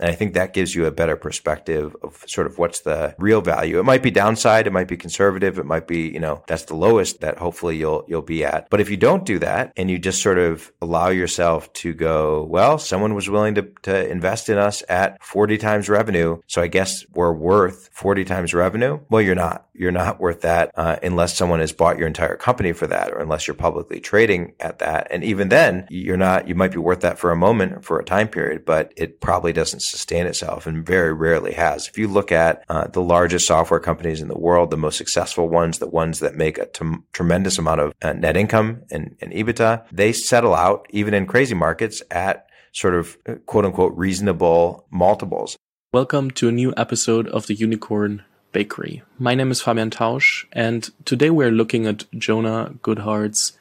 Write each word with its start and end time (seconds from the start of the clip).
And 0.00 0.10
I 0.10 0.14
think 0.14 0.34
that 0.34 0.54
gives 0.54 0.74
you 0.74 0.86
a 0.86 0.90
better 0.90 1.16
perspective 1.16 1.94
of 2.02 2.24
sort 2.26 2.46
of 2.46 2.58
what's 2.58 2.80
the 2.80 3.14
real 3.18 3.42
value. 3.42 3.78
It 3.78 3.84
might 3.84 4.02
be 4.02 4.10
downside. 4.10 4.66
It 4.66 4.72
might 4.72 4.88
be 4.88 4.96
conservative. 4.96 5.58
It 5.58 5.66
might 5.66 5.86
be, 5.86 6.08
you 6.08 6.18
know, 6.18 6.42
that's 6.46 6.64
the 6.64 6.74
lowest 6.74 7.20
that 7.20 7.38
hopefully 7.38 7.76
you'll, 7.76 8.04
you'll 8.08 8.22
be 8.22 8.44
at. 8.44 8.68
But 8.70 8.80
if 8.80 8.90
you 8.90 8.96
don't 8.96 9.26
do 9.26 9.38
that 9.40 9.72
and 9.76 9.90
you 9.90 9.98
just 9.98 10.22
sort 10.22 10.38
of 10.38 10.72
allow 10.80 11.10
yourself 11.10 11.72
to 11.74 11.92
go, 11.92 12.44
well, 12.44 12.78
someone 12.78 13.14
was 13.14 13.28
willing 13.28 13.54
to, 13.56 13.62
to 13.82 14.08
invest 14.08 14.48
in 14.48 14.56
us 14.56 14.82
at 14.88 15.22
40 15.22 15.58
times 15.58 15.88
revenue. 15.88 16.40
So 16.46 16.62
I 16.62 16.66
guess 16.66 17.04
we're 17.12 17.32
worth 17.32 17.90
40 17.92 18.24
times 18.24 18.54
revenue. 18.54 19.00
Well, 19.10 19.22
you're 19.22 19.34
not. 19.34 19.66
You're 19.74 19.92
not 19.92 20.20
worth 20.20 20.42
that 20.42 20.72
uh, 20.76 20.96
unless 21.02 21.34
someone 21.34 21.60
has 21.60 21.72
bought 21.72 21.96
your 21.96 22.06
entire 22.06 22.36
company 22.36 22.72
for 22.72 22.86
that 22.86 23.12
or 23.12 23.18
unless 23.18 23.46
you're 23.46 23.54
publicly 23.54 23.98
trading 23.98 24.52
at 24.60 24.78
that. 24.80 25.06
And 25.10 25.24
even 25.24 25.48
then, 25.48 25.86
you're 25.88 26.18
not, 26.18 26.48
you 26.48 26.54
might 26.54 26.72
be 26.72 26.78
worth 26.78 27.00
that 27.00 27.18
for 27.18 27.30
a 27.30 27.36
moment, 27.36 27.82
for 27.82 27.98
a 27.98 28.04
time 28.04 28.28
period, 28.28 28.66
but 28.66 28.92
it 28.96 29.22
probably 29.22 29.54
doesn't 29.54 29.80
sustain 29.90 30.26
itself 30.26 30.66
and 30.66 30.86
very 30.86 31.12
rarely 31.12 31.52
has. 31.52 31.88
If 31.88 31.98
you 31.98 32.08
look 32.08 32.30
at 32.32 32.64
uh, 32.68 32.86
the 32.86 33.02
largest 33.02 33.46
software 33.46 33.80
companies 33.80 34.20
in 34.20 34.28
the 34.28 34.38
world, 34.38 34.70
the 34.70 34.76
most 34.76 34.96
successful 34.96 35.48
ones, 35.48 35.78
the 35.78 35.88
ones 35.88 36.20
that 36.20 36.36
make 36.36 36.58
a 36.58 36.66
t- 36.66 36.84
tremendous 37.12 37.58
amount 37.58 37.80
of 37.80 37.94
uh, 38.02 38.12
net 38.12 38.36
income 38.36 38.82
and, 38.90 39.16
and 39.20 39.32
EBITDA, 39.32 39.84
they 39.90 40.12
settle 40.12 40.54
out 40.54 40.86
even 40.90 41.14
in 41.14 41.26
crazy 41.26 41.54
markets 41.54 42.02
at 42.10 42.46
sort 42.72 42.94
of 42.94 43.18
uh, 43.28 43.34
quote 43.46 43.64
unquote 43.64 43.96
reasonable 43.96 44.86
multiples. 44.90 45.56
Welcome 45.92 46.30
to 46.32 46.48
a 46.48 46.52
new 46.52 46.72
episode 46.76 47.26
of 47.28 47.48
the 47.48 47.54
Unicorn 47.54 48.22
Bakery. 48.52 49.02
My 49.18 49.34
name 49.34 49.50
is 49.50 49.60
Fabian 49.60 49.90
Tausch, 49.90 50.44
and 50.52 50.88
today 51.04 51.30
we're 51.30 51.50
looking 51.50 51.86
at 51.86 52.04
Jonah 52.16 52.74
Goodhart's 52.82 53.58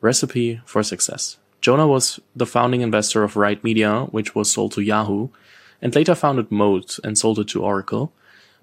recipe 0.00 0.60
for 0.64 0.82
success. 0.82 1.36
Jonah 1.60 1.88
was 1.88 2.20
the 2.36 2.46
founding 2.46 2.82
investor 2.82 3.24
of 3.24 3.36
Right 3.36 3.62
Media, 3.64 4.02
which 4.10 4.34
was 4.34 4.52
sold 4.52 4.72
to 4.72 4.82
Yahoo, 4.82 5.30
and 5.84 5.94
later 5.94 6.14
founded 6.14 6.50
Moat 6.50 6.98
and 7.04 7.16
sold 7.18 7.38
it 7.38 7.48
to 7.48 7.62
Oracle. 7.62 8.10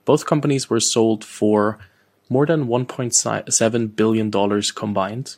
Both 0.05 0.25
companies 0.25 0.71
were 0.71 0.79
sold 0.79 1.23
for 1.23 1.77
more 2.29 2.47
than 2.47 2.65
$1.7 2.65 3.95
billion 3.95 4.61
combined. 4.75 5.35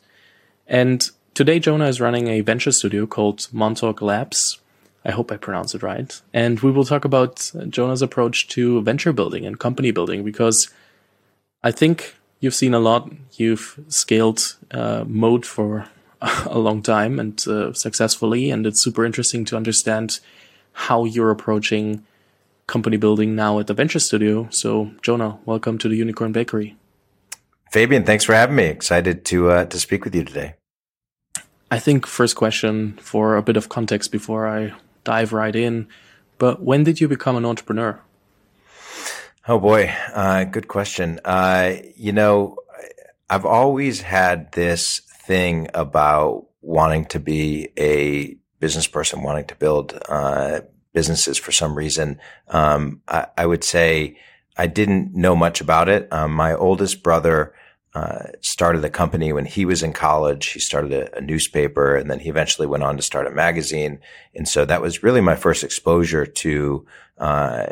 And 0.66 1.10
today, 1.34 1.60
Jonah 1.60 1.88
is 1.88 2.00
running 2.00 2.28
a 2.28 2.40
venture 2.40 2.72
studio 2.72 3.06
called 3.06 3.48
Montauk 3.52 4.00
Labs. 4.00 4.60
I 5.04 5.10
hope 5.10 5.30
I 5.30 5.36
pronounce 5.36 5.74
it 5.74 5.82
right. 5.82 6.18
And 6.32 6.58
we 6.60 6.70
will 6.70 6.86
talk 6.86 7.04
about 7.04 7.52
Jonah's 7.68 8.00
approach 8.00 8.48
to 8.48 8.80
venture 8.80 9.12
building 9.12 9.44
and 9.44 9.60
company 9.60 9.90
building 9.90 10.24
because 10.24 10.70
I 11.62 11.70
think 11.70 12.14
you've 12.40 12.54
seen 12.54 12.72
a 12.72 12.78
lot. 12.78 13.12
You've 13.32 13.78
scaled 13.88 14.56
uh, 14.70 15.04
Moat 15.06 15.44
for 15.44 15.86
a 16.46 16.58
long 16.58 16.80
time 16.80 17.20
and 17.20 17.46
uh, 17.46 17.74
successfully, 17.74 18.50
and 18.50 18.66
it's 18.66 18.80
super 18.80 19.04
interesting 19.04 19.44
to 19.44 19.56
understand 19.56 20.20
how 20.74 21.04
you're 21.04 21.30
approaching 21.30 22.04
company 22.66 22.96
building 22.96 23.34
now 23.34 23.58
at 23.58 23.66
the 23.66 23.74
venture 23.74 23.98
studio. 23.98 24.48
So, 24.50 24.90
Jonah, 25.02 25.38
welcome 25.46 25.78
to 25.78 25.88
the 25.88 25.96
Unicorn 25.96 26.32
Bakery. 26.32 26.76
Fabian, 27.72 28.04
thanks 28.04 28.24
for 28.24 28.34
having 28.34 28.56
me. 28.56 28.64
Excited 28.64 29.24
to 29.26 29.50
uh, 29.50 29.64
to 29.64 29.78
speak 29.80 30.04
with 30.04 30.14
you 30.14 30.24
today. 30.24 30.54
I 31.70 31.78
think 31.78 32.06
first 32.06 32.36
question 32.36 32.96
for 33.00 33.36
a 33.36 33.42
bit 33.42 33.56
of 33.56 33.68
context 33.68 34.12
before 34.12 34.46
I 34.46 34.74
dive 35.02 35.32
right 35.32 35.56
in. 35.56 35.88
But 36.38 36.62
when 36.62 36.84
did 36.84 37.00
you 37.00 37.08
become 37.08 37.36
an 37.36 37.44
entrepreneur? 37.44 38.00
Oh 39.46 39.58
boy, 39.58 39.92
uh, 40.14 40.44
good 40.44 40.68
question. 40.68 41.20
Uh, 41.24 41.74
you 41.96 42.12
know, 42.12 42.56
I've 43.28 43.44
always 43.44 44.00
had 44.00 44.52
this 44.52 45.00
thing 45.00 45.68
about 45.74 46.46
wanting 46.60 47.06
to 47.06 47.20
be 47.20 47.68
a 47.78 48.36
business 48.64 48.86
person, 48.86 49.22
wanting 49.22 49.44
to 49.44 49.54
build 49.56 50.00
uh, 50.08 50.62
businesses 50.94 51.36
for 51.36 51.52
some 51.52 51.74
reason. 51.74 52.18
Um, 52.48 53.02
I, 53.06 53.26
I, 53.36 53.44
would 53.44 53.62
say 53.62 54.16
I 54.56 54.68
didn't 54.68 55.14
know 55.14 55.36
much 55.36 55.60
about 55.60 55.90
it. 55.90 56.10
Um, 56.10 56.32
my 56.32 56.54
oldest 56.54 57.02
brother 57.02 57.52
uh, 57.92 58.28
started 58.40 58.82
a 58.82 58.88
company 58.88 59.34
when 59.34 59.44
he 59.44 59.66
was 59.66 59.82
in 59.82 59.92
college. 59.92 60.46
He 60.46 60.60
started 60.60 60.94
a, 60.94 61.18
a, 61.18 61.20
newspaper, 61.20 61.94
and 61.94 62.10
then 62.10 62.20
he 62.20 62.30
eventually 62.30 62.66
went 62.66 62.84
on 62.84 62.96
to 62.96 63.02
start 63.02 63.26
a 63.26 63.30
magazine. 63.30 64.00
And 64.34 64.48
so 64.48 64.64
that 64.64 64.80
was 64.80 65.02
really 65.02 65.20
my 65.20 65.36
first 65.36 65.62
exposure 65.62 66.24
to 66.24 66.86
uh, 67.18 67.66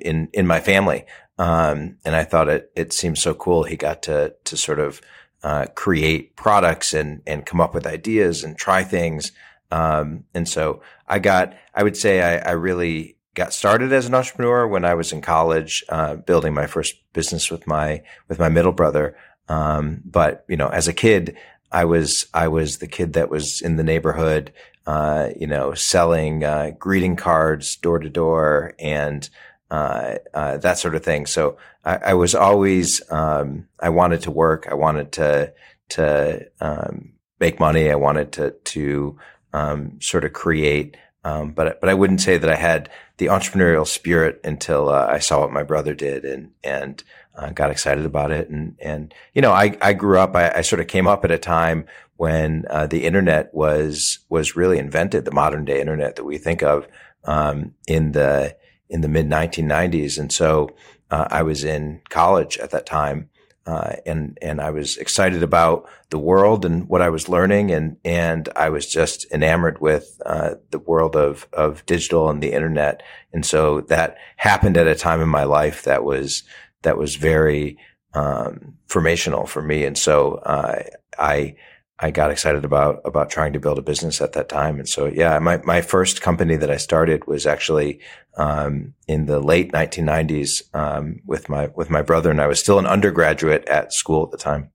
in 0.00 0.28
in 0.32 0.46
my 0.46 0.60
family. 0.60 1.04
Um, 1.36 1.98
and 2.06 2.16
I 2.16 2.24
thought 2.24 2.48
it 2.48 2.72
it 2.74 2.94
seemed 2.94 3.18
so 3.18 3.34
cool. 3.34 3.64
He 3.64 3.76
got 3.76 4.02
to 4.04 4.34
to 4.44 4.56
sort 4.56 4.80
of 4.80 5.02
uh, 5.42 5.66
create 5.74 6.34
products 6.34 6.94
and 6.94 7.20
and 7.26 7.44
come 7.44 7.60
up 7.60 7.74
with 7.74 7.86
ideas 7.86 8.42
and 8.42 8.56
try 8.56 8.84
things. 8.84 9.32
Um, 9.70 10.24
and 10.34 10.48
so 10.48 10.82
I 11.06 11.18
got, 11.18 11.54
I 11.74 11.82
would 11.82 11.96
say 11.96 12.20
I, 12.20 12.50
I, 12.50 12.52
really 12.52 13.16
got 13.34 13.52
started 13.52 13.92
as 13.92 14.06
an 14.06 14.14
entrepreneur 14.14 14.66
when 14.66 14.84
I 14.84 14.94
was 14.94 15.12
in 15.12 15.20
college, 15.20 15.84
uh, 15.88 16.16
building 16.16 16.54
my 16.54 16.66
first 16.66 16.96
business 17.12 17.50
with 17.50 17.66
my, 17.66 18.02
with 18.28 18.38
my 18.38 18.48
middle 18.48 18.72
brother. 18.72 19.16
Um, 19.48 20.02
but, 20.04 20.44
you 20.48 20.56
know, 20.56 20.68
as 20.68 20.88
a 20.88 20.92
kid, 20.92 21.36
I 21.70 21.84
was, 21.84 22.26
I 22.34 22.48
was 22.48 22.78
the 22.78 22.88
kid 22.88 23.12
that 23.12 23.30
was 23.30 23.60
in 23.60 23.76
the 23.76 23.84
neighborhood, 23.84 24.52
uh, 24.86 25.28
you 25.38 25.46
know, 25.46 25.74
selling, 25.74 26.42
uh, 26.42 26.72
greeting 26.78 27.14
cards 27.14 27.76
door 27.76 28.00
to 28.00 28.08
door 28.08 28.74
and, 28.80 29.28
uh, 29.70 30.16
uh, 30.34 30.56
that 30.58 30.78
sort 30.78 30.96
of 30.96 31.04
thing. 31.04 31.26
So 31.26 31.58
I, 31.84 31.96
I 31.96 32.14
was 32.14 32.34
always, 32.34 33.00
um, 33.12 33.68
I 33.78 33.90
wanted 33.90 34.22
to 34.22 34.32
work. 34.32 34.66
I 34.68 34.74
wanted 34.74 35.12
to, 35.12 35.52
to, 35.90 36.48
um, 36.60 37.12
make 37.38 37.60
money. 37.60 37.88
I 37.88 37.94
wanted 37.94 38.32
to, 38.32 38.50
to, 38.50 39.18
um, 39.52 40.00
sort 40.00 40.24
of 40.24 40.32
create. 40.32 40.96
Um, 41.24 41.52
but 41.52 41.80
but 41.80 41.90
I 41.90 41.94
wouldn't 41.94 42.20
say 42.20 42.38
that 42.38 42.50
I 42.50 42.56
had 42.56 42.88
the 43.18 43.26
entrepreneurial 43.26 43.86
spirit 43.86 44.40
until 44.44 44.88
uh, 44.88 45.06
I 45.06 45.18
saw 45.18 45.40
what 45.40 45.52
my 45.52 45.62
brother 45.62 45.94
did 45.94 46.24
and 46.24 46.50
and 46.64 47.02
uh, 47.34 47.50
got 47.50 47.70
excited 47.70 48.04
about 48.04 48.30
it. 48.30 48.48
And 48.48 48.76
and 48.80 49.14
you 49.34 49.42
know, 49.42 49.52
I 49.52 49.76
I 49.82 49.92
grew 49.92 50.18
up. 50.18 50.34
I, 50.34 50.50
I 50.56 50.60
sort 50.62 50.80
of 50.80 50.86
came 50.86 51.06
up 51.06 51.24
at 51.24 51.30
a 51.30 51.38
time 51.38 51.86
when 52.16 52.66
uh, 52.68 52.86
the 52.86 53.04
internet 53.04 53.52
was 53.54 54.18
was 54.28 54.56
really 54.56 54.78
invented, 54.78 55.24
the 55.24 55.30
modern 55.30 55.64
day 55.64 55.80
internet 55.80 56.16
that 56.16 56.24
we 56.24 56.38
think 56.38 56.62
of 56.62 56.86
um, 57.24 57.74
in 57.86 58.12
the 58.12 58.56
in 58.90 59.00
the 59.00 59.08
mid 59.08 59.26
1990s. 59.26 60.18
And 60.18 60.30
so 60.30 60.70
uh, 61.10 61.28
I 61.30 61.42
was 61.42 61.64
in 61.64 62.02
college 62.10 62.58
at 62.58 62.70
that 62.72 62.84
time. 62.84 63.29
Uh, 63.70 63.94
and 64.04 64.36
and 64.42 64.60
I 64.60 64.70
was 64.70 64.96
excited 64.96 65.44
about 65.44 65.88
the 66.08 66.18
world 66.18 66.64
and 66.64 66.88
what 66.88 67.02
I 67.02 67.08
was 67.08 67.28
learning, 67.28 67.70
and 67.70 67.98
and 68.04 68.48
I 68.56 68.68
was 68.68 68.84
just 68.84 69.30
enamored 69.30 69.80
with 69.80 70.20
uh, 70.26 70.54
the 70.72 70.80
world 70.80 71.14
of 71.14 71.46
of 71.52 71.86
digital 71.86 72.28
and 72.28 72.42
the 72.42 72.52
internet, 72.52 73.00
and 73.32 73.46
so 73.46 73.82
that 73.82 74.16
happened 74.38 74.76
at 74.76 74.88
a 74.88 74.96
time 74.96 75.22
in 75.22 75.28
my 75.28 75.44
life 75.44 75.84
that 75.84 76.02
was 76.02 76.42
that 76.82 76.98
was 76.98 77.14
very 77.14 77.78
um, 78.12 78.74
formational 78.88 79.46
for 79.46 79.62
me, 79.62 79.84
and 79.84 79.96
so 79.96 80.40
uh, 80.44 80.82
I 81.16 81.54
I 82.02 82.10
got 82.10 82.30
excited 82.30 82.64
about 82.64 83.02
about 83.04 83.28
trying 83.28 83.52
to 83.52 83.60
build 83.60 83.78
a 83.78 83.82
business 83.82 84.22
at 84.22 84.32
that 84.32 84.48
time. 84.48 84.78
And 84.78 84.88
so, 84.88 85.06
yeah, 85.06 85.38
my 85.38 85.58
my 85.64 85.82
first 85.82 86.22
company 86.22 86.56
that 86.56 86.70
I 86.70 86.78
started 86.78 87.26
was 87.26 87.46
actually 87.46 88.00
um, 88.38 88.94
in 89.06 89.26
the 89.26 89.38
late 89.38 89.72
1990s 89.72 90.74
um, 90.74 91.20
with 91.26 91.50
my 91.50 91.68
with 91.74 91.90
my 91.90 92.00
brother, 92.00 92.30
and 92.30 92.40
I 92.40 92.46
was 92.46 92.58
still 92.58 92.78
an 92.78 92.86
undergraduate 92.86 93.68
at 93.68 93.92
school 93.92 94.24
at 94.24 94.30
the 94.30 94.38
time. 94.38 94.70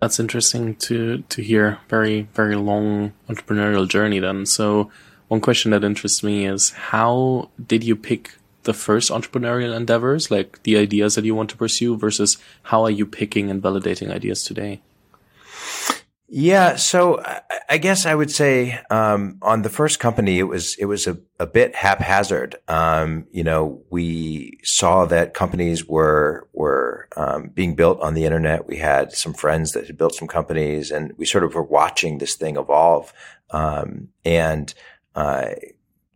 That's 0.00 0.20
interesting 0.20 0.76
to 0.76 1.22
to 1.22 1.42
hear. 1.42 1.78
Very 1.88 2.28
very 2.34 2.54
long 2.56 3.14
entrepreneurial 3.28 3.88
journey. 3.88 4.18
Then, 4.18 4.44
so 4.44 4.90
one 5.28 5.40
question 5.40 5.70
that 5.70 5.84
interests 5.84 6.22
me 6.22 6.46
is 6.46 6.70
how 6.70 7.48
did 7.66 7.82
you 7.82 7.96
pick 7.96 8.36
the 8.64 8.74
first 8.74 9.10
entrepreneurial 9.10 9.74
endeavors, 9.74 10.30
like 10.30 10.62
the 10.64 10.76
ideas 10.76 11.14
that 11.14 11.24
you 11.24 11.34
want 11.34 11.48
to 11.48 11.56
pursue, 11.56 11.96
versus 11.96 12.36
how 12.64 12.84
are 12.84 12.90
you 12.90 13.06
picking 13.06 13.50
and 13.50 13.62
validating 13.62 14.12
ideas 14.12 14.42
today? 14.42 14.82
Yeah, 16.30 16.76
so 16.76 17.22
I 17.70 17.78
guess 17.78 18.04
I 18.04 18.14
would 18.14 18.30
say 18.30 18.78
um, 18.90 19.38
on 19.40 19.62
the 19.62 19.70
first 19.70 19.98
company, 19.98 20.38
it 20.38 20.42
was 20.42 20.76
it 20.78 20.84
was 20.84 21.06
a, 21.06 21.16
a 21.38 21.46
bit 21.46 21.74
haphazard. 21.74 22.56
Um, 22.68 23.26
you 23.30 23.42
know, 23.42 23.82
we 23.88 24.58
saw 24.62 25.06
that 25.06 25.32
companies 25.32 25.86
were 25.86 26.46
were 26.52 27.08
um, 27.16 27.48
being 27.48 27.74
built 27.74 27.98
on 28.00 28.12
the 28.12 28.26
internet. 28.26 28.68
We 28.68 28.76
had 28.76 29.12
some 29.12 29.32
friends 29.32 29.72
that 29.72 29.86
had 29.86 29.96
built 29.96 30.14
some 30.14 30.28
companies, 30.28 30.90
and 30.90 31.14
we 31.16 31.24
sort 31.24 31.44
of 31.44 31.54
were 31.54 31.62
watching 31.62 32.18
this 32.18 32.34
thing 32.34 32.58
evolve, 32.58 33.10
um, 33.50 34.08
and 34.22 34.74
uh, 35.14 35.52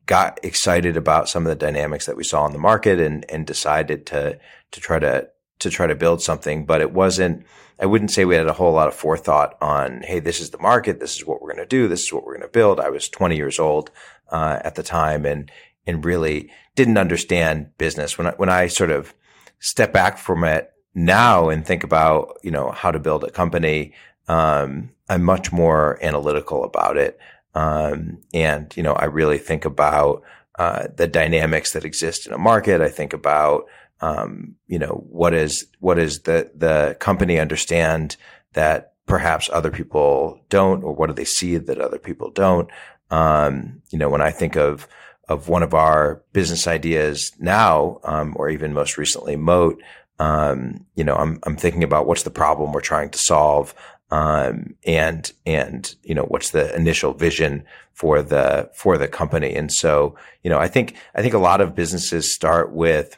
got 0.05 0.39
excited 0.45 0.99
about 0.99 1.31
some 1.31 1.47
of 1.47 1.49
the 1.49 1.67
dynamics 1.67 2.05
that 2.05 2.19
we 2.19 2.25
saw 2.25 2.45
in 2.45 2.53
the 2.53 2.59
market, 2.59 3.01
and 3.01 3.25
and 3.31 3.47
decided 3.47 4.05
to 4.07 4.39
to 4.73 4.81
try 4.81 4.99
to 4.99 5.27
to 5.63 5.71
try 5.71 5.87
to 5.87 5.95
build 5.95 6.23
something. 6.23 6.65
But 6.67 6.81
it 6.81 6.93
wasn't 6.93 7.45
I 7.83 7.87
wouldn't 7.87 8.13
say 8.13 8.25
we 8.25 8.37
had 8.37 8.47
a 8.47 8.53
whole 8.53 8.73
lot 8.73 8.87
of 8.87 8.95
forethought 8.95 9.57
on, 9.61 10.03
hey, 10.03 10.21
this 10.21 10.41
is 10.41 10.51
the 10.51 10.59
market, 10.59 11.01
this 11.01 11.17
is 11.17 11.27
what 11.27 11.43
we're 11.43 11.53
going 11.53 11.65
to 11.65 11.67
do, 11.67 11.89
this 11.89 12.05
is 12.05 12.13
what 12.13 12.25
we're 12.25 12.37
going 12.37 12.47
to 12.47 12.53
build. 12.53 12.79
I 12.79 12.91
was 12.91 13.09
20 13.09 13.35
years 13.35 13.59
old 13.59 13.91
uh, 14.31 14.61
at 14.63 14.77
the 14.77 14.85
time, 14.85 15.27
and 15.27 15.51
and 15.85 16.05
really 16.05 16.49
didn't 16.77 16.97
understand 16.97 17.77
business. 17.77 18.17
When 18.17 18.29
I, 18.29 18.31
when 18.33 18.49
I 18.49 18.69
sort 18.69 18.91
of 18.91 19.15
step 19.59 19.93
back 19.93 20.17
from 20.17 20.45
it 20.45 20.73
now 20.95 21.49
and 21.49 21.67
think 21.67 21.83
about 21.83 22.39
you 22.45 22.53
know 22.53 22.71
how 22.71 22.93
to 22.93 23.01
build 23.01 23.25
a 23.25 23.31
company, 23.31 23.95
um, 24.29 24.91
I'm 25.09 25.25
much 25.25 25.51
more 25.51 25.99
analytical 26.03 26.63
about 26.63 26.97
it, 26.97 27.19
um, 27.55 28.19
and 28.33 28.73
you 28.77 28.85
know 28.85 28.93
I 28.93 29.07
really 29.07 29.39
think 29.39 29.65
about 29.65 30.23
uh, 30.57 30.87
the 30.95 31.09
dynamics 31.09 31.73
that 31.73 31.85
exist 31.85 32.29
in 32.29 32.33
a 32.33 32.39
market. 32.39 32.81
I 32.81 32.91
think 32.91 33.13
about 33.13 33.65
um, 34.03 34.57
you 34.67 34.79
know 34.79 35.05
what 35.09 35.33
is 35.33 35.67
what 35.79 35.99
is 35.99 36.21
the 36.21 36.51
the 36.55 36.97
company 37.01 37.39
understand 37.39 38.17
that 38.53 38.93
perhaps 39.07 39.49
other 39.53 39.71
people 39.71 40.41
don't, 40.49 40.83
or 40.85 40.93
what 40.93 41.07
do 41.07 41.15
they 41.15 41.25
see 41.25 41.57
that 41.57 41.81
other 41.81 41.99
people 41.99 42.31
don't? 42.31 42.69
Um, 43.11 43.81
you 43.91 43.99
know, 43.99 44.11
when 44.11 44.21
I 44.21 44.31
think 44.31 44.57
of 44.57 44.87
of 45.29 45.49
one 45.49 45.63
of 45.63 45.73
our 45.73 46.23
business 46.33 46.67
ideas 46.67 47.33
now, 47.39 48.01
um, 48.05 48.35
or 48.37 48.51
even 48.51 48.75
most 48.75 48.99
recently, 48.99 49.37
Moat. 49.37 49.81
Um, 50.19 50.85
you 50.95 51.03
know, 51.03 51.15
I'm 51.17 51.41
I'm 51.45 51.57
thinking 51.57 51.83
about 51.83 52.07
what's 52.07 52.23
the 52.23 52.31
problem 52.31 52.73
we're 52.73 52.81
trying 52.81 53.11
to 53.11 53.19
solve, 53.19 53.75
um, 54.11 54.75
and 54.85 55.33
and 55.47 55.95
you 56.03 56.15
know 56.15 56.25
what's 56.25 56.51
the 56.51 56.75
initial 56.77 57.13
vision 57.13 57.65
for 57.93 58.23
the 58.23 58.71
for 58.75 58.99
the 58.99 59.09
company. 59.09 59.55
And 59.55 59.73
so, 59.73 60.17
you 60.43 60.51
know, 60.51 60.59
I 60.59 60.69
think 60.69 60.97
I 61.15 61.23
think 61.23 61.35
a 61.35 61.39
lot 61.39 61.61
of 61.61 61.75
businesses 61.75 62.35
start 62.35 62.73
with 62.73 63.17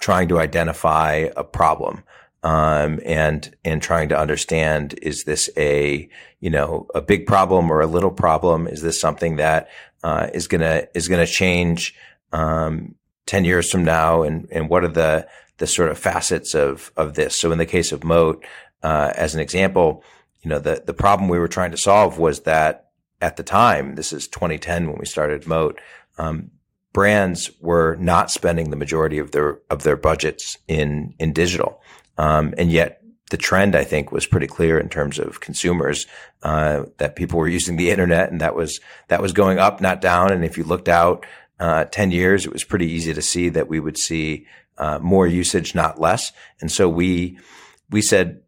trying 0.00 0.28
to 0.28 0.38
identify 0.38 1.28
a 1.36 1.44
problem 1.44 2.02
um, 2.42 3.00
and 3.04 3.54
and 3.64 3.82
trying 3.82 4.08
to 4.10 4.18
understand 4.18 4.98
is 5.02 5.24
this 5.24 5.50
a 5.56 6.08
you 6.40 6.50
know 6.50 6.86
a 6.94 7.00
big 7.00 7.26
problem 7.26 7.70
or 7.70 7.80
a 7.80 7.86
little 7.86 8.10
problem? 8.10 8.66
Is 8.66 8.82
this 8.82 9.00
something 9.00 9.36
that 9.36 9.68
uh, 10.04 10.28
is 10.32 10.46
gonna 10.46 10.86
is 10.94 11.08
gonna 11.08 11.26
change 11.26 11.94
um, 12.32 12.94
ten 13.26 13.44
years 13.44 13.70
from 13.70 13.84
now? 13.84 14.22
And 14.22 14.48
and 14.52 14.68
what 14.68 14.84
are 14.84 14.88
the 14.88 15.26
the 15.58 15.66
sort 15.66 15.90
of 15.90 15.98
facets 15.98 16.54
of 16.54 16.92
of 16.96 17.14
this? 17.14 17.36
So 17.36 17.50
in 17.50 17.58
the 17.58 17.66
case 17.66 17.90
of 17.90 18.04
Moat, 18.04 18.44
uh, 18.82 19.12
as 19.16 19.34
an 19.34 19.40
example, 19.40 20.04
you 20.42 20.50
know 20.50 20.60
the 20.60 20.82
the 20.86 20.94
problem 20.94 21.28
we 21.28 21.38
were 21.38 21.48
trying 21.48 21.72
to 21.72 21.76
solve 21.76 22.18
was 22.18 22.40
that 22.40 22.90
at 23.20 23.36
the 23.36 23.42
time, 23.42 23.96
this 23.96 24.12
is 24.12 24.28
2010 24.28 24.88
when 24.88 24.98
we 24.98 25.06
started 25.06 25.46
Moat. 25.46 25.80
Um, 26.18 26.52
brands 26.98 27.48
were 27.60 27.94
not 28.00 28.28
spending 28.28 28.70
the 28.70 28.76
majority 28.76 29.18
of 29.18 29.30
their 29.30 29.60
of 29.70 29.84
their 29.84 29.96
budgets 29.96 30.58
in 30.66 31.14
in 31.20 31.32
digital. 31.32 31.80
Um, 32.16 32.54
and 32.58 32.72
yet 32.72 33.00
the 33.30 33.36
trend, 33.36 33.76
I 33.76 33.84
think, 33.84 34.10
was 34.10 34.26
pretty 34.26 34.48
clear 34.48 34.80
in 34.80 34.88
terms 34.88 35.20
of 35.20 35.38
consumers, 35.38 36.08
uh, 36.42 36.86
that 36.96 37.14
people 37.14 37.38
were 37.38 37.46
using 37.46 37.76
the 37.76 37.90
internet 37.90 38.32
and 38.32 38.40
that 38.40 38.56
was, 38.56 38.80
that 39.08 39.22
was 39.22 39.32
going 39.32 39.60
up, 39.60 39.80
not 39.80 40.00
down. 40.00 40.32
And 40.32 40.44
if 40.44 40.58
you 40.58 40.64
looked 40.64 40.88
out, 40.88 41.24
uh, 41.60 41.84
10 41.84 42.10
years, 42.10 42.46
it 42.46 42.52
was 42.52 42.64
pretty 42.64 42.90
easy 42.90 43.14
to 43.14 43.22
see 43.22 43.50
that 43.50 43.68
we 43.68 43.78
would 43.78 43.98
see, 43.98 44.46
uh, 44.78 44.98
more 44.98 45.26
usage, 45.26 45.74
not 45.74 46.00
less. 46.00 46.32
And 46.60 46.72
so 46.72 46.88
we, 46.88 47.38
we 47.90 48.00
said 48.00 48.42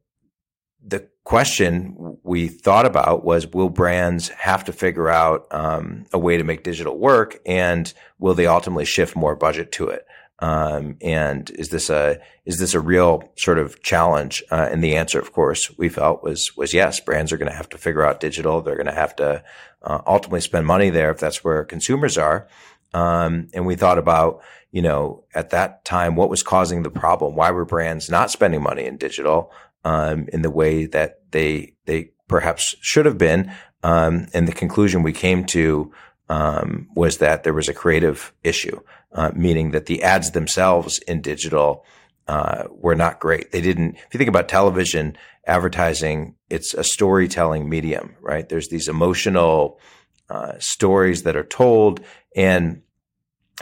the 0.82 1.08
question 1.24 2.18
we 2.22 2.48
thought 2.48 2.86
about 2.86 3.24
was 3.24 3.46
will 3.48 3.68
brands 3.68 4.28
have 4.30 4.64
to 4.64 4.72
figure 4.72 5.08
out 5.08 5.46
um, 5.50 6.06
a 6.12 6.18
way 6.18 6.36
to 6.36 6.44
make 6.44 6.64
digital 6.64 6.98
work 6.98 7.38
and 7.46 7.92
will 8.18 8.34
they 8.34 8.46
ultimately 8.46 8.84
shift 8.84 9.14
more 9.14 9.36
budget 9.36 9.70
to 9.72 9.88
it 9.88 10.06
um, 10.40 10.96
and 11.02 11.50
is 11.50 11.68
this 11.68 11.90
a 11.90 12.18
is 12.46 12.58
this 12.58 12.74
a 12.74 12.80
real 12.80 13.22
sort 13.36 13.58
of 13.58 13.82
challenge? 13.82 14.42
Uh, 14.50 14.68
and 14.70 14.82
the 14.82 14.96
answer, 14.96 15.18
of 15.18 15.32
course, 15.32 15.76
we 15.76 15.88
felt 15.88 16.22
was 16.22 16.56
was 16.56 16.72
yes. 16.72 16.98
Brands 16.98 17.32
are 17.32 17.36
going 17.36 17.50
to 17.50 17.56
have 17.56 17.68
to 17.70 17.78
figure 17.78 18.04
out 18.04 18.20
digital. 18.20 18.60
They're 18.60 18.76
going 18.76 18.86
to 18.86 18.92
have 18.92 19.14
to 19.16 19.44
uh, 19.82 20.00
ultimately 20.06 20.40
spend 20.40 20.66
money 20.66 20.90
there 20.90 21.10
if 21.10 21.18
that's 21.18 21.44
where 21.44 21.64
consumers 21.64 22.16
are. 22.16 22.48
Um, 22.92 23.48
and 23.54 23.66
we 23.66 23.76
thought 23.76 23.98
about 23.98 24.42
you 24.72 24.80
know 24.80 25.24
at 25.34 25.50
that 25.50 25.84
time 25.84 26.16
what 26.16 26.30
was 26.30 26.42
causing 26.42 26.82
the 26.82 26.90
problem. 26.90 27.36
Why 27.36 27.50
were 27.50 27.66
brands 27.66 28.08
not 28.08 28.30
spending 28.30 28.62
money 28.62 28.86
in 28.86 28.96
digital 28.96 29.52
um, 29.84 30.26
in 30.32 30.42
the 30.42 30.50
way 30.50 30.86
that 30.86 31.20
they 31.30 31.74
they 31.86 32.10
perhaps 32.28 32.74
should 32.80 33.06
have 33.06 33.18
been? 33.18 33.52
Um, 33.82 34.26
and 34.34 34.46
the 34.46 34.52
conclusion 34.52 35.02
we 35.02 35.12
came 35.12 35.44
to 35.46 35.92
um, 36.28 36.88
was 36.94 37.18
that 37.18 37.42
there 37.42 37.54
was 37.54 37.68
a 37.68 37.74
creative 37.74 38.32
issue, 38.44 38.80
uh, 39.12 39.32
meaning 39.34 39.72
that 39.72 39.86
the 39.86 40.02
ads 40.02 40.30
themselves 40.30 40.98
in 41.00 41.20
digital 41.22 41.84
uh, 42.28 42.64
were 42.70 42.94
not 42.94 43.18
great. 43.18 43.50
They 43.50 43.60
didn't. 43.60 43.96
If 43.96 44.08
you 44.12 44.18
think 44.18 44.28
about 44.28 44.48
television 44.48 45.16
advertising, 45.46 46.36
it's 46.48 46.74
a 46.74 46.84
storytelling 46.84 47.68
medium, 47.68 48.14
right? 48.20 48.48
There's 48.48 48.68
these 48.68 48.86
emotional 48.86 49.80
uh, 50.28 50.52
stories 50.58 51.24
that 51.24 51.34
are 51.34 51.42
told, 51.44 52.00
and 52.36 52.82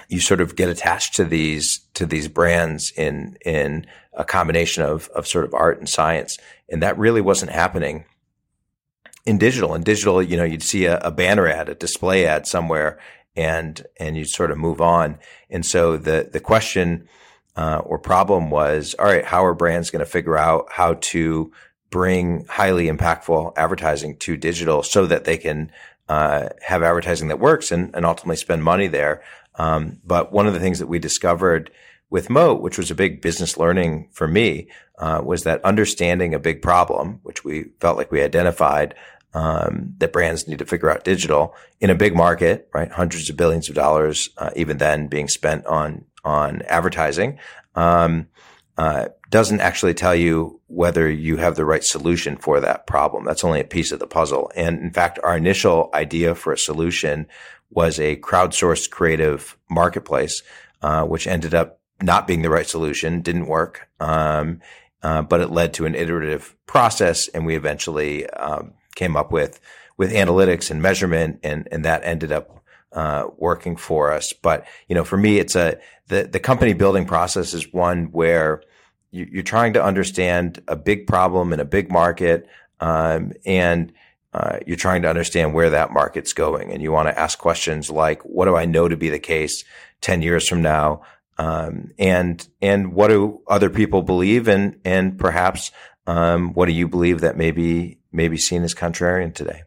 you 0.09 0.21
sort 0.21 0.41
of 0.41 0.57
get 0.57 0.69
attached 0.69 1.15
to 1.17 1.25
these 1.25 1.81
to 1.95 2.07
these 2.07 2.29
brands 2.29 2.93
in 2.97 3.37
in 3.45 3.87
a 4.13 4.25
combination 4.25 4.83
of 4.83 5.09
of 5.09 5.27
sort 5.27 5.45
of 5.45 5.55
art 5.55 5.79
and 5.79 5.89
science, 5.89 6.39
and 6.69 6.83
that 6.83 6.99
really 6.99 7.21
wasn't 7.21 7.51
happening 7.51 8.05
in 9.27 9.39
digital. 9.39 9.75
In 9.75 9.83
digital, 9.83 10.23
you 10.23 10.37
know, 10.37 10.45
you'd 10.45 10.63
see 10.63 10.87
a, 10.87 10.99
a 10.99 11.11
banner 11.11 11.47
ad, 11.47 11.69
a 11.69 11.75
display 11.75 12.27
ad 12.27 12.47
somewhere, 12.47 12.99
and 13.37 13.87
and 13.99 14.17
you'd 14.17 14.29
sort 14.29 14.51
of 14.51 14.59
move 14.59 14.81
on. 14.81 15.19
And 15.51 15.65
so 15.65 15.97
the 15.97 16.29
the 16.33 16.41
question 16.41 17.09
uh, 17.57 17.83
or 17.85 17.99
problem 17.99 18.51
was, 18.51 18.95
all 18.99 19.07
right, 19.07 19.25
how 19.25 19.45
are 19.45 19.55
brands 19.55 19.91
going 19.91 20.05
to 20.05 20.11
figure 20.11 20.39
out 20.39 20.67
how 20.71 20.95
to 20.95 21.53
bring 21.91 22.45
highly 22.47 22.87
impactful 22.87 23.53
advertising 23.57 24.17
to 24.19 24.37
digital 24.37 24.83
so 24.83 25.07
that 25.07 25.25
they 25.25 25.37
can 25.37 25.71
uh, 26.09 26.49
have 26.63 26.83
advertising 26.83 27.29
that 27.29 27.41
works 27.41 27.73
and, 27.73 27.95
and 27.95 28.07
ultimately 28.07 28.37
spend 28.37 28.63
money 28.63 28.87
there. 28.87 29.23
Um, 29.59 29.99
but 30.05 30.33
one 30.33 30.47
of 30.47 30.55
the 30.55 30.61
things 30.61 30.79
that 30.79 30.87
we 30.87 30.99
discovered 30.99 31.71
with 32.11 32.31
Moat, 32.31 32.63
which 32.63 32.79
was 32.79 32.91
a 32.91 32.95
big 32.95 33.21
business 33.21 33.59
learning 33.59 34.09
for 34.13 34.27
me, 34.27 34.69
uh, 34.99 35.21
was 35.23 35.45
that 35.45 35.63
understanding 35.65 36.33
a 36.33 36.39
big 36.39 36.63
problem, 36.63 37.21
which 37.23 37.45
we 37.45 37.65
felt 37.81 37.99
like 37.99 38.11
we 38.11 38.23
identified, 38.23 38.95
um, 39.35 39.95
that 39.99 40.13
brands 40.13 40.49
need 40.49 40.59
to 40.59 40.65
figure 40.65 40.91
out 40.91 41.05
digital 41.05 41.55
in 41.81 41.91
a 41.91 41.95
big 41.95 42.15
market, 42.15 42.69
right? 42.73 42.91
Hundreds 42.91 43.29
of 43.29 43.37
billions 43.37 43.69
of 43.69 43.75
dollars, 43.75 44.31
uh, 44.39 44.51
even 44.57 44.79
then 44.79 45.07
being 45.07 45.29
spent 45.29 45.67
on, 45.67 46.05
on 46.25 46.63
advertising, 46.63 47.39
um, 47.75 48.27
uh, 48.79 49.09
doesn't 49.31 49.61
actually 49.61 49.93
tell 49.93 50.15
you 50.15 50.61
whether 50.69 51.11
you 51.11 51.37
have 51.37 51.57
the 51.57 51.65
right 51.65 51.85
solution 51.85 52.37
for 52.37 52.61
that 52.61 52.87
problem. 52.87 53.25
That's 53.25 53.45
only 53.45 53.61
a 53.61 53.65
piece 53.65 53.93
of 53.93 53.99
the 53.99 54.07
puzzle. 54.07 54.51
And 54.55 54.79
in 54.81 54.93
fact, 54.93 55.19
our 55.23 55.37
initial 55.37 55.91
idea 55.93 56.35
for 56.35 56.53
a 56.53 56.59
solution 56.59 57.27
was 57.71 57.99
a 57.99 58.17
crowdsourced 58.17 58.91
creative 58.91 59.57
marketplace, 59.71 60.43
uh, 60.83 61.05
which 61.05 61.27
ended 61.27 61.55
up 61.55 61.81
not 62.01 62.27
being 62.27 62.43
the 62.43 62.51
right 62.51 62.67
solution, 62.67 63.21
didn't 63.21 63.47
work. 63.47 63.89
Um, 64.01 64.61
uh, 65.03 65.23
but 65.23 65.41
it 65.41 65.51
led 65.51 65.75
to 65.75 65.87
an 65.87 65.95
iterative 65.95 66.57
process, 66.67 67.29
and 67.29 67.47
we 67.47 67.55
eventually 67.55 68.29
um, 68.31 68.73
came 68.95 69.17
up 69.17 69.31
with 69.31 69.61
with 69.97 70.13
analytics 70.13 70.71
and 70.71 70.83
measurement, 70.83 71.39
and 71.43 71.69
and 71.71 71.85
that 71.85 72.03
ended 72.05 72.33
up 72.33 72.65
uh, 72.93 73.29
working 73.37 73.77
for 73.77 74.13
us. 74.13 74.33
But 74.33 74.67
you 74.89 74.95
know, 74.95 75.05
for 75.05 75.17
me, 75.17 75.39
it's 75.39 75.55
a 75.55 75.79
the 76.09 76.25
the 76.25 76.41
company 76.41 76.73
building 76.73 77.05
process 77.05 77.55
is 77.55 77.73
one 77.73 78.07
where 78.07 78.63
you, 79.11 79.41
are 79.41 79.45
trying 79.45 79.73
to 79.75 79.85
understand 79.85 80.63
a 80.67 80.77
big 80.77 81.07
problem 81.07 81.53
in 81.53 81.61
a 81.61 81.65
big 81.65 81.93
market, 81.93 82.49
um, 82.81 83.33
and 83.47 83.93
uh, 84.39 84.61
you're 84.67 84.77
trying 84.77 85.03
to 85.03 85.09
understand 85.09 85.53
where 85.53 85.71
that 85.71 85.93
market's 85.93 86.33
going, 86.33 86.73
and 86.73 86.81
you 86.81 86.93
want 86.93 87.09
to 87.09 87.19
ask 87.19 87.41
questions 87.41 87.91
like, 87.91 88.23
"What 88.23 88.45
do 88.45 88.55
I 88.55 88.67
know 88.67 88.87
to 88.87 88.97
be 88.97 89.11
the 89.11 89.19
case 89.19 89.65
ten 90.01 90.23
years 90.23 90.47
from 90.47 90.63
now?" 90.63 91.03
Um, 91.39 91.91
and 91.99 92.47
and 92.63 92.93
what 92.93 93.09
do 93.09 93.41
other 93.49 93.69
people 93.69 94.03
believe, 94.03 94.47
and 94.47 94.79
and 94.85 95.19
perhaps 95.19 95.73
um, 96.07 96.55
what 96.55 96.67
do 96.67 96.73
you 96.73 96.87
believe 96.87 97.21
that 97.23 97.37
maybe 97.37 97.99
maybe 98.13 98.37
seen 98.37 98.63
as 98.63 98.77
contrarian 98.77 99.35
today? 99.35 99.65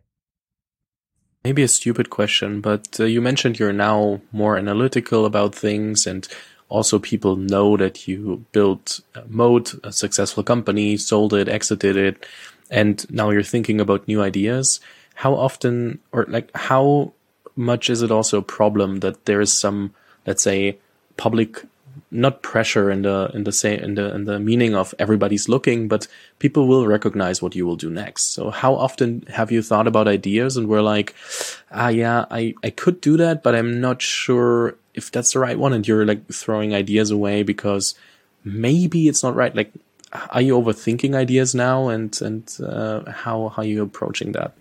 Maybe 1.43 1.63
a 1.63 1.67
stupid 1.67 2.09
question, 2.09 2.61
but 2.61 2.97
uh, 2.97 3.03
you 3.03 3.19
mentioned 3.19 3.59
you're 3.59 3.73
now 3.73 4.21
more 4.31 4.57
analytical 4.57 5.25
about 5.25 5.53
things, 5.53 6.07
and 6.07 6.25
also 6.69 6.97
people 6.97 7.35
know 7.35 7.75
that 7.75 8.07
you 8.07 8.45
built 8.53 9.01
Moat, 9.27 9.73
a 9.83 9.91
successful 9.91 10.43
company, 10.43 10.95
sold 10.95 11.33
it, 11.33 11.49
exited 11.49 11.97
it, 11.97 12.25
and 12.71 13.05
now 13.11 13.29
you're 13.29 13.43
thinking 13.43 13.79
about 13.79 14.07
new 14.07 14.21
ideas. 14.21 14.79
How 15.15 15.35
often, 15.35 15.99
or 16.11 16.25
like, 16.29 16.49
how 16.55 17.13
much 17.55 17.89
is 17.89 18.01
it 18.01 18.11
also 18.11 18.39
a 18.39 18.41
problem 18.41 19.01
that 19.01 19.25
there 19.25 19.41
is 19.41 19.53
some, 19.53 19.93
let's 20.25 20.41
say, 20.41 20.79
public 21.17 21.63
not 22.09 22.41
pressure 22.41 22.89
in 22.89 23.01
the 23.03 23.29
in 23.33 23.43
the 23.43 23.51
say 23.51 23.77
in 23.77 23.95
the 23.95 24.13
in 24.15 24.25
the 24.25 24.39
meaning 24.39 24.75
of 24.75 24.93
everybody's 24.99 25.47
looking, 25.47 25.87
but 25.87 26.07
people 26.39 26.67
will 26.67 26.87
recognize 26.87 27.41
what 27.41 27.55
you 27.55 27.65
will 27.65 27.75
do 27.75 27.89
next. 27.89 28.33
So 28.33 28.49
how 28.49 28.75
often 28.75 29.23
have 29.27 29.51
you 29.51 29.61
thought 29.61 29.87
about 29.87 30.07
ideas 30.07 30.57
and 30.57 30.67
we're 30.67 30.81
like, 30.81 31.15
ah 31.71 31.89
yeah, 31.89 32.25
I, 32.31 32.53
I 32.63 32.69
could 32.69 33.01
do 33.01 33.17
that, 33.17 33.43
but 33.43 33.55
I'm 33.55 33.79
not 33.81 34.01
sure 34.01 34.75
if 34.93 35.11
that's 35.11 35.33
the 35.33 35.39
right 35.39 35.57
one 35.57 35.73
and 35.73 35.87
you're 35.87 36.05
like 36.05 36.27
throwing 36.31 36.73
ideas 36.73 37.11
away 37.11 37.43
because 37.43 37.95
maybe 38.43 39.07
it's 39.07 39.23
not 39.23 39.35
right. 39.35 39.55
Like 39.55 39.71
are 40.31 40.41
you 40.41 40.59
overthinking 40.59 41.15
ideas 41.15 41.55
now 41.55 41.89
and 41.89 42.19
and 42.21 42.57
uh, 42.63 43.09
how 43.11 43.49
how 43.49 43.61
are 43.61 43.65
you 43.65 43.83
approaching 43.83 44.33
that? 44.33 44.53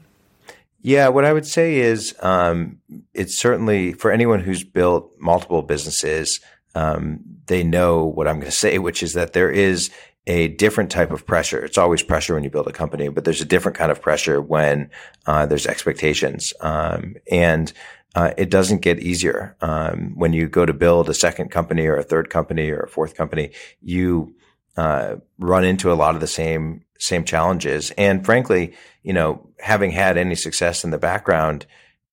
Yeah, 0.82 1.08
what 1.08 1.24
I 1.24 1.32
would 1.32 1.46
say 1.46 1.76
is 1.76 2.14
um, 2.20 2.78
it's 3.12 3.36
certainly 3.36 3.92
for 3.92 4.10
anyone 4.10 4.40
who's 4.40 4.64
built 4.64 5.12
multiple 5.18 5.62
businesses, 5.62 6.40
um, 6.74 7.20
they 7.46 7.62
know 7.62 8.04
what 8.04 8.26
I'm 8.26 8.36
going 8.36 8.50
to 8.50 8.56
say, 8.56 8.78
which 8.78 9.02
is 9.02 9.12
that 9.12 9.34
there 9.34 9.50
is 9.50 9.90
a 10.26 10.48
different 10.48 10.90
type 10.90 11.10
of 11.10 11.26
pressure. 11.26 11.62
It's 11.64 11.76
always 11.76 12.02
pressure 12.02 12.34
when 12.34 12.44
you 12.44 12.50
build 12.50 12.68
a 12.68 12.72
company, 12.72 13.08
but 13.08 13.24
there's 13.24 13.40
a 13.40 13.46
different 13.46 13.76
kind 13.76 13.90
of 13.90 14.00
pressure 14.00 14.40
when 14.40 14.90
uh, 15.26 15.46
there's 15.46 15.66
expectations. 15.66 16.52
Um, 16.60 17.16
and 17.30 17.72
uh, 18.14 18.32
it 18.36 18.50
doesn't 18.50 18.80
get 18.80 19.00
easier. 19.00 19.56
Um, 19.60 20.12
when 20.14 20.32
you 20.32 20.48
go 20.48 20.66
to 20.66 20.72
build 20.72 21.08
a 21.08 21.14
second 21.14 21.50
company 21.50 21.86
or 21.86 21.96
a 21.96 22.02
third 22.02 22.30
company 22.30 22.70
or 22.70 22.80
a 22.80 22.88
fourth 22.88 23.14
company, 23.14 23.50
you 23.82 24.34
uh, 24.80 25.16
run 25.38 25.62
into 25.62 25.92
a 25.92 26.00
lot 26.02 26.14
of 26.14 26.22
the 26.22 26.26
same 26.26 26.82
same 26.98 27.24
challenges. 27.24 27.90
And 27.98 28.24
frankly, 28.24 28.72
you 29.02 29.12
know, 29.12 29.46
having 29.58 29.90
had 29.90 30.16
any 30.16 30.34
success 30.34 30.84
in 30.84 30.90
the 30.90 30.98
background 30.98 31.66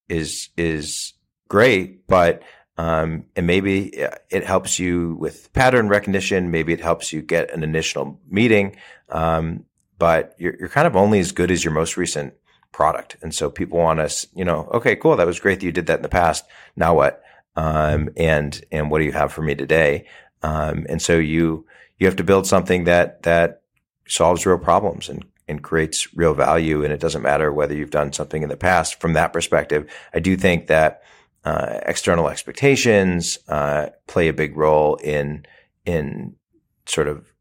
is 0.09 0.49
is 0.57 1.13
great, 1.47 2.07
but 2.07 2.43
um, 2.77 3.23
and 3.37 3.47
maybe 3.47 3.87
it 4.29 4.43
helps 4.43 4.79
you 4.79 5.15
with 5.17 5.53
pattern 5.53 5.87
recognition. 5.87 6.51
Maybe 6.51 6.73
it 6.73 6.81
helps 6.81 7.13
you 7.13 7.21
get 7.21 7.51
an 7.51 7.63
initial 7.63 8.19
meeting. 8.29 8.75
Um, 9.09 9.63
but 9.97 10.35
you're, 10.37 10.55
you're 10.59 10.69
kind 10.69 10.87
of 10.87 10.95
only 10.95 11.19
as 11.19 11.31
good 11.31 11.51
as 11.51 11.63
your 11.63 11.73
most 11.73 11.95
recent 11.95 12.33
product. 12.73 13.15
And 13.21 13.33
so 13.33 13.49
people 13.49 13.79
want 13.79 14.01
us, 14.01 14.27
you 14.35 14.45
know, 14.45 14.69
okay, 14.73 14.95
cool. 14.95 15.15
That 15.15 15.25
was 15.25 15.39
great 15.39 15.61
that 15.61 15.65
you 15.65 15.71
did 15.71 15.87
that 15.87 15.99
in 15.99 16.03
the 16.03 16.09
past. 16.09 16.45
Now 16.75 16.93
what? 16.93 17.23
Um, 17.55 18.09
and, 18.15 18.61
and 18.71 18.91
what 18.91 18.99
do 18.99 19.05
you 19.05 19.13
have 19.13 19.33
for 19.33 19.41
me 19.41 19.55
today? 19.55 20.05
Um, 20.43 20.85
and 20.87 21.01
so 21.01 21.17
you, 21.17 21.65
you 21.99 22.07
have 22.07 22.15
to 22.17 22.23
build 22.23 22.47
something 22.47 22.85
that, 22.85 23.23
that 23.23 23.61
solves 24.07 24.45
real 24.45 24.57
problems 24.57 25.09
and, 25.09 25.25
and 25.47 25.63
creates 25.63 26.13
real 26.15 26.33
value. 26.33 26.83
And 26.83 26.93
it 26.93 26.99
doesn't 26.99 27.21
matter 27.21 27.51
whether 27.51 27.73
you've 27.73 27.91
done 27.91 28.13
something 28.13 28.43
in 28.43 28.49
the 28.49 28.57
past 28.57 28.99
from 28.99 29.13
that 29.13 29.33
perspective. 29.33 29.91
I 30.13 30.19
do 30.19 30.37
think 30.37 30.67
that, 30.67 31.01
uh, 31.43 31.79
external 31.85 32.29
expectations, 32.29 33.37
uh, 33.47 33.87
play 34.07 34.27
a 34.27 34.33
big 34.33 34.57
role 34.57 34.95
in, 34.95 35.45
in 35.85 36.35
sort 36.85 37.07
of 37.07 37.31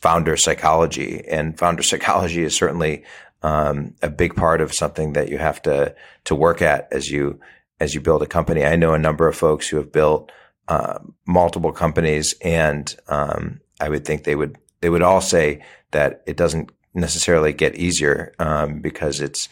founder 0.00 0.36
psychology 0.36 1.24
and 1.28 1.58
founder 1.58 1.82
psychology 1.90 2.42
is 2.42 2.54
certainly 2.54 3.04
um, 3.42 3.94
a 4.02 4.10
big 4.10 4.34
part 4.34 4.60
of 4.60 4.74
something 4.74 5.12
that 5.12 5.28
you 5.28 5.38
have 5.38 5.62
to 5.62 5.94
to 6.24 6.34
work 6.34 6.60
at 6.60 6.88
as 6.90 7.10
you 7.10 7.38
as 7.80 7.94
you 7.94 8.00
build 8.00 8.22
a 8.22 8.26
company. 8.26 8.64
I 8.64 8.76
know 8.76 8.94
a 8.94 8.98
number 8.98 9.28
of 9.28 9.36
folks 9.36 9.68
who 9.68 9.76
have 9.76 9.92
built 9.92 10.32
uh, 10.66 10.98
multiple 11.26 11.72
companies, 11.72 12.34
and 12.42 12.94
um, 13.06 13.60
I 13.80 13.88
would 13.88 14.04
think 14.04 14.24
they 14.24 14.36
would 14.36 14.58
they 14.80 14.90
would 14.90 15.02
all 15.02 15.20
say 15.20 15.64
that 15.90 16.22
it 16.26 16.36
doesn't 16.36 16.70
necessarily 16.94 17.52
get 17.52 17.76
easier 17.76 18.34
um, 18.38 18.80
because 18.80 19.20
it's 19.20 19.48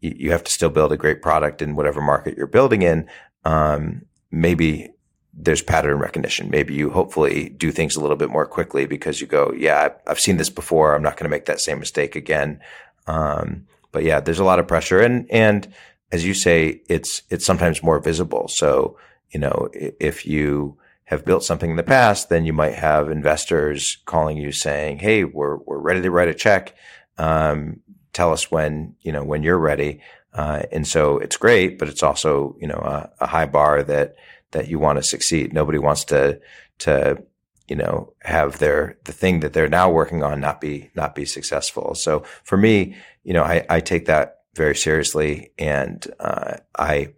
you 0.00 0.30
have 0.30 0.44
to 0.44 0.52
still 0.52 0.70
build 0.70 0.92
a 0.92 0.96
great 0.96 1.22
product 1.22 1.62
in 1.62 1.74
whatever 1.74 2.00
market 2.00 2.36
you're 2.36 2.46
building 2.46 2.82
in. 2.82 3.08
Um, 3.44 4.02
maybe 4.30 4.92
there's 5.32 5.62
pattern 5.62 5.98
recognition. 5.98 6.50
Maybe 6.50 6.74
you 6.74 6.90
hopefully 6.90 7.50
do 7.50 7.70
things 7.70 7.96
a 7.96 8.00
little 8.00 8.16
bit 8.16 8.30
more 8.30 8.46
quickly 8.46 8.86
because 8.86 9.20
you 9.20 9.26
go, 9.26 9.52
yeah, 9.56 9.90
I've 10.06 10.20
seen 10.20 10.36
this 10.36 10.50
before. 10.50 10.94
I'm 10.94 11.02
not 11.02 11.16
going 11.16 11.24
to 11.24 11.34
make 11.34 11.46
that 11.46 11.60
same 11.60 11.78
mistake 11.78 12.16
again. 12.16 12.60
Um, 13.06 13.66
but 13.92 14.04
yeah, 14.04 14.20
there's 14.20 14.38
a 14.38 14.44
lot 14.44 14.58
of 14.58 14.68
pressure, 14.68 15.00
and 15.00 15.26
and 15.30 15.72
as 16.12 16.24
you 16.24 16.34
say, 16.34 16.82
it's 16.88 17.22
it's 17.30 17.46
sometimes 17.46 17.82
more 17.82 17.98
visible. 17.98 18.48
So 18.48 18.98
you 19.30 19.40
know, 19.40 19.68
if 19.72 20.26
you 20.26 20.78
have 21.06 21.24
built 21.24 21.44
something 21.44 21.70
in 21.70 21.76
the 21.76 21.82
past, 21.82 22.28
then 22.28 22.44
you 22.44 22.52
might 22.52 22.74
have 22.74 23.10
investors 23.10 23.98
calling 24.06 24.36
you 24.36 24.52
saying, 24.52 24.98
"Hey, 24.98 25.24
we're 25.24 25.56
we're 25.56 25.78
ready 25.78 26.02
to 26.02 26.10
write 26.10 26.28
a 26.28 26.34
check. 26.34 26.74
Um, 27.16 27.80
tell 28.12 28.32
us 28.32 28.50
when 28.50 28.94
you 29.00 29.12
know 29.12 29.24
when 29.24 29.42
you're 29.42 29.58
ready." 29.58 30.00
Uh, 30.34 30.62
and 30.70 30.86
so 30.86 31.18
it's 31.18 31.36
great, 31.36 31.78
but 31.78 31.88
it's 31.88 32.02
also 32.02 32.56
you 32.60 32.68
know 32.68 32.78
a, 32.78 33.10
a 33.20 33.26
high 33.26 33.46
bar 33.46 33.82
that 33.84 34.16
that 34.50 34.68
you 34.68 34.78
want 34.78 34.98
to 34.98 35.02
succeed. 35.02 35.52
Nobody 35.52 35.78
wants 35.78 36.04
to 36.04 36.40
to 36.78 37.22
you 37.68 37.76
know 37.76 38.12
have 38.22 38.58
their 38.58 38.98
the 39.04 39.12
thing 39.12 39.40
that 39.40 39.52
they're 39.52 39.68
now 39.68 39.90
working 39.90 40.22
on 40.22 40.40
not 40.40 40.60
be 40.60 40.90
not 40.94 41.14
be 41.14 41.24
successful. 41.24 41.94
So 41.94 42.24
for 42.42 42.56
me, 42.56 42.96
you 43.22 43.32
know, 43.32 43.44
I, 43.44 43.64
I 43.70 43.80
take 43.80 44.06
that 44.06 44.40
very 44.56 44.74
seriously, 44.74 45.52
and 45.56 46.04
uh, 46.18 46.56
I 46.76 47.14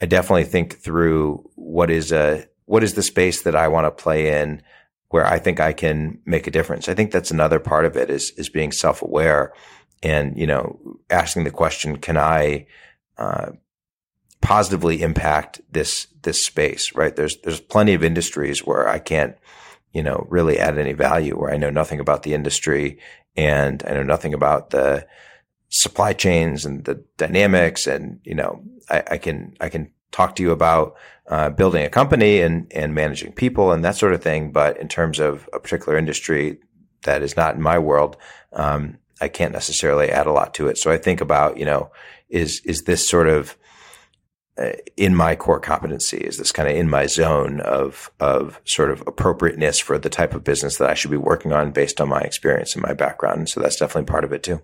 I 0.00 0.06
definitely 0.06 0.44
think 0.44 0.78
through 0.78 1.50
what 1.54 1.90
is 1.90 2.12
a 2.12 2.46
what 2.66 2.84
is 2.84 2.94
the 2.94 3.02
space 3.02 3.42
that 3.42 3.56
I 3.56 3.68
want 3.68 3.86
to 3.86 4.02
play 4.02 4.40
in 4.40 4.62
where 5.08 5.26
I 5.26 5.38
think 5.38 5.60
I 5.60 5.72
can 5.72 6.20
make 6.26 6.46
a 6.46 6.50
difference. 6.50 6.88
I 6.88 6.94
think 6.94 7.10
that's 7.10 7.30
another 7.30 7.58
part 7.58 7.84
of 7.84 7.96
it 7.96 8.10
is 8.10 8.32
is 8.32 8.48
being 8.48 8.72
self 8.72 9.02
aware 9.02 9.52
and 10.02 10.36
you 10.36 10.46
know 10.46 10.78
asking 11.10 11.44
the 11.44 11.50
question, 11.50 11.96
can 11.96 12.16
I 12.16 12.66
uh, 13.18 13.52
positively 14.40 15.02
impact 15.02 15.60
this 15.70 16.08
this 16.22 16.44
space, 16.44 16.94
right? 16.94 17.14
There's 17.14 17.36
there's 17.38 17.60
plenty 17.60 17.94
of 17.94 18.04
industries 18.04 18.66
where 18.66 18.88
I 18.88 18.98
can't, 18.98 19.36
you 19.92 20.02
know, 20.02 20.26
really 20.28 20.58
add 20.58 20.78
any 20.78 20.92
value, 20.92 21.38
where 21.38 21.52
I 21.52 21.56
know 21.56 21.70
nothing 21.70 22.00
about 22.00 22.22
the 22.22 22.34
industry 22.34 22.98
and 23.36 23.82
I 23.86 23.92
know 23.92 24.02
nothing 24.02 24.34
about 24.34 24.70
the 24.70 25.06
supply 25.68 26.12
chains 26.12 26.64
and 26.64 26.84
the 26.84 27.02
dynamics, 27.16 27.86
and 27.86 28.20
you 28.24 28.34
know, 28.34 28.62
I, 28.88 29.02
I 29.12 29.18
can 29.18 29.56
I 29.60 29.68
can 29.68 29.90
talk 30.16 30.34
to 30.36 30.42
you 30.42 30.50
about 30.50 30.96
uh, 31.28 31.50
building 31.50 31.84
a 31.84 31.90
company 31.90 32.40
and 32.40 32.72
and 32.74 32.94
managing 32.94 33.32
people 33.32 33.72
and 33.72 33.84
that 33.84 33.96
sort 33.96 34.14
of 34.14 34.22
thing. 34.22 34.50
But 34.50 34.78
in 34.78 34.88
terms 34.88 35.18
of 35.20 35.48
a 35.52 35.60
particular 35.60 35.98
industry 35.98 36.58
that 37.02 37.22
is 37.22 37.36
not 37.36 37.54
in 37.54 37.62
my 37.62 37.78
world, 37.78 38.16
um, 38.52 38.98
I 39.20 39.28
can't 39.28 39.52
necessarily 39.52 40.10
add 40.10 40.26
a 40.26 40.32
lot 40.32 40.54
to 40.54 40.68
it. 40.68 40.78
So 40.78 40.90
I 40.90 40.96
think 40.96 41.20
about 41.20 41.58
you 41.58 41.64
know, 41.64 41.90
is 42.28 42.60
is 42.64 42.82
this 42.82 43.06
sort 43.06 43.28
of 43.28 43.56
uh, 44.56 44.72
in 44.96 45.14
my 45.14 45.36
core 45.36 45.60
competency? 45.60 46.18
Is 46.18 46.38
this 46.38 46.52
kind 46.52 46.68
of 46.68 46.76
in 46.76 46.88
my 46.88 47.06
zone 47.06 47.60
of 47.60 48.10
of 48.18 48.60
sort 48.64 48.90
of 48.90 49.02
appropriateness 49.06 49.78
for 49.78 49.98
the 49.98 50.08
type 50.08 50.34
of 50.34 50.44
business 50.44 50.78
that 50.78 50.88
I 50.88 50.94
should 50.94 51.10
be 51.10 51.18
working 51.18 51.52
on 51.52 51.72
based 51.72 52.00
on 52.00 52.08
my 52.08 52.20
experience 52.20 52.74
and 52.74 52.82
my 52.82 52.94
background? 52.94 53.50
So 53.50 53.60
that's 53.60 53.76
definitely 53.76 54.10
part 54.10 54.24
of 54.24 54.32
it 54.32 54.42
too. 54.42 54.62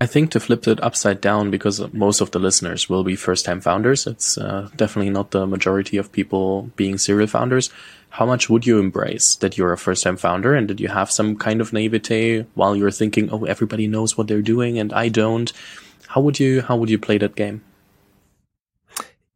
I 0.00 0.06
think 0.06 0.30
to 0.30 0.40
flip 0.40 0.68
it 0.68 0.82
upside 0.82 1.20
down, 1.20 1.50
because 1.50 1.92
most 1.92 2.20
of 2.20 2.30
the 2.30 2.38
listeners 2.38 2.88
will 2.88 3.02
be 3.02 3.16
first 3.16 3.44
time 3.44 3.60
founders, 3.60 4.06
it's 4.06 4.38
uh, 4.38 4.68
definitely 4.76 5.10
not 5.10 5.32
the 5.32 5.44
majority 5.46 5.96
of 5.96 6.12
people 6.12 6.70
being 6.76 6.98
serial 6.98 7.26
founders. 7.26 7.70
How 8.10 8.24
much 8.24 8.48
would 8.48 8.64
you 8.64 8.78
embrace 8.78 9.34
that 9.36 9.58
you're 9.58 9.72
a 9.72 9.78
first 9.78 10.04
time 10.04 10.16
founder 10.16 10.54
and 10.54 10.68
that 10.70 10.78
you 10.78 10.88
have 10.88 11.10
some 11.10 11.36
kind 11.36 11.60
of 11.60 11.72
naivete 11.72 12.46
while 12.54 12.76
you're 12.76 12.92
thinking, 12.92 13.28
oh, 13.30 13.44
everybody 13.44 13.88
knows 13.88 14.16
what 14.16 14.28
they're 14.28 14.40
doing 14.40 14.78
and 14.78 14.92
I 14.92 15.08
don't? 15.08 15.52
How 16.06 16.20
would 16.20 16.38
you, 16.38 16.62
how 16.62 16.76
would 16.76 16.90
you 16.90 16.98
play 16.98 17.18
that 17.18 17.34
game? 17.34 17.62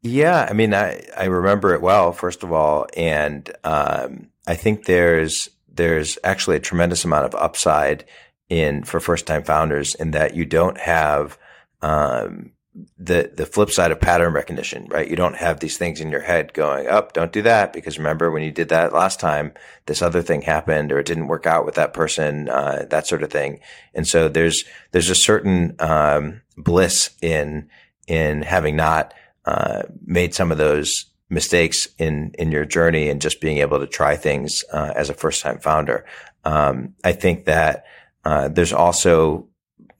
Yeah, 0.00 0.46
I 0.48 0.52
mean, 0.52 0.74
I, 0.74 1.06
I 1.16 1.24
remember 1.24 1.74
it 1.74 1.82
well, 1.82 2.12
first 2.12 2.42
of 2.42 2.52
all, 2.52 2.86
and 2.96 3.50
um, 3.62 4.28
I 4.46 4.54
think 4.54 4.84
there's 4.86 5.48
there's 5.74 6.18
actually 6.22 6.56
a 6.56 6.60
tremendous 6.60 7.04
amount 7.04 7.24
of 7.24 7.34
upside 7.34 8.04
in 8.52 8.84
for 8.84 9.00
first 9.00 9.26
time 9.26 9.42
founders 9.42 9.94
in 9.94 10.10
that 10.10 10.36
you 10.36 10.44
don't 10.44 10.76
have 10.76 11.38
um, 11.80 12.52
the 12.98 13.32
the 13.34 13.46
flip 13.46 13.70
side 13.70 13.90
of 13.90 14.00
pattern 14.00 14.34
recognition, 14.34 14.86
right? 14.90 15.08
You 15.08 15.16
don't 15.16 15.36
have 15.36 15.60
these 15.60 15.78
things 15.78 16.00
in 16.00 16.10
your 16.10 16.20
head 16.20 16.52
going 16.52 16.86
up, 16.86 17.08
oh, 17.08 17.10
don't 17.14 17.32
do 17.32 17.40
that 17.42 17.72
because 17.72 17.96
remember 17.96 18.30
when 18.30 18.42
you 18.42 18.50
did 18.50 18.68
that 18.68 18.92
last 18.92 19.20
time, 19.20 19.54
this 19.86 20.02
other 20.02 20.20
thing 20.20 20.42
happened 20.42 20.92
or 20.92 20.98
it 20.98 21.06
didn't 21.06 21.28
work 21.28 21.46
out 21.46 21.64
with 21.64 21.76
that 21.76 21.94
person, 21.94 22.50
uh, 22.50 22.84
that 22.90 23.06
sort 23.06 23.22
of 23.22 23.30
thing. 23.30 23.60
And 23.94 24.06
so 24.06 24.28
there's 24.28 24.64
there's 24.90 25.10
a 25.10 25.14
certain 25.14 25.74
um, 25.78 26.42
bliss 26.58 27.10
in 27.22 27.70
in 28.06 28.42
having 28.42 28.76
not 28.76 29.14
uh, 29.46 29.84
made 30.04 30.34
some 30.34 30.52
of 30.52 30.58
those 30.58 31.06
mistakes 31.30 31.88
in 31.98 32.32
in 32.38 32.52
your 32.52 32.66
journey 32.66 33.08
and 33.08 33.22
just 33.22 33.40
being 33.40 33.58
able 33.58 33.78
to 33.78 33.86
try 33.86 34.14
things 34.14 34.62
uh, 34.74 34.92
as 34.94 35.08
a 35.08 35.14
first 35.14 35.40
time 35.40 35.58
founder. 35.58 36.04
Um, 36.44 36.94
I 37.02 37.12
think 37.12 37.46
that 37.46 37.86
uh, 38.24 38.48
there's 38.48 38.72
also 38.72 39.48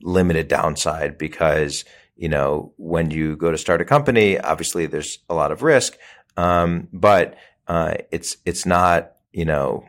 limited 0.01 0.47
downside 0.47 1.17
because 1.17 1.85
you 2.15 2.29
know 2.29 2.73
when 2.77 3.11
you 3.11 3.35
go 3.35 3.51
to 3.51 3.57
start 3.57 3.81
a 3.81 3.85
company, 3.85 4.39
obviously 4.39 4.85
there's 4.85 5.19
a 5.29 5.33
lot 5.33 5.51
of 5.51 5.63
risk, 5.63 5.97
um, 6.37 6.87
but 6.93 7.37
uh, 7.67 7.95
it's 8.11 8.37
it's 8.45 8.65
not 8.65 9.13
you 9.31 9.45
know 9.45 9.85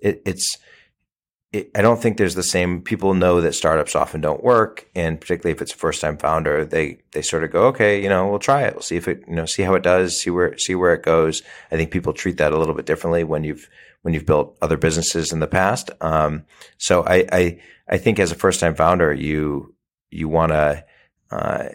it, 0.00 0.22
it's 0.24 0.58
it, 1.52 1.70
I 1.74 1.82
don't 1.82 2.00
think 2.00 2.16
there's 2.16 2.36
the 2.36 2.42
same. 2.42 2.80
People 2.80 3.14
know 3.14 3.40
that 3.40 3.54
startups 3.54 3.96
often 3.96 4.20
don't 4.20 4.42
work, 4.42 4.88
and 4.94 5.20
particularly 5.20 5.52
if 5.52 5.60
it's 5.60 5.74
a 5.74 5.76
first 5.76 6.00
time 6.00 6.16
founder, 6.16 6.64
they 6.64 6.98
they 7.12 7.22
sort 7.22 7.42
of 7.42 7.50
go, 7.50 7.66
okay, 7.66 8.00
you 8.00 8.08
know, 8.08 8.28
we'll 8.28 8.38
try 8.38 8.62
it. 8.62 8.74
We'll 8.74 8.82
see 8.82 8.96
if 8.96 9.08
it, 9.08 9.24
you 9.26 9.34
know, 9.34 9.46
see 9.46 9.62
how 9.62 9.74
it 9.74 9.82
does, 9.82 10.20
see 10.20 10.30
where 10.30 10.56
see 10.58 10.74
where 10.74 10.94
it 10.94 11.02
goes. 11.02 11.42
I 11.72 11.76
think 11.76 11.90
people 11.90 12.12
treat 12.12 12.36
that 12.36 12.52
a 12.52 12.58
little 12.58 12.74
bit 12.74 12.86
differently 12.86 13.24
when 13.24 13.42
you've 13.42 13.68
when 14.02 14.14
you've 14.14 14.26
built 14.26 14.56
other 14.62 14.76
businesses 14.76 15.32
in 15.32 15.40
the 15.40 15.46
past. 15.46 15.90
Um, 16.00 16.44
so 16.78 17.04
I, 17.04 17.26
I 17.32 17.60
I 17.88 17.98
think 17.98 18.18
as 18.18 18.32
a 18.32 18.36
first 18.36 18.60
time 18.60 18.74
founder, 18.74 19.12
you 19.12 19.74
you 20.10 20.28
want 20.28 20.52
to 20.52 20.84
uh, 21.30 21.68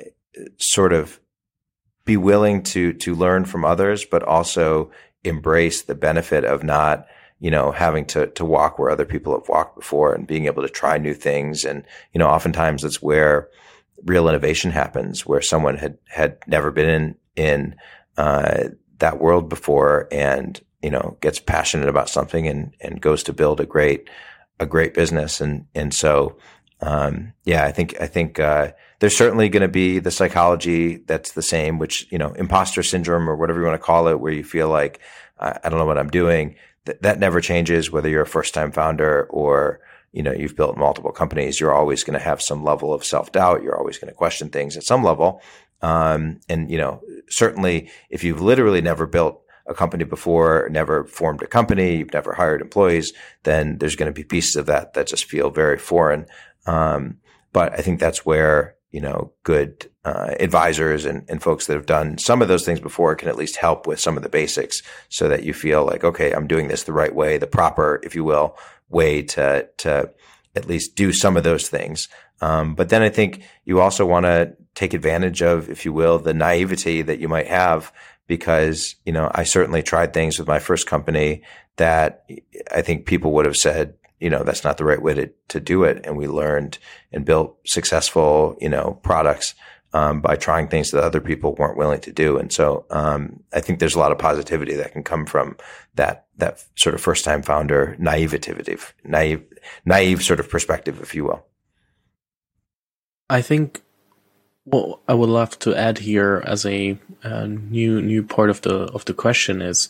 sort 0.58 0.94
of 0.94 1.20
be 2.06 2.18
willing 2.18 2.64
to 2.64 2.94
to 2.94 3.16
learn 3.16 3.46
from 3.46 3.66
others, 3.66 4.06
but 4.06 4.24
also 4.24 4.92
embrace 5.24 5.84
the 5.84 5.96
benefit 5.96 6.44
of 6.44 6.64
not 6.64 7.08
you 7.40 7.52
know, 7.52 7.72
having 7.72 8.06
to, 8.06 8.28
to 8.28 8.46
walk 8.46 8.80
where 8.80 8.90
other 8.90 9.06
people 9.06 9.38
have 9.38 9.50
walked 9.50 9.76
before 9.76 10.14
and 10.14 10.28
being 10.28 10.46
able 10.46 10.64
to 10.64 10.70
try 10.70 10.98
new 10.98 11.14
things. 11.14 11.66
And, 11.66 11.84
you 12.14 12.20
know, 12.20 12.28
oftentimes 12.28 12.84
it's 12.84 13.02
where 13.02 13.50
real 14.04 14.30
innovation 14.30 14.72
happens, 14.72 15.26
where 15.26 15.42
someone 15.42 15.78
had, 15.78 15.98
had 16.08 16.38
never 16.48 16.72
been 16.72 16.90
in, 16.90 17.16
in, 17.36 17.76
uh, 18.18 18.70
that 19.00 19.20
world 19.20 19.50
before 19.50 20.08
and, 20.12 20.62
you 20.86 20.92
know, 20.92 21.18
gets 21.20 21.40
passionate 21.40 21.90
about 21.90 22.10
something 22.10 22.48
and, 22.48 22.72
and 22.80 23.02
goes 23.02 23.24
to 23.24 23.34
build 23.34 23.60
a 23.60 23.66
great, 23.66 24.08
a 24.60 24.68
great 24.68 24.94
business. 24.94 25.42
And, 25.42 25.66
and 25.74 25.92
so, 25.92 26.38
um, 26.80 27.34
yeah, 27.44 27.66
I 27.66 27.72
think 27.72 28.00
I 28.00 28.06
think 28.06 28.40
uh, 28.40 28.72
there's 29.00 29.18
certainly 29.18 29.50
going 29.50 29.62
to 29.62 29.68
be 29.68 29.98
the 29.98 30.12
psychology 30.12 30.98
that's 30.98 31.32
the 31.32 31.42
same, 31.42 31.80
which 31.80 32.06
you 32.12 32.20
know, 32.20 32.34
imposter 32.34 32.84
syndrome 32.84 33.28
or 33.28 33.36
whatever 33.36 33.62
you 33.62 33.66
want 33.66 33.82
to 33.82 33.84
call 33.84 34.08
it, 34.10 34.20
where 34.20 34.32
you 34.32 34.44
feel 34.44 34.70
like 34.70 35.00
I, 35.40 35.58
don't 35.64 35.80
know 35.80 35.88
what 35.88 35.98
I'm 35.98 36.12
doing. 36.12 36.56
Th- 36.86 37.00
that 37.02 37.18
never 37.18 37.42
changes, 37.42 37.90
whether 37.90 38.08
you're 38.08 38.22
a 38.22 38.28
first 38.28 38.54
time 38.54 38.72
founder 38.72 39.26
or 39.32 39.80
you 40.12 40.22
know 40.22 40.34
you've 40.34 40.56
built 40.56 40.78
multiple 40.78 41.12
companies. 41.12 41.60
You're 41.60 41.74
always 41.74 42.04
going 42.04 42.20
to 42.20 42.24
have 42.24 42.44
some 42.44 42.64
level 42.64 42.94
of 42.94 43.04
self 43.04 43.32
doubt. 43.32 43.64
You're 43.64 43.80
always 43.80 43.98
going 43.98 44.12
to 44.12 44.16
question 44.16 44.50
things 44.50 44.78
at 44.78 44.84
some 44.84 45.04
level. 45.04 45.42
Um, 45.82 46.42
and 46.48 46.70
you 46.70 46.78
know, 46.78 47.02
certainly 47.28 47.90
if 48.12 48.24
you've 48.24 48.42
literally 48.42 48.82
never 48.82 49.08
built 49.08 49.42
a 49.68 49.74
company 49.74 50.04
before, 50.04 50.68
never 50.72 51.06
formed 51.06 51.42
a 51.42 51.48
company, 51.48 51.98
you've 51.98 52.14
never 52.14 52.34
hired 52.34 52.62
employees, 52.62 53.14
then 53.44 53.78
there's 53.78 53.96
going 53.96 54.12
to 54.12 54.14
be 54.14 54.24
pieces 54.24 54.56
of 54.56 54.66
that 54.68 54.94
that 54.94 55.08
just 55.08 55.26
feel 55.26 55.50
very 55.50 55.78
foreign. 55.78 56.26
Um, 56.66 57.18
but 57.52 57.74
I 57.74 57.78
think 57.78 58.00
that's 58.00 58.26
where, 58.26 58.76
you 58.92 59.02
know, 59.02 59.34
good 59.44 59.90
uh, 60.04 60.36
advisors 60.40 61.06
and, 61.06 61.26
and 61.30 61.42
folks 61.42 61.68
that 61.68 61.76
have 61.76 61.86
done 61.86 62.18
some 62.18 62.42
of 62.42 62.48
those 62.48 62.66
things 62.66 62.80
before 62.80 63.16
can 63.16 63.30
at 63.30 63.38
least 63.38 63.56
help 63.56 63.88
with 63.88 64.00
some 64.00 64.18
of 64.18 64.24
the 64.24 64.30
basics 64.30 64.82
so 65.10 65.28
that 65.30 65.44
you 65.44 65.54
feel 65.54 65.86
like, 65.86 66.04
okay, 66.04 66.32
I'm 66.32 66.48
doing 66.48 66.68
this 66.68 66.84
the 66.84 66.94
right 66.94 67.14
way, 67.14 67.38
the 67.38 67.48
proper, 67.48 68.00
if 68.04 68.16
you 68.16 68.24
will, 68.24 68.58
way 68.90 69.24
to, 69.24 69.68
to 69.78 70.12
at 70.56 70.68
least 70.68 70.96
do 70.96 71.12
some 71.12 71.38
of 71.38 71.44
those 71.44 71.70
things. 71.70 72.08
Um, 72.42 72.76
but 72.76 72.90
then 72.90 73.02
I 73.02 73.10
think 73.10 73.44
you 73.64 73.82
also 73.82 74.06
want 74.06 74.26
to 74.26 74.56
take 74.76 74.94
advantage 74.94 75.42
of, 75.42 75.70
if 75.70 75.86
you 75.86 75.94
will, 75.94 76.20
the 76.20 76.34
naivety 76.34 77.02
that 77.02 77.20
you 77.20 77.28
might 77.28 77.48
have 77.48 77.92
because, 78.28 78.96
you 79.06 79.12
know, 79.12 79.32
I 79.34 79.44
certainly 79.44 79.84
tried 79.84 80.14
things 80.14 80.40
with 80.40 80.48
my 80.48 80.60
first 80.60 80.88
company 80.88 81.44
that 81.78 82.26
I 82.74 82.82
think 82.82 83.06
people 83.06 83.34
would 83.34 83.46
have 83.46 83.58
said, 83.58 83.96
you 84.20 84.30
know, 84.30 84.44
that's 84.44 84.64
not 84.64 84.78
the 84.78 84.86
right 84.86 85.02
way 85.02 85.14
to, 85.14 85.30
to 85.50 85.60
do 85.60 85.84
it. 85.84 86.06
And 86.06 86.18
we 86.18 86.28
learned 86.28 86.80
and 87.12 87.26
built 87.26 87.58
successful, 87.66 88.58
you 88.60 88.70
know, 88.70 89.00
products, 89.04 89.56
um, 89.94 90.20
by 90.20 90.36
trying 90.36 90.68
things 90.68 90.92
that 90.92 91.04
other 91.04 91.22
people 91.22 91.56
weren't 91.56 91.78
willing 91.78 92.02
to 92.02 92.12
do. 92.12 92.38
And 92.38 92.52
so, 92.52 92.86
um, 92.90 93.44
I 93.54 93.62
think 93.62 93.80
there's 93.80 93.96
a 93.96 94.00
lot 94.00 94.12
of 94.12 94.18
positivity 94.18 94.76
that 94.76 94.92
can 94.92 95.04
come 95.04 95.26
from 95.26 95.56
that, 95.96 96.26
that 96.38 96.64
sort 96.76 96.96
of 96.96 97.02
first 97.02 97.24
time 97.24 97.42
founder 97.42 97.96
naivety, 97.98 98.54
naive, 99.06 99.44
naive 99.86 100.22
sort 100.22 100.42
of 100.42 100.50
perspective, 100.50 101.00
if 101.02 101.16
you 101.16 101.24
will. 101.24 101.46
I 103.30 103.42
think 103.42 103.84
what 104.66 105.00
I 105.08 105.14
would 105.14 105.30
love 105.30 105.58
to 105.60 105.76
add 105.76 106.00
here 106.00 106.44
as 106.46 106.66
a, 106.66 106.98
a 107.24 107.48
new 107.48 108.02
new 108.02 108.24
part 108.24 108.50
of 108.50 108.62
the 108.62 108.92
of 108.94 109.06
the 109.06 109.14
question 109.14 109.62
is 109.62 109.90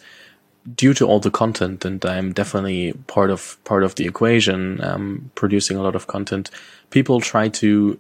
due 0.76 0.94
to 0.96 1.06
all 1.06 1.20
the 1.20 1.32
content, 1.32 1.86
and 1.86 2.04
I'm 2.06 2.34
definitely 2.34 2.94
part 3.08 3.30
of 3.30 3.58
part 3.64 3.84
of 3.84 3.96
the 3.96 4.06
equation, 4.06 4.84
um, 4.84 5.32
producing 5.36 5.78
a 5.78 5.84
lot 5.84 5.96
of 5.96 6.08
content. 6.08 6.50
People 6.90 7.22
try 7.22 7.50
to 7.50 8.00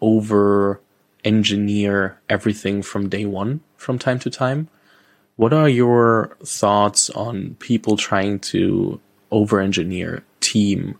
over 0.00 0.80
engineer 1.24 2.18
everything 2.28 2.82
from 2.82 3.08
day 3.08 3.24
one 3.24 3.60
from 3.76 3.98
time 3.98 4.18
to 4.20 4.30
time. 4.30 4.68
What 5.36 5.52
are 5.52 5.68
your 5.68 6.36
thoughts 6.44 7.10
on 7.10 7.56
people 7.58 7.96
trying 7.96 8.38
to 8.40 9.00
over 9.30 9.60
engineer 9.60 10.24
team, 10.40 10.98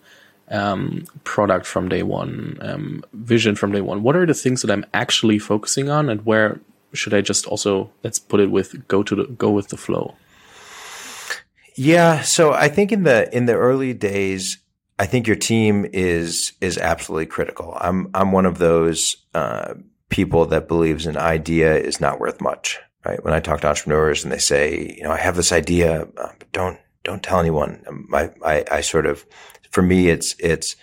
um, 0.52 1.04
product 1.24 1.66
from 1.66 1.88
day 1.88 2.02
one, 2.02 2.58
um, 2.60 3.04
vision 3.12 3.56
from 3.56 3.72
day 3.72 3.80
one? 3.80 4.02
What 4.02 4.14
are 4.14 4.26
the 4.26 4.34
things 4.34 4.62
that 4.62 4.70
I'm 4.70 4.84
actually 4.94 5.38
focusing 5.38 5.88
on, 5.88 6.08
and 6.08 6.24
where 6.24 6.60
should 6.92 7.14
I 7.14 7.22
just 7.22 7.46
also 7.46 7.90
let's 8.04 8.18
put 8.18 8.38
it 8.38 8.50
with 8.50 8.86
go 8.86 9.02
to 9.02 9.14
the 9.14 9.24
go 9.24 9.50
with 9.50 9.68
the 9.68 9.76
flow? 9.76 10.14
Yeah, 11.74 12.20
so 12.20 12.52
I 12.52 12.68
think 12.68 12.92
in 12.92 13.04
the 13.04 13.34
in 13.34 13.46
the 13.46 13.54
early 13.54 13.94
days, 13.94 14.58
I 14.98 15.06
think 15.06 15.26
your 15.26 15.36
team 15.36 15.86
is 15.92 16.52
is 16.60 16.78
absolutely 16.78 17.26
critical. 17.26 17.76
I'm 17.80 18.10
I'm 18.14 18.30
one 18.30 18.46
of 18.46 18.58
those 18.58 19.16
uh, 19.34 19.74
people 20.10 20.46
that 20.46 20.68
believes 20.68 21.06
an 21.06 21.16
idea 21.16 21.74
is 21.76 22.00
not 22.00 22.20
worth 22.20 22.40
much. 22.40 22.78
Right? 23.04 23.24
When 23.24 23.34
I 23.34 23.40
talk 23.40 23.62
to 23.62 23.68
entrepreneurs 23.68 24.22
and 24.22 24.32
they 24.32 24.38
say, 24.38 24.94
you 24.96 25.02
know, 25.02 25.10
I 25.10 25.16
have 25.16 25.34
this 25.34 25.50
idea, 25.50 26.02
uh, 26.02 26.32
but 26.38 26.52
don't 26.52 26.78
don't 27.02 27.22
tell 27.22 27.40
anyone. 27.40 27.82
I, 28.12 28.64
I 28.70 28.80
sort 28.80 29.06
of 29.06 29.26
for 29.72 29.82
me, 29.82 30.08
it's 30.08 30.36
it's 30.38 30.76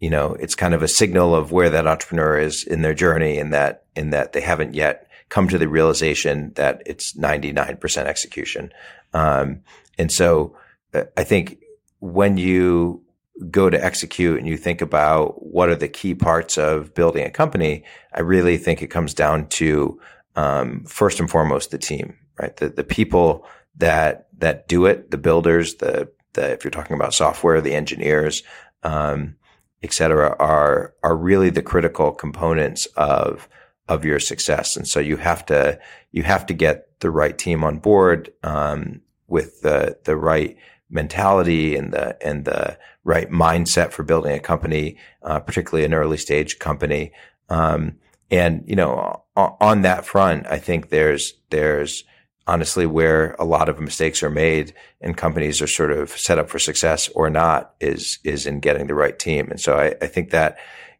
you 0.00 0.10
know, 0.10 0.34
it's 0.34 0.54
kind 0.54 0.74
of 0.74 0.82
a 0.82 0.88
signal 0.88 1.34
of 1.34 1.50
where 1.50 1.70
that 1.70 1.86
entrepreneur 1.86 2.38
is 2.38 2.64
in 2.64 2.82
their 2.82 2.94
journey, 2.94 3.38
and 3.38 3.52
that 3.52 3.84
in 3.96 4.10
that 4.10 4.32
they 4.32 4.40
haven't 4.40 4.74
yet 4.74 5.08
come 5.28 5.48
to 5.48 5.58
the 5.58 5.68
realization 5.68 6.52
that 6.54 6.82
it's 6.86 7.14
99% 7.14 8.04
execution. 8.04 8.70
Um, 9.14 9.62
and 9.98 10.12
so 10.12 10.56
uh, 10.92 11.04
I 11.16 11.24
think 11.24 11.58
when 12.00 12.36
you 12.36 13.02
go 13.50 13.68
to 13.68 13.84
execute 13.84 14.38
and 14.38 14.46
you 14.46 14.56
think 14.56 14.80
about 14.80 15.44
what 15.44 15.68
are 15.68 15.74
the 15.74 15.88
key 15.88 16.14
parts 16.14 16.56
of 16.56 16.94
building 16.94 17.24
a 17.24 17.30
company, 17.30 17.82
I 18.12 18.20
really 18.20 18.58
think 18.58 18.82
it 18.82 18.88
comes 18.88 19.14
down 19.14 19.48
to 19.48 20.00
um, 20.36 20.84
first 20.84 21.18
and 21.18 21.30
foremost 21.30 21.70
the 21.70 21.78
team, 21.78 22.16
right? 22.40 22.56
The 22.56 22.68
the 22.68 22.84
people 22.84 23.46
that 23.76 24.28
that 24.38 24.68
do 24.68 24.86
it, 24.86 25.10
the 25.10 25.18
builders, 25.18 25.76
the 25.76 26.10
the 26.34 26.52
if 26.52 26.64
you're 26.64 26.70
talking 26.70 26.94
about 26.94 27.14
software, 27.14 27.60
the 27.60 27.74
engineers, 27.74 28.42
um, 28.82 29.36
et 29.82 29.92
cetera, 29.92 30.36
are 30.38 30.94
are 31.02 31.16
really 31.16 31.50
the 31.50 31.62
critical 31.62 32.12
components 32.12 32.86
of 32.96 33.48
of 33.88 34.04
your 34.04 34.20
success. 34.20 34.76
And 34.76 34.86
so 34.86 35.00
you 35.00 35.16
have 35.16 35.44
to 35.46 35.78
you 36.12 36.22
have 36.22 36.46
to 36.46 36.54
get 36.54 37.00
the 37.00 37.10
right 37.10 37.36
team 37.36 37.64
on 37.64 37.78
board. 37.78 38.32
Um, 38.42 39.00
with 39.26 39.62
the 39.62 39.98
the 40.04 40.16
right 40.16 40.56
mentality 40.90 41.76
and 41.76 41.92
the 41.92 42.16
and 42.26 42.44
the 42.44 42.78
right 43.04 43.30
mindset 43.30 43.92
for 43.92 44.02
building 44.02 44.32
a 44.32 44.40
company, 44.40 44.96
uh, 45.22 45.40
particularly 45.40 45.84
an 45.84 45.94
early 45.94 46.16
stage 46.16 46.58
company. 46.58 47.12
Um, 47.48 47.96
and 48.30 48.64
you 48.66 48.76
know, 48.76 49.22
on, 49.36 49.56
on, 49.60 49.82
that 49.82 50.06
front, 50.06 50.46
I 50.46 50.58
think 50.58 50.88
there's 50.88 51.34
there's 51.50 52.04
honestly 52.46 52.86
where 52.86 53.34
a 53.38 53.44
lot 53.44 53.68
of 53.68 53.80
mistakes 53.80 54.22
are 54.22 54.30
made 54.30 54.74
and 55.00 55.16
companies 55.16 55.62
are 55.62 55.66
sort 55.66 55.92
of 55.92 56.10
set 56.10 56.38
up 56.38 56.50
for 56.50 56.58
success 56.58 57.08
or 57.14 57.30
not 57.30 57.74
is 57.80 58.18
is 58.24 58.46
in 58.46 58.60
getting 58.60 58.86
the 58.86 58.94
right 58.94 59.18
team. 59.18 59.50
And 59.50 59.60
so 59.60 59.76
I, 59.76 59.94
I 60.02 60.06
think 60.06 60.30
that 60.30 60.58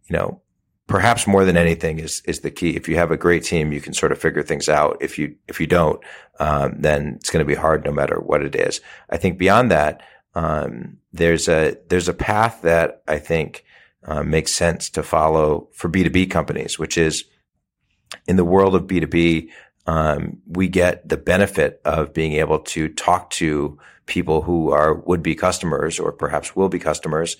you 0.08 0.16
know 0.16 0.40
perhaps 0.86 1.26
more 1.26 1.44
than 1.44 1.56
anything 1.56 1.98
is 1.98 2.22
is 2.26 2.40
the 2.40 2.50
key. 2.50 2.76
If 2.76 2.88
you 2.88 2.96
have 2.96 3.10
a 3.10 3.16
great 3.16 3.44
team, 3.44 3.72
you 3.72 3.80
can 3.80 3.94
sort 3.94 4.12
of 4.12 4.18
figure 4.18 4.42
things 4.42 4.68
out. 4.68 4.98
If 5.00 5.18
you 5.18 5.36
if 5.48 5.60
you 5.60 5.66
don't, 5.66 6.00
um, 6.40 6.76
then 6.78 7.14
it's 7.16 7.30
going 7.30 7.44
to 7.44 7.48
be 7.48 7.54
hard 7.54 7.84
no 7.84 7.92
matter 7.92 8.20
what 8.20 8.42
it 8.42 8.54
is. 8.54 8.80
I 9.10 9.16
think 9.16 9.38
beyond 9.38 9.70
that, 9.70 10.02
um, 10.34 10.98
there's 11.12 11.48
a 11.48 11.76
there's 11.88 12.08
a 12.08 12.14
path 12.14 12.60
that 12.62 13.02
I 13.06 13.18
think 13.18 13.64
uh, 14.04 14.22
makes 14.22 14.52
sense 14.52 14.90
to 14.90 15.02
follow 15.02 15.68
for 15.72 15.88
B 15.88 16.02
two 16.02 16.10
B 16.10 16.26
companies, 16.26 16.78
which 16.78 16.98
is 16.98 17.24
in 18.26 18.36
the 18.36 18.44
world 18.44 18.74
of 18.74 18.86
B 18.86 19.00
two 19.00 19.06
B. 19.06 19.50
Um, 19.86 20.38
we 20.46 20.68
get 20.68 21.08
the 21.08 21.16
benefit 21.16 21.80
of 21.84 22.14
being 22.14 22.32
able 22.34 22.60
to 22.60 22.88
talk 22.88 23.30
to 23.30 23.78
people 24.06 24.42
who 24.42 24.70
are 24.70 24.94
would 24.94 25.22
be 25.22 25.34
customers 25.34 25.98
or 25.98 26.12
perhaps 26.12 26.56
will 26.56 26.68
be 26.68 26.78
customers 26.78 27.36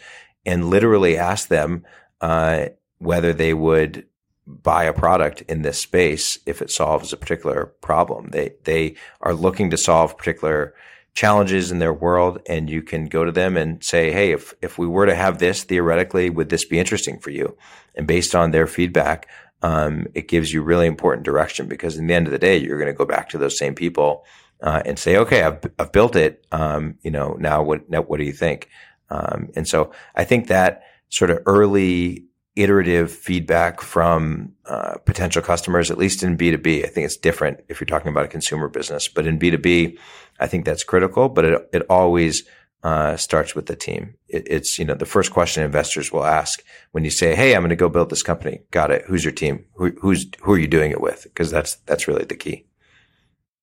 and 0.47 0.69
literally 0.69 1.17
ask 1.17 1.49
them, 1.49 1.85
uh, 2.21 2.67
whether 2.99 3.33
they 3.33 3.55
would 3.55 4.07
buy 4.47 4.85
a 4.85 4.93
product 4.93 5.43
in 5.43 5.63
this 5.63 5.79
space 5.79 6.39
if 6.47 6.61
it 6.61 6.71
solves 6.71 7.13
a 7.13 7.17
particular 7.17 7.67
problem. 7.81 8.29
They 8.31 8.55
they 8.65 8.97
are 9.21 9.35
looking 9.35 9.71
to 9.71 9.77
solve 9.77 10.19
particular 10.19 10.75
challenges 11.15 11.71
in 11.71 11.79
their 11.79 11.93
world 11.95 12.41
and 12.49 12.69
you 12.69 12.83
can 12.83 13.07
go 13.07 13.25
to 13.25 13.33
them 13.33 13.57
and 13.57 13.83
say, 13.83 14.11
"Hey, 14.13 14.33
if 14.33 14.55
if 14.61 14.79
we 14.79 14.87
were 14.87 15.07
to 15.07 15.15
have 15.15 15.39
this 15.39 15.65
theoretically, 15.65 16.29
would 16.29 16.51
this 16.51 16.65
be 16.65 16.79
interesting 16.79 17.19
for 17.19 17.31
you?" 17.31 17.57
And 17.95 18.07
based 18.07 18.35
on 18.35 18.51
their 18.51 18.67
feedback, 18.67 19.29
um, 19.65 20.07
it 20.13 20.29
gives 20.29 20.53
you 20.53 20.61
really 20.61 20.87
important 20.87 21.25
direction 21.25 21.69
because 21.69 21.97
in 21.97 22.07
the 22.07 22.13
end 22.13 22.27
of 22.27 22.33
the 22.33 22.39
day, 22.39 22.59
you're 22.59 22.79
going 22.79 22.93
to 22.93 22.97
go 22.97 23.07
back 23.07 23.31
to 23.31 23.39
those 23.39 23.57
same 23.57 23.75
people 23.75 24.27
uh, 24.63 24.83
and 24.85 24.99
say, 24.99 25.17
"Okay, 25.17 25.43
I've 25.43 25.59
I've 25.79 25.91
built 25.91 26.17
it. 26.17 26.47
Um, 26.53 26.99
you 27.01 27.11
know, 27.11 27.33
now 27.41 27.63
what 27.63 27.89
now 27.89 28.03
what 28.03 28.19
do 28.19 28.25
you 28.25 28.35
think?" 28.35 28.69
Um, 29.09 29.49
and 29.57 29.67
so 29.67 29.91
I 30.15 30.25
think 30.25 30.49
that 30.49 30.83
sort 31.09 31.31
of 31.31 31.39
early 31.47 32.27
iterative 32.57 33.11
feedback 33.11 33.81
from 33.81 34.53
uh, 34.67 34.99
potential 35.07 35.41
customers, 35.41 35.91
at 35.91 35.97
least 35.97 36.23
in 36.23 36.37
B2B. 36.37 36.85
I 36.85 36.89
think 36.89 37.07
it's 37.07 37.17
different 37.17 37.61
if 37.69 37.81
you're 37.81 37.87
talking 37.87 38.11
about 38.11 38.27
a 38.27 38.29
consumer 38.29 38.69
business, 38.69 39.09
but 39.09 39.27
in 39.27 39.39
B2B, 39.39 39.99
I 40.39 40.47
think 40.47 40.67
that's 40.67 40.85
critical, 40.85 41.31
but 41.31 41.45
it, 41.47 41.69
it 41.73 41.83
always 41.89 42.45
uh, 42.85 43.17
starts 43.17 43.55
with 43.55 43.65
the 43.65 43.75
team. 43.75 44.15
It, 44.29 44.47
it's, 44.47 44.79
you 44.79 44.85
know, 44.85 44.95
the 44.95 45.07
first 45.07 45.33
question 45.33 45.65
investors 45.65 46.13
will 46.13 46.25
ask 46.25 46.63
when 46.93 47.03
you 47.03 47.11
say, 47.11 47.35
Hey, 47.35 47.55
I'm 47.55 47.63
going 47.63 47.71
to 47.71 47.77
go 47.77 47.89
build 47.89 48.11
this 48.11 48.23
company. 48.23 48.61
Got 48.71 48.91
it. 48.91 49.05
Who's 49.07 49.25
your 49.25 49.33
team? 49.33 49.65
Who, 49.77 49.91
who's, 50.01 50.27
who 50.43 50.53
are 50.53 50.59
you 50.59 50.69
doing 50.69 50.91
it 50.91 51.01
with? 51.01 51.27
Cause 51.35 51.51
that's, 51.51 51.77
that's 51.87 52.07
really 52.07 52.27
the 52.27 52.37
key. 52.37 52.67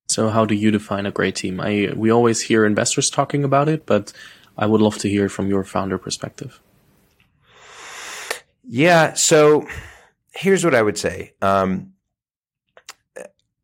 So 0.09 0.29
how 0.29 0.45
do 0.45 0.55
you 0.55 0.71
define 0.71 1.05
a 1.05 1.11
great 1.11 1.35
team? 1.35 1.61
I, 1.61 1.93
we 1.95 2.09
always 2.09 2.41
hear 2.41 2.65
investors 2.65 3.11
talking 3.11 3.43
about 3.43 3.69
it, 3.69 3.85
but 3.85 4.11
I 4.57 4.65
would 4.65 4.81
love 4.81 4.97
to 4.97 5.07
hear 5.07 5.29
from 5.29 5.47
your 5.47 5.63
founder 5.63 5.99
perspective. 5.99 6.59
Yeah. 8.63 9.13
So 9.13 9.67
here's 10.33 10.65
what 10.65 10.73
I 10.73 10.81
would 10.81 10.97
say. 10.97 11.33
Um, 11.43 11.93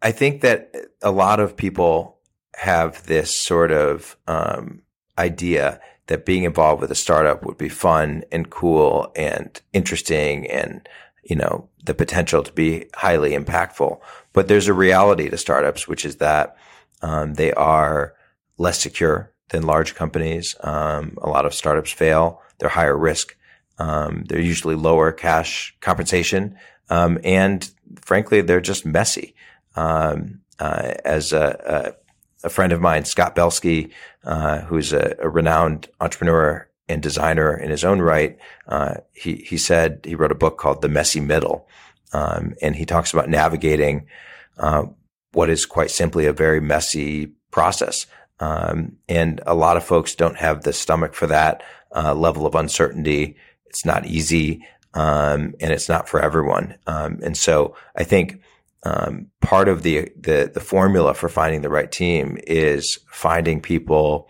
I 0.04 0.12
think 0.12 0.42
that 0.42 0.74
a 1.02 1.12
lot 1.12 1.40
of 1.40 1.58
people 1.58 2.20
have 2.56 3.04
this 3.08 3.40
sort 3.40 3.72
of 3.72 4.16
um, 4.28 4.84
idea 5.18 5.80
that 6.08 6.26
being 6.26 6.44
involved 6.44 6.82
with 6.82 6.92
a 6.92 6.96
startup 6.96 7.44
would 7.44 7.58
be 7.58 7.70
fun 7.70 8.24
and 8.32 8.50
cool 8.50 9.12
and 9.16 9.62
interesting 9.74 10.50
and, 10.50 10.88
you 11.24 11.36
know, 11.36 11.70
the 11.84 11.94
potential 11.94 12.44
to 12.44 12.52
be 12.54 12.86
highly 12.96 13.32
impactful. 13.32 14.00
But 14.34 14.48
there's 14.48 14.68
a 14.68 14.74
reality 14.74 15.30
to 15.30 15.38
startups, 15.38 15.88
which 15.88 16.06
is 16.06 16.18
that 16.18 16.56
um, 17.02 17.34
they 17.36 17.52
are 17.54 18.14
less 18.58 18.80
secure 18.80 19.32
than 19.50 19.64
large 19.64 19.96
companies. 19.96 20.56
Um, 20.62 21.18
a 21.22 21.30
lot 21.30 21.46
of 21.46 21.54
startups 21.54 21.92
fail. 21.92 22.42
They're 22.60 22.70
higher 22.70 22.98
risk. 22.98 23.36
Um, 23.80 24.24
they're 24.28 24.40
usually 24.40 24.76
lower 24.76 25.12
cash 25.12 25.76
compensation. 25.82 26.58
Um, 26.90 27.20
and 27.24 27.70
frankly, 28.02 28.42
they're 28.42 28.62
just 28.62 28.86
messy. 28.86 29.36
Um, 29.76 30.42
uh, 30.60 30.94
as 31.06 31.34
a, 31.34 31.96
a, 31.96 32.07
a, 32.48 32.50
friend 32.50 32.74
of 32.74 32.82
mine, 32.82 33.06
Scott 33.06 33.36
Belsky, 33.36 33.92
uh, 34.24 34.62
who's 34.62 34.94
a, 34.94 35.16
a, 35.20 35.30
renowned 35.30 35.88
entrepreneur 36.02 36.68
and 36.90 37.02
designer 37.02 37.56
in 37.56 37.70
his 37.70 37.84
own 37.84 38.02
right, 38.02 38.38
uh, 38.68 38.96
he 39.14 39.36
he 39.36 39.58
said 39.58 40.02
he 40.04 40.16
wrote 40.16 40.32
a 40.32 40.36
book 40.36 40.58
called 40.58 40.82
The 40.82 40.90
Messy 40.90 41.20
Middle, 41.20 41.68
um, 42.14 42.56
and 42.62 42.76
he 42.76 42.86
talks 42.86 43.14
about 43.14 43.30
navigating 43.30 44.08
uh, 44.58 44.86
what 45.34 45.50
is 45.50 45.66
quite 45.66 45.92
simply 45.92 46.26
a 46.26 46.34
very 46.34 46.60
messy 46.60 47.34
process. 47.52 48.08
Um, 48.40 48.98
and 49.10 49.42
a 49.46 49.56
lot 49.56 49.78
of 49.78 49.84
folks 49.84 50.16
don't 50.16 50.38
have 50.38 50.64
the 50.64 50.74
stomach 50.74 51.14
for 51.14 51.28
that 51.28 51.64
uh, 51.96 52.14
level 52.14 52.46
of 52.46 52.56
uncertainty. 52.56 53.36
It's 53.66 53.86
not 53.86 54.06
easy, 54.06 54.66
um, 54.94 55.56
and 55.60 55.72
it's 55.72 55.90
not 55.90 56.08
for 56.08 56.20
everyone. 56.20 56.76
Um, 56.88 57.20
and 57.24 57.36
so 57.36 57.76
I 57.96 58.04
think 58.04 58.42
um, 58.88 59.28
part 59.42 59.68
of 59.68 59.84
the, 59.84 60.10
the, 60.18 60.50
the 60.54 60.62
formula 60.62 61.14
for 61.14 61.28
finding 61.28 61.62
the 61.62 61.70
right 61.70 61.92
team 61.92 62.38
is 62.48 63.00
finding 63.12 63.60
people 63.60 64.30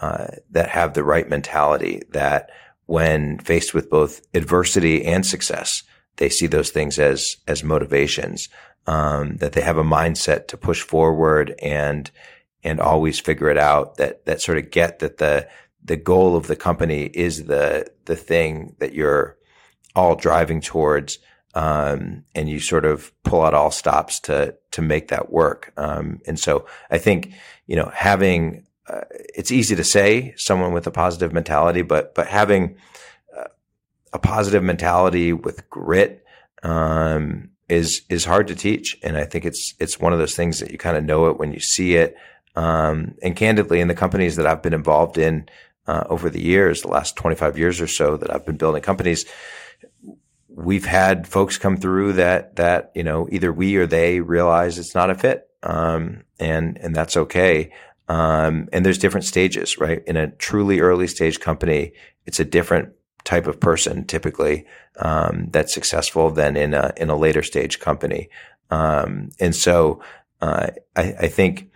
uh, 0.00 0.26
that 0.50 0.68
have 0.68 0.94
the 0.94 1.04
right 1.04 1.28
mentality. 1.28 2.02
That 2.10 2.50
when 2.86 3.38
faced 3.38 3.74
with 3.74 3.90
both 3.90 4.20
adversity 4.34 5.04
and 5.04 5.24
success, 5.24 5.84
they 6.16 6.28
see 6.28 6.46
those 6.48 6.70
things 6.70 6.98
as 6.98 7.36
as 7.46 7.62
motivations. 7.62 8.48
Um, 8.88 9.36
that 9.36 9.52
they 9.52 9.60
have 9.60 9.78
a 9.78 9.84
mindset 9.84 10.48
to 10.48 10.56
push 10.56 10.82
forward 10.82 11.54
and 11.62 12.10
and 12.64 12.80
always 12.80 13.20
figure 13.20 13.50
it 13.50 13.58
out. 13.58 13.98
That 13.98 14.24
that 14.24 14.42
sort 14.42 14.58
of 14.58 14.70
get 14.70 14.98
that 14.98 15.18
the 15.18 15.48
the 15.84 15.96
goal 15.96 16.34
of 16.34 16.48
the 16.48 16.56
company 16.56 17.04
is 17.04 17.44
the 17.44 17.86
the 18.06 18.16
thing 18.16 18.74
that 18.80 18.94
you're 18.94 19.36
all 19.94 20.16
driving 20.16 20.60
towards, 20.60 21.18
um, 21.54 22.24
and 22.34 22.48
you 22.48 22.60
sort 22.60 22.84
of 22.84 23.12
pull 23.24 23.42
out 23.42 23.54
all 23.54 23.70
stops 23.70 24.20
to 24.20 24.56
to 24.72 24.82
make 24.82 25.08
that 25.08 25.30
work. 25.30 25.72
Um, 25.76 26.20
and 26.26 26.38
so 26.38 26.66
I 26.90 26.98
think 26.98 27.32
you 27.66 27.76
know 27.76 27.90
having 27.94 28.66
uh, 28.88 29.02
it's 29.10 29.50
easy 29.50 29.76
to 29.76 29.84
say 29.84 30.34
someone 30.36 30.72
with 30.72 30.86
a 30.86 30.90
positive 30.90 31.32
mentality, 31.32 31.82
but 31.82 32.14
but 32.14 32.26
having 32.26 32.76
uh, 33.36 33.48
a 34.12 34.18
positive 34.18 34.62
mentality 34.62 35.32
with 35.32 35.68
grit 35.70 36.24
um, 36.62 37.50
is 37.68 38.02
is 38.08 38.24
hard 38.24 38.48
to 38.48 38.54
teach, 38.54 38.98
and 39.02 39.16
I 39.16 39.24
think 39.24 39.44
it's 39.44 39.74
it's 39.78 40.00
one 40.00 40.12
of 40.12 40.18
those 40.18 40.34
things 40.34 40.60
that 40.60 40.70
you 40.70 40.78
kind 40.78 40.96
of 40.96 41.04
know 41.04 41.26
it 41.26 41.38
when 41.38 41.52
you 41.52 41.60
see 41.60 41.94
it. 41.96 42.16
Um, 42.54 43.14
and 43.22 43.34
candidly, 43.34 43.80
in 43.80 43.88
the 43.88 43.94
companies 43.94 44.36
that 44.36 44.46
I've 44.46 44.62
been 44.62 44.74
involved 44.74 45.16
in 45.16 45.48
uh, 45.86 46.04
over 46.08 46.28
the 46.28 46.42
years, 46.42 46.82
the 46.82 46.88
last 46.88 47.16
25 47.16 47.58
years 47.58 47.80
or 47.80 47.86
so 47.86 48.16
that 48.16 48.32
I've 48.32 48.44
been 48.44 48.56
building 48.56 48.82
companies, 48.82 49.24
we've 50.62 50.84
had 50.84 51.26
folks 51.26 51.58
come 51.58 51.76
through 51.76 52.14
that 52.14 52.56
that 52.56 52.92
you 52.94 53.02
know 53.02 53.28
either 53.30 53.52
we 53.52 53.76
or 53.76 53.86
they 53.86 54.20
realize 54.20 54.78
it's 54.78 54.94
not 54.94 55.10
a 55.10 55.14
fit, 55.14 55.48
um, 55.62 56.22
and 56.38 56.78
and 56.78 56.94
that's 56.94 57.16
okay. 57.16 57.72
Um, 58.08 58.68
and 58.72 58.84
there's 58.84 58.98
different 58.98 59.24
stages, 59.24 59.78
right? 59.78 60.02
In 60.06 60.16
a 60.16 60.30
truly 60.30 60.80
early 60.80 61.06
stage 61.06 61.40
company, 61.40 61.92
it's 62.26 62.40
a 62.40 62.44
different 62.44 62.92
type 63.24 63.46
of 63.46 63.60
person 63.60 64.04
typically 64.04 64.66
um, 64.98 65.48
that's 65.50 65.72
successful 65.72 66.30
than 66.30 66.56
in 66.56 66.74
a 66.74 66.92
in 66.96 67.10
a 67.10 67.16
later 67.16 67.42
stage 67.42 67.78
company. 67.78 68.28
Um, 68.70 69.30
and 69.38 69.54
so 69.54 70.02
uh, 70.40 70.68
I, 70.96 71.14
I, 71.20 71.28
think 71.28 71.70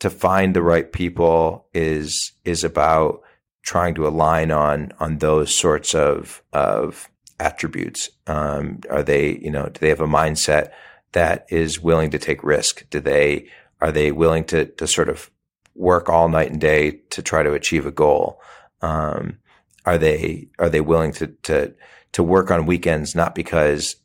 to 0.00 0.10
find 0.10 0.54
the 0.54 0.62
right 0.62 0.92
people 0.92 1.66
is 1.72 2.32
is 2.44 2.64
about 2.64 3.22
trying 3.62 3.94
to 3.94 4.06
align 4.06 4.50
on 4.50 4.92
on 5.00 5.18
those 5.18 5.54
sorts 5.54 5.94
of 5.94 6.42
of 6.52 7.08
attributes. 7.40 8.10
Um, 8.26 8.80
are 8.90 9.02
they 9.02 9.38
you 9.38 9.50
know 9.50 9.66
do 9.66 9.78
they 9.80 9.88
have 9.88 10.00
a 10.00 10.06
mindset 10.06 10.70
that 11.12 11.46
is 11.50 11.80
willing 11.80 12.10
to 12.10 12.18
take 12.18 12.42
risk? 12.44 12.88
Do 12.90 13.00
they 13.00 13.48
are 13.80 13.92
they 13.92 14.12
willing 14.12 14.44
to 14.44 14.66
to 14.66 14.86
sort 14.86 15.08
of 15.08 15.30
work 15.74 16.08
all 16.08 16.28
night 16.28 16.50
and 16.50 16.60
day 16.60 17.00
to 17.10 17.22
try 17.22 17.42
to 17.42 17.52
achieve 17.52 17.86
a 17.86 17.92
goal? 17.92 18.40
Um, 18.82 19.38
are 19.84 19.98
they 19.98 20.48
are 20.58 20.68
they 20.68 20.80
willing 20.80 21.12
to 21.12 21.28
to 21.44 21.74
to 22.12 22.22
work 22.22 22.50
on 22.50 22.66
weekends 22.66 23.14
not 23.14 23.34
because 23.34 23.96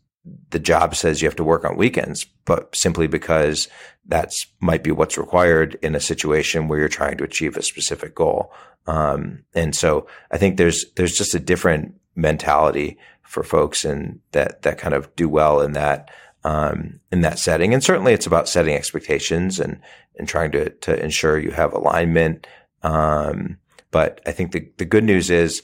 the 0.52 0.60
job 0.60 0.96
says 0.96 1.22
you 1.22 1.28
have 1.28 1.36
to 1.36 1.44
work 1.44 1.66
on 1.66 1.76
weekends, 1.76 2.26
but 2.46 2.74
simply 2.76 3.08
because 3.08 3.68
that's 4.06 4.48
might 4.60 4.84
be 4.84 4.92
what's 4.92 5.18
required 5.18 5.78
in 5.82 5.96
a 5.96 6.00
situation 6.00 6.68
where 6.68 6.80
you're 6.80 6.88
trying 6.88 7.18
to 7.18 7.24
achieve 7.24 7.58
a 7.58 7.62
specific 7.62 8.16
goal. 8.16 8.54
Um, 8.88 9.44
and 9.54 9.76
so 9.76 10.08
I 10.32 10.38
think 10.38 10.58
there's 10.58 10.86
there's 10.96 11.18
just 11.18 11.36
a 11.36 11.40
different 11.40 11.96
mentality 12.16 12.98
for 13.24 13.44
folks 13.44 13.84
and 13.86 14.20
that 14.32 14.62
that 14.62 14.78
kind 14.78 14.94
of 14.94 15.14
do 15.16 15.28
well 15.28 15.62
in 15.62 15.74
that 15.74 16.12
um, 16.44 17.00
in 17.12 17.22
that 17.22 17.40
setting. 17.40 17.74
And 17.74 17.84
certainly 17.84 18.14
it's 18.14 18.28
about 18.28 18.50
setting 18.50 18.76
expectations 18.76 19.60
and 19.60 19.80
and 20.18 20.28
trying 20.28 20.52
to 20.52 20.70
to 20.70 21.04
ensure 21.04 21.40
you 21.40 21.52
have 21.52 21.74
alignment. 21.74 22.48
Um, 22.84 23.58
but 23.92 24.22
I 24.26 24.32
think 24.32 24.52
the 24.52 24.70
the 24.78 24.86
good 24.86 25.04
news 25.04 25.30
is 25.30 25.64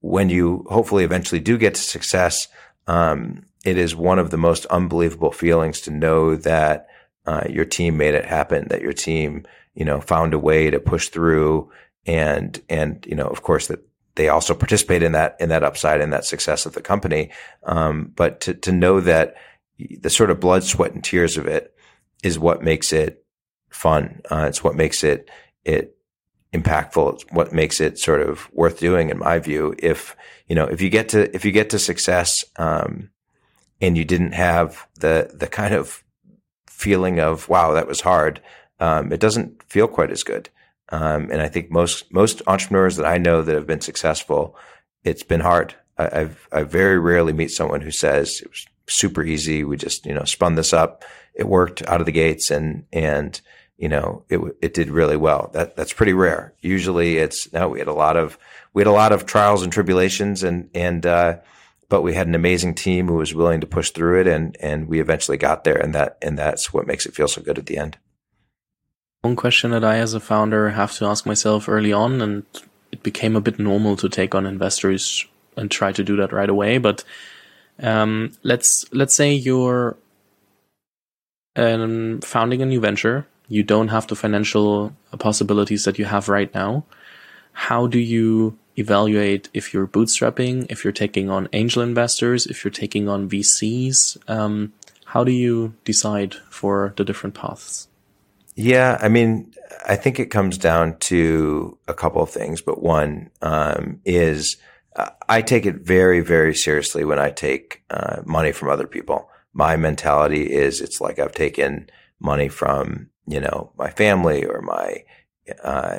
when 0.00 0.28
you 0.28 0.66
hopefully 0.68 1.04
eventually 1.04 1.40
do 1.40 1.56
get 1.56 1.74
to 1.74 1.80
success, 1.80 2.48
um, 2.86 3.46
it 3.64 3.78
is 3.78 3.94
one 3.94 4.18
of 4.18 4.30
the 4.30 4.36
most 4.36 4.66
unbelievable 4.66 5.32
feelings 5.32 5.80
to 5.82 5.90
know 5.90 6.34
that 6.36 6.88
uh, 7.24 7.44
your 7.48 7.64
team 7.64 7.96
made 7.96 8.14
it 8.14 8.24
happen, 8.24 8.66
that 8.68 8.82
your 8.82 8.92
team, 8.92 9.44
you 9.74 9.84
know, 9.84 10.00
found 10.00 10.34
a 10.34 10.38
way 10.38 10.70
to 10.70 10.80
push 10.80 11.08
through, 11.08 11.70
and 12.04 12.60
and 12.68 13.06
you 13.08 13.14
know, 13.14 13.26
of 13.26 13.42
course, 13.42 13.68
that 13.68 13.80
they 14.14 14.28
also 14.28 14.54
participate 14.54 15.02
in 15.02 15.12
that 15.12 15.36
in 15.40 15.48
that 15.48 15.64
upside 15.64 16.00
and 16.00 16.12
that 16.12 16.24
success 16.24 16.66
of 16.66 16.74
the 16.74 16.82
company. 16.82 17.30
Um, 17.64 18.12
but 18.14 18.40
to 18.42 18.54
to 18.54 18.72
know 18.72 19.00
that 19.00 19.36
the 19.78 20.10
sort 20.10 20.30
of 20.30 20.40
blood, 20.40 20.64
sweat, 20.64 20.92
and 20.92 21.02
tears 21.02 21.36
of 21.36 21.46
it 21.46 21.74
is 22.22 22.38
what 22.38 22.62
makes 22.62 22.92
it 22.92 23.24
fun. 23.70 24.20
Uh, 24.30 24.46
it's 24.48 24.62
what 24.62 24.76
makes 24.76 25.02
it 25.02 25.30
it 25.64 25.96
impactful. 26.52 27.14
It's 27.14 27.24
what 27.30 27.52
makes 27.52 27.80
it 27.80 27.98
sort 27.98 28.20
of 28.20 28.50
worth 28.52 28.78
doing, 28.78 29.10
in 29.10 29.18
my 29.18 29.38
view. 29.38 29.74
If 29.78 30.16
you 30.46 30.54
know, 30.54 30.66
if 30.66 30.80
you 30.80 30.90
get 30.90 31.08
to 31.10 31.34
if 31.34 31.44
you 31.44 31.52
get 31.52 31.70
to 31.70 31.78
success, 31.78 32.44
um, 32.56 33.10
and 33.80 33.96
you 33.96 34.04
didn't 34.04 34.32
have 34.32 34.86
the 35.00 35.30
the 35.34 35.46
kind 35.46 35.74
of 35.74 36.04
feeling 36.68 37.18
of 37.18 37.48
wow, 37.48 37.72
that 37.72 37.88
was 37.88 38.02
hard, 38.02 38.40
um, 38.80 39.12
it 39.12 39.20
doesn't 39.20 39.62
feel 39.64 39.88
quite 39.88 40.10
as 40.10 40.22
good. 40.22 40.50
Um, 40.92 41.30
and 41.30 41.42
I 41.42 41.48
think 41.48 41.70
most 41.70 42.12
most 42.12 42.42
entrepreneurs 42.46 42.96
that 42.96 43.06
I 43.06 43.18
know 43.18 43.42
that 43.42 43.54
have 43.54 43.66
been 43.66 43.80
successful, 43.80 44.56
it's 45.02 45.24
been 45.24 45.40
hard. 45.40 45.74
I, 45.98 46.20
I've 46.20 46.48
I 46.52 46.62
very 46.62 46.98
rarely 46.98 47.32
meet 47.32 47.50
someone 47.50 47.80
who 47.80 47.90
says 47.90 48.40
it 48.40 48.48
was 48.48 48.66
super 48.86 49.24
easy. 49.24 49.64
We 49.64 49.76
just 49.76 50.06
you 50.06 50.14
know 50.14 50.24
spun 50.24 50.54
this 50.54 50.72
up, 50.72 51.02
it 51.34 51.48
worked 51.48 51.82
out 51.88 52.00
of 52.00 52.06
the 52.06 52.12
gates, 52.12 52.50
and 52.50 52.84
and 52.92 53.40
you 53.82 53.88
know, 53.88 54.24
it 54.28 54.38
it 54.62 54.74
did 54.74 54.90
really 54.90 55.16
well. 55.16 55.50
That 55.54 55.74
that's 55.74 55.92
pretty 55.92 56.12
rare. 56.12 56.54
Usually, 56.60 57.16
it's 57.16 57.52
no. 57.52 57.68
We 57.68 57.80
had 57.80 57.88
a 57.88 57.92
lot 57.92 58.16
of 58.16 58.38
we 58.74 58.80
had 58.80 58.86
a 58.86 58.92
lot 58.92 59.10
of 59.10 59.26
trials 59.26 59.62
and 59.62 59.72
tribulations, 59.72 60.44
and 60.44 60.70
and 60.72 61.04
uh, 61.04 61.38
but 61.88 62.02
we 62.02 62.14
had 62.14 62.28
an 62.28 62.36
amazing 62.36 62.74
team 62.74 63.08
who 63.08 63.16
was 63.16 63.34
willing 63.34 63.60
to 63.60 63.66
push 63.66 63.90
through 63.90 64.20
it, 64.20 64.26
and 64.28 64.56
and 64.60 64.88
we 64.88 65.00
eventually 65.00 65.36
got 65.36 65.64
there, 65.64 65.76
and 65.76 65.94
that 65.94 66.16
and 66.22 66.38
that's 66.38 66.72
what 66.72 66.86
makes 66.86 67.06
it 67.06 67.14
feel 67.14 67.26
so 67.26 67.42
good 67.42 67.58
at 67.58 67.66
the 67.66 67.76
end. 67.76 67.96
One 69.22 69.36
question 69.36 69.70
that 69.70 69.84
I, 69.84 69.98
as 69.98 70.14
a 70.14 70.20
founder, 70.20 70.70
have 70.70 70.92
to 70.94 71.06
ask 71.06 71.26
myself 71.26 71.68
early 71.68 71.92
on, 71.92 72.20
and 72.20 72.44
it 72.90 73.02
became 73.02 73.36
a 73.36 73.40
bit 73.40 73.58
normal 73.58 73.96
to 73.96 74.08
take 74.08 74.34
on 74.34 74.46
investors 74.46 75.24
and 75.56 75.70
try 75.70 75.92
to 75.92 76.02
do 76.02 76.16
that 76.16 76.32
right 76.32 76.50
away. 76.50 76.78
But 76.78 77.04
um, 77.80 78.32
let's 78.42 78.84
let's 78.92 79.14
say 79.14 79.32
you're 79.32 79.96
um, 81.56 82.20
founding 82.20 82.62
a 82.62 82.66
new 82.66 82.80
venture 82.80 83.26
you 83.52 83.62
don't 83.62 83.88
have 83.88 84.06
the 84.06 84.16
financial 84.16 84.96
possibilities 85.18 85.84
that 85.84 85.98
you 85.98 86.06
have 86.06 86.30
right 86.30 86.52
now. 86.54 86.84
How 87.52 87.86
do 87.86 87.98
you 87.98 88.56
evaluate 88.78 89.50
if 89.52 89.74
you're 89.74 89.86
bootstrapping, 89.86 90.66
if 90.70 90.84
you're 90.84 90.92
taking 90.92 91.28
on 91.28 91.50
angel 91.52 91.82
investors, 91.82 92.46
if 92.46 92.64
you're 92.64 92.70
taking 92.70 93.10
on 93.10 93.28
VCs? 93.28 94.16
Um, 94.26 94.72
how 95.04 95.22
do 95.22 95.32
you 95.32 95.74
decide 95.84 96.34
for 96.48 96.94
the 96.96 97.04
different 97.04 97.34
paths? 97.34 97.88
Yeah, 98.54 98.98
I 99.00 99.08
mean, 99.08 99.52
I 99.86 99.96
think 99.96 100.20
it 100.20 100.26
comes 100.26 100.58
down 100.58 100.98
to 100.98 101.78
a 101.88 101.94
couple 101.94 102.22
of 102.22 102.30
things, 102.30 102.60
but 102.60 102.82
one 102.82 103.30
um, 103.40 104.00
is 104.04 104.56
uh, 104.94 105.10
I 105.28 105.40
take 105.42 105.64
it 105.64 105.76
very, 105.76 106.20
very 106.20 106.54
seriously 106.54 107.04
when 107.04 107.18
I 107.18 107.30
take 107.30 107.82
uh, 107.88 108.22
money 108.26 108.52
from 108.52 108.68
other 108.68 108.86
people. 108.86 109.30
My 109.54 109.76
mentality 109.76 110.52
is 110.52 110.80
it's 110.80 111.00
like 111.00 111.18
I've 111.18 111.32
taken 111.32 111.88
money 112.20 112.48
from 112.48 113.08
you 113.26 113.40
know, 113.40 113.72
my 113.78 113.90
family 113.90 114.44
or 114.44 114.60
my, 114.62 115.04
uh, 115.62 115.98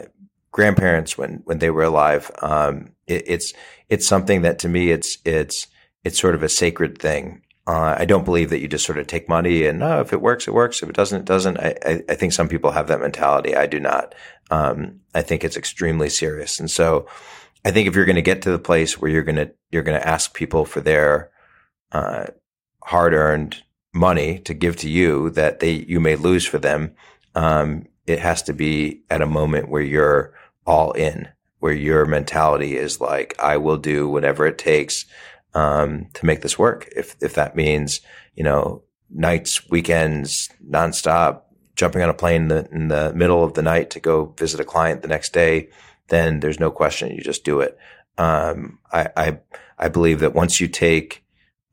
grandparents 0.52 1.18
when 1.18 1.42
when 1.46 1.60
they 1.60 1.70
were 1.70 1.84
alive. 1.84 2.30
Um, 2.42 2.92
it, 3.08 3.24
it's 3.28 3.54
it's 3.90 4.08
something 4.08 4.44
that 4.44 4.60
to 4.60 4.70
me 4.70 4.92
it's 4.92 5.18
it's 5.26 5.68
it's 6.04 6.20
sort 6.20 6.36
of 6.36 6.44
a 6.44 6.50
sacred 6.50 7.00
thing. 7.00 7.43
Uh, 7.66 7.96
I 7.98 8.06
don't 8.06 8.26
believe 8.26 8.50
that 8.50 8.60
you 8.60 8.68
just 8.68 8.86
sort 8.86 8.98
of 8.98 9.08
take 9.08 9.30
money 9.30 9.66
and 9.66 9.82
oh, 9.82 10.02
if 10.02 10.12
it 10.12 10.22
works, 10.22 10.48
it 10.48 10.54
works. 10.54 10.84
If 10.84 10.90
it 10.90 10.96
doesn't, 10.96 11.22
it 11.22 11.26
doesn't. 11.26 11.58
I, 11.58 11.76
I, 11.86 12.04
I 12.10 12.16
think 12.16 12.34
some 12.34 12.50
people 12.50 12.72
have 12.72 12.88
that 12.88 13.00
mentality. 13.00 13.56
I 13.56 13.68
do 13.68 13.80
not. 13.80 14.14
Um, 14.52 15.00
I 15.16 15.22
think 15.22 15.44
it's 15.44 15.56
extremely 15.56 16.10
serious. 16.10 16.60
And 16.60 16.70
so 16.70 17.08
I 17.64 17.72
think 17.72 17.88
if 17.88 17.96
you're 17.96 18.06
going 18.06 18.18
to 18.18 18.22
get 18.22 18.42
to 18.42 18.52
the 18.52 18.60
place 18.60 19.00
where 19.00 19.10
you're 19.10 19.24
going 19.24 19.38
to, 19.38 19.52
you're 19.72 19.84
going 19.84 20.00
to 20.00 20.08
ask 20.08 20.34
people 20.34 20.66
for 20.66 20.82
their, 20.82 21.32
uh, 21.94 22.26
hard 22.84 23.14
earned 23.14 23.64
money 23.94 24.40
to 24.40 24.54
give 24.54 24.76
to 24.78 24.90
you 24.90 25.30
that 25.30 25.62
they, 25.62 25.72
you 25.72 26.02
may 26.02 26.18
lose 26.18 26.46
for 26.46 26.58
them. 26.58 26.94
Um, 27.34 27.86
it 28.06 28.20
has 28.20 28.42
to 28.44 28.54
be 28.54 29.04
at 29.10 29.22
a 29.22 29.26
moment 29.26 29.70
where 29.70 29.82
you're 29.82 30.34
all 30.66 30.92
in, 30.92 31.30
where 31.60 31.74
your 31.74 32.06
mentality 32.06 32.76
is 32.76 33.00
like, 33.00 33.36
I 33.40 33.56
will 33.56 33.78
do 33.78 34.10
whatever 34.10 34.46
it 34.46 34.58
takes 34.58 35.06
um, 35.54 36.08
to 36.14 36.26
make 36.26 36.42
this 36.42 36.58
work. 36.60 36.90
If 36.96 37.16
if 37.22 37.36
that 37.36 37.56
means 37.56 38.02
you 38.36 38.44
know 38.44 38.84
nights, 39.10 39.70
weekends, 39.70 40.50
nonstop, 40.68 41.42
jumping 41.76 42.02
on 42.02 42.10
a 42.10 42.14
plane 42.14 42.44
in 42.44 42.48
the, 42.48 42.68
in 42.72 42.88
the 42.88 43.14
middle 43.14 43.44
of 43.44 43.54
the 43.54 43.62
night 43.62 43.90
to 43.92 44.00
go 44.00 44.34
visit 44.38 44.60
a 44.60 44.66
client 44.66 45.02
the 45.02 45.08
next 45.08 45.34
day, 45.34 45.70
then 46.10 46.40
there's 46.40 46.60
no 46.60 46.72
question. 46.72 47.12
You 47.12 47.22
just 47.22 47.44
do 47.44 47.60
it. 47.60 47.78
Um, 48.18 48.80
I, 48.92 49.10
I, 49.16 49.40
I 49.78 49.90
believe 49.90 50.20
that 50.20 50.34
once 50.34 50.60
you 50.60 50.68
take 50.68 51.24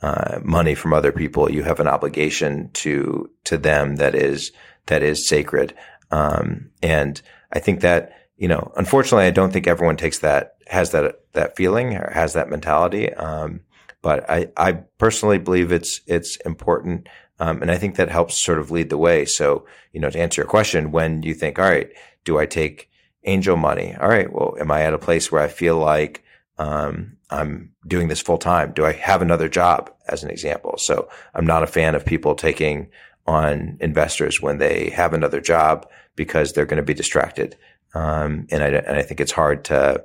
uh, 0.02 0.40
money 0.42 0.74
from 0.74 0.92
other 0.92 1.12
people, 1.12 1.50
you 1.50 1.62
have 1.62 1.80
an 1.80 1.88
obligation 1.88 2.70
to 2.72 3.30
to 3.44 3.58
them 3.58 3.96
that 3.96 4.14
is 4.14 4.52
that 4.86 5.02
is 5.02 5.28
sacred. 5.28 5.74
Um, 6.10 6.70
and 6.82 7.20
I 7.52 7.58
think 7.58 7.80
that 7.80 8.12
you 8.36 8.48
know, 8.48 8.72
unfortunately, 8.76 9.26
I 9.26 9.30
don't 9.30 9.52
think 9.52 9.66
everyone 9.66 9.98
takes 9.98 10.20
that 10.20 10.54
has 10.68 10.92
that 10.92 11.20
that 11.32 11.56
feeling 11.56 11.94
or 11.94 12.10
has 12.14 12.32
that 12.32 12.48
mentality. 12.48 13.12
Um, 13.12 13.60
but 14.02 14.28
I, 14.30 14.48
I 14.56 14.72
personally 14.98 15.38
believe 15.38 15.72
it's 15.72 16.00
it's 16.06 16.36
important, 16.36 17.08
um, 17.38 17.62
and 17.62 17.70
I 17.70 17.78
think 17.78 17.96
that 17.96 18.08
helps 18.08 18.42
sort 18.42 18.58
of 18.58 18.70
lead 18.70 18.90
the 18.90 18.98
way. 18.98 19.24
So 19.24 19.66
you 19.92 20.00
know, 20.00 20.10
to 20.10 20.18
answer 20.18 20.42
your 20.42 20.48
question, 20.48 20.92
when 20.92 21.22
you 21.22 21.34
think, 21.34 21.58
all 21.58 21.68
right, 21.68 21.90
do 22.24 22.38
I 22.38 22.46
take 22.46 22.90
angel 23.24 23.56
money? 23.56 23.94
All 24.00 24.08
right, 24.08 24.32
well, 24.32 24.56
am 24.58 24.70
I 24.70 24.82
at 24.82 24.94
a 24.94 24.98
place 24.98 25.30
where 25.30 25.42
I 25.42 25.48
feel 25.48 25.76
like 25.76 26.24
um, 26.58 27.16
I'm 27.30 27.72
doing 27.86 28.08
this 28.08 28.20
full 28.20 28.38
time? 28.38 28.72
Do 28.72 28.84
I 28.84 28.92
have 28.92 29.22
another 29.22 29.48
job, 29.48 29.90
as 30.08 30.22
an 30.22 30.30
example? 30.30 30.74
So 30.78 31.08
I'm 31.34 31.46
not 31.46 31.62
a 31.62 31.66
fan 31.68 31.94
of 31.94 32.04
people 32.04 32.34
taking 32.34 32.88
on 33.26 33.76
investors 33.80 34.40
when 34.40 34.58
they 34.58 34.90
have 34.90 35.12
another 35.14 35.40
job 35.40 35.88
because 36.16 36.52
they're 36.52 36.66
going 36.66 36.82
to 36.82 36.82
be 36.82 36.94
distracted. 36.94 37.56
Um, 37.94 38.46
and 38.50 38.62
I 38.62 38.68
and 38.68 38.96
I 38.96 39.02
think 39.02 39.20
it's 39.20 39.32
hard 39.32 39.64
to 39.66 40.04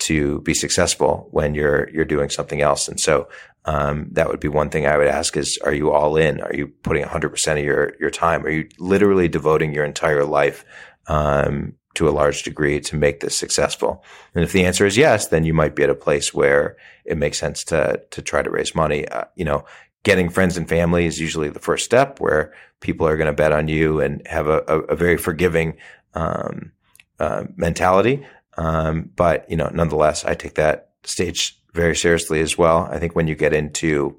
to 0.00 0.40
be 0.40 0.54
successful 0.54 1.28
when 1.30 1.54
you're 1.54 1.88
you're 1.90 2.04
doing 2.04 2.30
something 2.30 2.60
else. 2.60 2.88
And 2.88 2.98
so 3.00 3.28
um, 3.64 4.08
that 4.12 4.28
would 4.28 4.40
be 4.40 4.48
one 4.48 4.70
thing 4.70 4.86
I 4.86 4.96
would 4.96 5.06
ask: 5.06 5.36
is 5.36 5.58
Are 5.64 5.72
you 5.72 5.90
all 5.90 6.16
in? 6.16 6.40
Are 6.40 6.54
you 6.54 6.68
putting 6.68 7.02
100 7.02 7.30
percent 7.30 7.58
of 7.58 7.64
your 7.64 7.92
your 8.00 8.10
time? 8.10 8.44
Are 8.44 8.50
you 8.50 8.68
literally 8.78 9.28
devoting 9.28 9.72
your 9.72 9.84
entire 9.84 10.24
life 10.24 10.64
um, 11.06 11.74
to 11.94 12.08
a 12.08 12.10
large 12.10 12.42
degree 12.42 12.80
to 12.80 12.96
make 12.96 13.20
this 13.20 13.36
successful? 13.36 14.04
And 14.34 14.44
if 14.44 14.52
the 14.52 14.64
answer 14.64 14.86
is 14.86 14.96
yes, 14.96 15.28
then 15.28 15.44
you 15.44 15.54
might 15.54 15.76
be 15.76 15.84
at 15.84 15.90
a 15.90 15.94
place 15.94 16.34
where 16.34 16.76
it 17.04 17.16
makes 17.16 17.38
sense 17.38 17.64
to 17.64 18.02
to 18.10 18.22
try 18.22 18.42
to 18.42 18.50
raise 18.50 18.74
money. 18.74 19.08
Uh, 19.08 19.24
you 19.36 19.44
know, 19.44 19.64
getting 20.02 20.28
friends 20.28 20.56
and 20.56 20.68
family 20.68 21.06
is 21.06 21.20
usually 21.20 21.48
the 21.48 21.58
first 21.58 21.84
step 21.84 22.20
where 22.20 22.52
people 22.80 23.06
are 23.06 23.16
going 23.16 23.26
to 23.26 23.32
bet 23.32 23.52
on 23.52 23.68
you 23.68 24.00
and 24.00 24.24
have 24.26 24.46
a, 24.46 24.62
a, 24.68 24.80
a 24.80 24.96
very 24.96 25.16
forgiving 25.16 25.76
um, 26.14 26.70
uh, 27.18 27.44
mentality. 27.56 28.24
Um, 28.56 29.10
but 29.16 29.48
you 29.50 29.56
know, 29.56 29.70
nonetheless, 29.72 30.24
I 30.24 30.34
take 30.34 30.54
that 30.54 30.90
stage 31.04 31.58
very 31.72 31.96
seriously 31.96 32.40
as 32.40 32.56
well. 32.56 32.88
I 32.90 32.98
think 32.98 33.14
when 33.14 33.26
you 33.26 33.34
get 33.34 33.52
into 33.52 34.18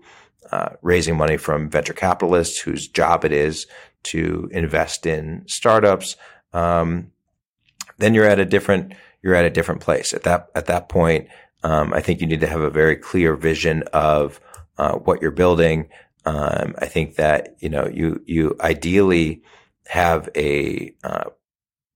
uh, 0.51 0.69
raising 0.81 1.17
money 1.17 1.37
from 1.37 1.69
venture 1.69 1.93
capitalists 1.93 2.59
whose 2.59 2.87
job 2.87 3.25
it 3.25 3.31
is 3.31 3.65
to 4.03 4.49
invest 4.51 5.05
in 5.05 5.43
startups, 5.47 6.15
um, 6.53 7.11
then 7.97 8.13
you're 8.13 8.27
at 8.27 8.39
a 8.39 8.45
different 8.45 8.93
you're 9.21 9.35
at 9.35 9.45
a 9.45 9.49
different 9.49 9.81
place 9.81 10.13
at 10.13 10.23
that 10.23 10.49
at 10.53 10.67
that 10.67 10.89
point. 10.89 11.29
Um, 11.63 11.93
I 11.93 12.01
think 12.01 12.21
you 12.21 12.27
need 12.27 12.41
to 12.41 12.47
have 12.47 12.61
a 12.61 12.69
very 12.69 12.95
clear 12.95 13.35
vision 13.35 13.83
of 13.91 14.39
uh, 14.77 14.93
what 14.97 15.21
you're 15.21 15.31
building. 15.31 15.89
Um, 16.25 16.75
I 16.77 16.85
think 16.85 17.15
that 17.15 17.55
you 17.59 17.69
know 17.69 17.87
you 17.87 18.21
you 18.25 18.55
ideally 18.59 19.43
have 19.87 20.29
a 20.35 20.93
uh, 21.03 21.29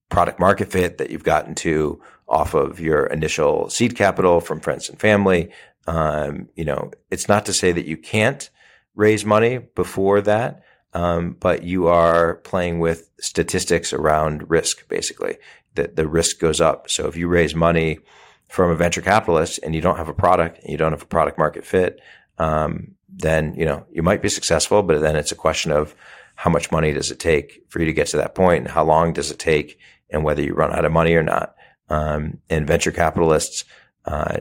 product 0.09 0.39
market 0.39 0.71
fit 0.71 0.97
that 0.97 1.11
you've 1.11 1.23
gotten 1.23 1.55
to 1.55 2.01
off 2.29 2.53
of 2.53 2.79
your 2.79 3.07
initial 3.07 3.69
seed 3.69 3.95
capital 3.95 4.39
from 4.39 4.59
friends 4.59 4.87
and 4.87 4.99
family. 4.99 5.51
Um, 5.87 6.49
you 6.55 6.63
know, 6.63 6.91
it's 7.09 7.27
not 7.27 7.47
to 7.47 7.53
say 7.53 7.71
that 7.71 7.87
you 7.87 7.97
can't 7.97 8.49
raise 8.95 9.25
money 9.25 9.57
before 9.57 10.21
that, 10.21 10.61
um, 10.93 11.35
but 11.39 11.63
you 11.63 11.87
are 11.87 12.35
playing 12.35 12.79
with 12.79 13.09
statistics 13.19 13.91
around 13.91 14.49
risk, 14.49 14.87
basically. 14.87 15.37
That 15.75 15.95
the 15.95 16.07
risk 16.07 16.39
goes 16.39 16.61
up. 16.61 16.89
So 16.89 17.07
if 17.07 17.15
you 17.15 17.27
raise 17.27 17.55
money 17.55 17.99
from 18.47 18.71
a 18.71 18.75
venture 18.75 19.01
capitalist 19.01 19.59
and 19.63 19.75
you 19.75 19.81
don't 19.81 19.97
have 19.97 20.09
a 20.09 20.13
product 20.13 20.59
and 20.61 20.71
you 20.71 20.77
don't 20.77 20.91
have 20.91 21.03
a 21.03 21.07
product 21.07 21.37
market 21.37 21.65
fit, 21.65 21.99
um, 22.37 22.95
then 23.07 23.53
you 23.55 23.65
know 23.65 23.85
you 23.91 24.03
might 24.03 24.21
be 24.21 24.29
successful, 24.29 24.83
but 24.83 25.01
then 25.01 25.15
it's 25.15 25.31
a 25.31 25.35
question 25.35 25.71
of 25.71 25.95
how 26.35 26.49
much 26.49 26.71
money 26.71 26.93
does 26.93 27.11
it 27.11 27.19
take 27.19 27.63
for 27.69 27.79
you 27.79 27.85
to 27.85 27.93
get 27.93 28.07
to 28.07 28.17
that 28.17 28.35
point, 28.35 28.63
and 28.63 28.71
how 28.71 28.83
long 28.83 29.13
does 29.13 29.31
it 29.31 29.39
take 29.39 29.77
and 30.09 30.23
whether 30.23 30.41
you 30.41 30.53
run 30.53 30.71
out 30.71 30.85
of 30.85 30.91
money 30.91 31.13
or 31.13 31.23
not. 31.23 31.55
Um, 31.89 32.39
and 32.49 32.67
venture 32.67 32.91
capitalists 32.91 33.65
uh, 34.05 34.39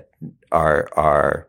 are 0.52 0.88
are 0.96 1.48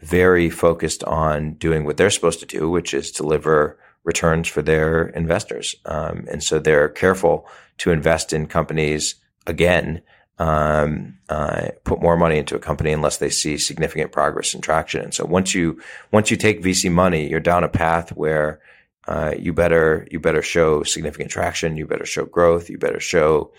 very 0.00 0.50
focused 0.50 1.04
on 1.04 1.54
doing 1.54 1.84
what 1.84 1.96
they're 1.96 2.10
supposed 2.10 2.40
to 2.40 2.46
do, 2.46 2.68
which 2.68 2.92
is 2.92 3.10
deliver 3.10 3.78
returns 4.04 4.48
for 4.48 4.62
their 4.62 5.06
investors. 5.08 5.76
Um, 5.86 6.26
and 6.30 6.42
so 6.42 6.58
they're 6.58 6.88
careful 6.88 7.46
to 7.78 7.92
invest 7.92 8.32
in 8.32 8.46
companies 8.46 9.14
again, 9.46 10.02
um, 10.38 11.18
uh, 11.28 11.68
put 11.84 12.02
more 12.02 12.16
money 12.16 12.38
into 12.38 12.56
a 12.56 12.60
company 12.60 12.92
unless 12.92 13.18
they 13.18 13.30
see 13.30 13.56
significant 13.58 14.10
progress 14.10 14.54
and 14.54 14.62
traction. 14.62 15.02
And 15.02 15.14
so 15.14 15.24
once 15.24 15.54
you 15.54 15.80
once 16.10 16.30
you 16.30 16.36
take 16.36 16.62
VC 16.62 16.90
money, 16.90 17.28
you're 17.28 17.40
down 17.40 17.64
a 17.64 17.68
path 17.68 18.10
where 18.10 18.60
uh, 19.06 19.34
you 19.38 19.52
better 19.52 20.06
you 20.10 20.18
better 20.18 20.42
show 20.42 20.82
significant 20.82 21.30
traction. 21.30 21.76
You 21.76 21.86
better 21.86 22.06
show 22.06 22.24
growth. 22.24 22.70
You 22.70 22.78
better 22.78 23.00
show 23.00 23.52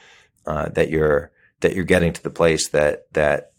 uh, 0.45 0.69
that 0.69 0.89
you're 0.89 1.31
that 1.63 1.75
you're 1.75 1.83
getting 1.83 2.13
to 2.13 2.23
the 2.23 2.29
place 2.29 2.69
that 2.69 3.11
that 3.13 3.51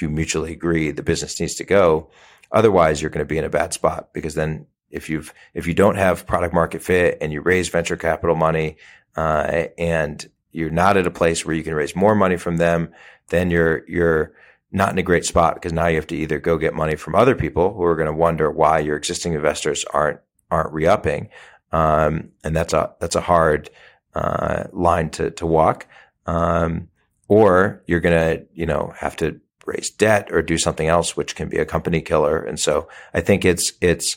you 0.00 0.10
mutually 0.10 0.52
agree 0.52 0.90
the 0.90 1.02
business 1.02 1.40
needs 1.40 1.54
to 1.54 1.64
go. 1.64 2.10
Otherwise, 2.52 3.00
you're 3.00 3.10
going 3.10 3.24
to 3.24 3.28
be 3.28 3.38
in 3.38 3.44
a 3.44 3.48
bad 3.48 3.72
spot 3.72 4.12
because 4.12 4.34
then 4.34 4.66
if 4.90 5.08
you've 5.08 5.32
if 5.54 5.66
you 5.66 5.74
don't 5.74 5.96
have 5.96 6.26
product 6.26 6.52
market 6.52 6.82
fit 6.82 7.18
and 7.20 7.32
you 7.32 7.40
raise 7.40 7.68
venture 7.68 7.96
capital 7.96 8.36
money 8.36 8.76
uh, 9.16 9.66
and 9.78 10.28
you're 10.52 10.70
not 10.70 10.96
at 10.96 11.06
a 11.06 11.10
place 11.10 11.46
where 11.46 11.54
you 11.54 11.62
can 11.62 11.74
raise 11.74 11.96
more 11.96 12.14
money 12.14 12.36
from 12.36 12.56
them, 12.56 12.92
then 13.28 13.50
you're 13.50 13.84
you're 13.88 14.32
not 14.72 14.92
in 14.92 14.98
a 14.98 15.02
great 15.02 15.24
spot 15.24 15.54
because 15.54 15.72
now 15.72 15.86
you 15.86 15.96
have 15.96 16.06
to 16.08 16.16
either 16.16 16.38
go 16.38 16.58
get 16.58 16.74
money 16.74 16.96
from 16.96 17.14
other 17.14 17.34
people 17.34 17.72
who 17.72 17.82
are 17.84 17.96
going 17.96 18.06
to 18.06 18.12
wonder 18.12 18.50
why 18.50 18.78
your 18.78 18.96
existing 18.96 19.32
investors 19.32 19.84
aren't 19.92 20.20
aren't 20.50 20.72
re-upping. 20.72 21.28
Um, 21.72 22.30
and 22.44 22.54
that's 22.54 22.72
a, 22.72 22.94
that's 23.00 23.16
a 23.16 23.20
hard, 23.20 23.70
uh, 24.14 24.64
line 24.72 25.10
to, 25.10 25.30
to 25.32 25.46
walk. 25.46 25.86
Um, 26.26 26.88
or 27.28 27.82
you're 27.86 28.00
going 28.00 28.38
to, 28.38 28.46
you 28.54 28.66
know, 28.66 28.92
have 28.96 29.16
to 29.16 29.40
raise 29.64 29.90
debt 29.90 30.28
or 30.30 30.42
do 30.42 30.58
something 30.58 30.86
else, 30.86 31.16
which 31.16 31.34
can 31.34 31.48
be 31.48 31.58
a 31.58 31.66
company 31.66 32.00
killer. 32.00 32.42
And 32.42 32.58
so 32.58 32.88
I 33.12 33.20
think 33.20 33.44
it's, 33.44 33.72
it's, 33.80 34.16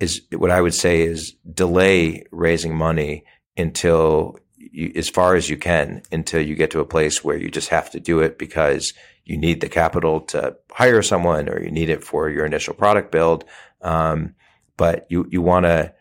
is 0.00 0.22
what 0.32 0.50
I 0.50 0.60
would 0.60 0.74
say 0.74 1.02
is 1.02 1.34
delay 1.52 2.24
raising 2.32 2.76
money 2.76 3.24
until 3.56 4.38
you, 4.56 4.92
as 4.94 5.08
far 5.08 5.34
as 5.34 5.48
you 5.48 5.56
can 5.56 6.02
until 6.10 6.40
you 6.40 6.54
get 6.54 6.70
to 6.72 6.80
a 6.80 6.84
place 6.84 7.24
where 7.24 7.36
you 7.36 7.50
just 7.50 7.68
have 7.68 7.90
to 7.90 8.00
do 8.00 8.20
it 8.20 8.38
because 8.38 8.92
you 9.24 9.36
need 9.36 9.60
the 9.60 9.68
capital 9.68 10.20
to 10.20 10.56
hire 10.72 11.02
someone 11.02 11.48
or 11.48 11.62
you 11.62 11.70
need 11.70 11.88
it 11.88 12.02
for 12.02 12.28
your 12.28 12.44
initial 12.44 12.74
product 12.74 13.12
build. 13.12 13.44
Um, 13.80 14.34
but 14.76 15.06
you 15.08 15.26
you 15.30 15.42
want 15.42 15.66
to 15.66 15.94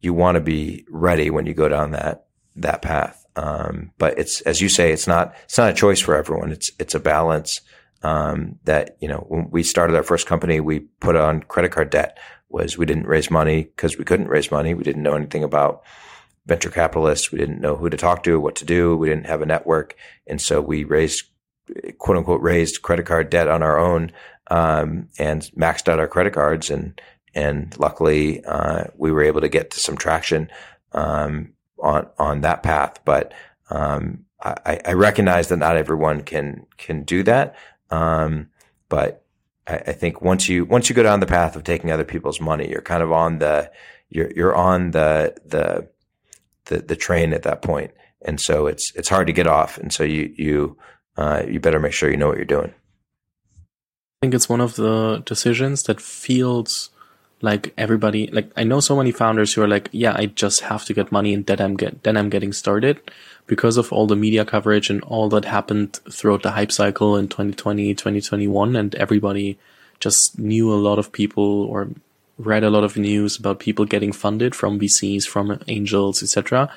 you 0.00 0.14
want 0.14 0.36
to 0.36 0.40
be 0.40 0.84
ready 0.88 1.30
when 1.30 1.46
you 1.46 1.54
go 1.54 1.68
down 1.68 1.92
that 1.92 2.26
that 2.56 2.82
path. 2.82 3.19
Um, 3.40 3.92
but 3.96 4.18
it's 4.18 4.42
as 4.42 4.60
you 4.60 4.68
say, 4.68 4.92
it's 4.92 5.06
not 5.06 5.34
it's 5.44 5.56
not 5.56 5.70
a 5.70 5.74
choice 5.74 6.00
for 6.00 6.14
everyone. 6.14 6.52
It's 6.52 6.70
it's 6.78 6.94
a 6.94 7.00
balance 7.00 7.62
um, 8.02 8.58
that 8.64 8.96
you 9.00 9.08
know 9.08 9.24
when 9.28 9.50
we 9.50 9.62
started 9.62 9.96
our 9.96 10.02
first 10.02 10.26
company, 10.26 10.60
we 10.60 10.80
put 10.80 11.16
on 11.16 11.42
credit 11.44 11.72
card 11.72 11.88
debt. 11.90 12.18
Was 12.50 12.76
we 12.76 12.84
didn't 12.84 13.06
raise 13.06 13.30
money 13.30 13.62
because 13.62 13.96
we 13.96 14.04
couldn't 14.04 14.28
raise 14.28 14.50
money. 14.50 14.74
We 14.74 14.82
didn't 14.82 15.04
know 15.04 15.14
anything 15.14 15.44
about 15.44 15.82
venture 16.46 16.70
capitalists. 16.70 17.32
We 17.32 17.38
didn't 17.38 17.60
know 17.60 17.76
who 17.76 17.88
to 17.88 17.96
talk 17.96 18.24
to, 18.24 18.40
what 18.40 18.56
to 18.56 18.64
do. 18.64 18.96
We 18.96 19.08
didn't 19.08 19.26
have 19.26 19.40
a 19.40 19.46
network, 19.46 19.96
and 20.26 20.40
so 20.40 20.60
we 20.60 20.84
raised 20.84 21.24
quote 21.98 22.18
unquote 22.18 22.42
raised 22.42 22.82
credit 22.82 23.06
card 23.06 23.30
debt 23.30 23.48
on 23.48 23.62
our 23.62 23.78
own 23.78 24.12
um, 24.50 25.08
and 25.18 25.42
maxed 25.56 25.88
out 25.88 26.00
our 26.00 26.08
credit 26.08 26.34
cards 26.34 26.68
and 26.68 27.00
and 27.34 27.78
luckily 27.78 28.44
uh, 28.44 28.84
we 28.96 29.12
were 29.12 29.22
able 29.22 29.40
to 29.40 29.48
get 29.48 29.70
to 29.70 29.80
some 29.80 29.96
traction 29.96 30.50
um, 30.92 31.52
on 31.82 32.08
on 32.18 32.40
that 32.42 32.62
path. 32.62 33.00
But 33.04 33.32
um, 33.70 34.24
I, 34.42 34.80
I 34.86 34.92
recognize 34.94 35.48
that 35.48 35.58
not 35.58 35.76
everyone 35.76 36.22
can 36.22 36.66
can 36.76 37.02
do 37.02 37.22
that. 37.24 37.56
Um, 37.90 38.48
but 38.88 39.24
I, 39.66 39.76
I, 39.76 39.92
think 39.92 40.22
once 40.22 40.48
you 40.48 40.64
once 40.64 40.88
you 40.88 40.94
go 40.94 41.02
down 41.02 41.20
the 41.20 41.26
path 41.26 41.56
of 41.56 41.64
taking 41.64 41.90
other 41.90 42.04
people's 42.04 42.40
money, 42.40 42.68
you're 42.68 42.80
kind 42.80 43.02
of 43.02 43.12
on 43.12 43.38
the 43.38 43.70
you're 44.08 44.30
you're 44.34 44.54
on 44.54 44.92
the 44.92 45.34
the 45.44 45.88
the, 46.66 46.82
the 46.82 46.96
train 46.96 47.32
at 47.32 47.42
that 47.42 47.62
point, 47.62 47.92
and 48.22 48.40
so 48.40 48.66
it's 48.66 48.92
it's 48.94 49.08
hard 49.08 49.26
to 49.26 49.32
get 49.32 49.46
off. 49.46 49.78
And 49.78 49.92
so 49.92 50.04
you 50.04 50.32
you 50.36 50.78
uh, 51.16 51.42
you 51.46 51.60
better 51.60 51.80
make 51.80 51.92
sure 51.92 52.10
you 52.10 52.16
know 52.16 52.28
what 52.28 52.36
you're 52.36 52.44
doing. 52.44 52.72
I 52.72 54.26
think 54.26 54.34
it's 54.34 54.48
one 54.48 54.60
of 54.60 54.76
the 54.76 55.22
decisions 55.24 55.84
that 55.84 56.00
feels 56.00 56.90
like 57.42 57.72
everybody 57.78 58.26
like 58.28 58.50
I 58.56 58.64
know 58.64 58.80
so 58.80 58.96
many 58.96 59.12
founders 59.12 59.54
who 59.54 59.62
are 59.62 59.68
like, 59.68 59.88
yeah, 59.92 60.14
I 60.16 60.26
just 60.26 60.60
have 60.60 60.84
to 60.86 60.94
get 60.94 61.12
money 61.12 61.32
and 61.34 61.46
then 61.46 61.60
I'm 61.60 61.76
get 61.76 62.02
then 62.02 62.16
I'm 62.16 62.30
getting 62.30 62.52
started 62.52 63.00
because 63.46 63.76
of 63.76 63.92
all 63.92 64.06
the 64.06 64.16
media 64.16 64.44
coverage 64.44 64.90
and 64.90 65.02
all 65.02 65.28
that 65.30 65.44
happened 65.44 65.94
throughout 66.10 66.42
the 66.42 66.52
hype 66.52 66.70
cycle 66.70 67.16
in 67.16 67.28
2020, 67.28 67.94
2021 67.94 68.76
and 68.76 68.94
everybody 68.94 69.58
just 69.98 70.38
knew 70.38 70.72
a 70.72 70.76
lot 70.76 70.98
of 70.98 71.12
people 71.12 71.64
or 71.64 71.88
read 72.38 72.64
a 72.64 72.70
lot 72.70 72.84
of 72.84 72.96
news 72.96 73.36
about 73.36 73.58
people 73.58 73.84
getting 73.84 74.12
funded 74.12 74.54
from 74.54 74.80
VCs, 74.80 75.26
from 75.26 75.60
angels, 75.68 76.22
etc. 76.22 76.72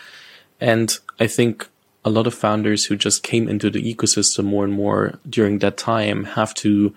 And 0.60 0.97
I 1.19 1.28
think 1.28 1.67
a 2.06 2.10
lot 2.10 2.28
of 2.28 2.34
founders 2.34 2.86
who 2.86 2.95
just 2.95 3.23
came 3.23 3.47
into 3.47 3.69
the 3.69 3.82
ecosystem 3.82 4.45
more 4.45 4.65
and 4.65 4.73
more 4.73 5.19
during 5.30 5.60
that 5.60 5.78
time 5.78 6.26
have 6.26 6.54
to 6.56 6.93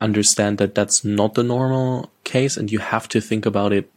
understand 0.00 0.58
that 0.58 0.74
that's 0.74 1.04
not 1.04 1.34
the 1.34 1.42
normal 1.42 2.10
case 2.24 2.56
and 2.56 2.70
you 2.70 2.78
have 2.78 3.08
to 3.08 3.20
think 3.20 3.46
about 3.46 3.72
it 3.72 3.90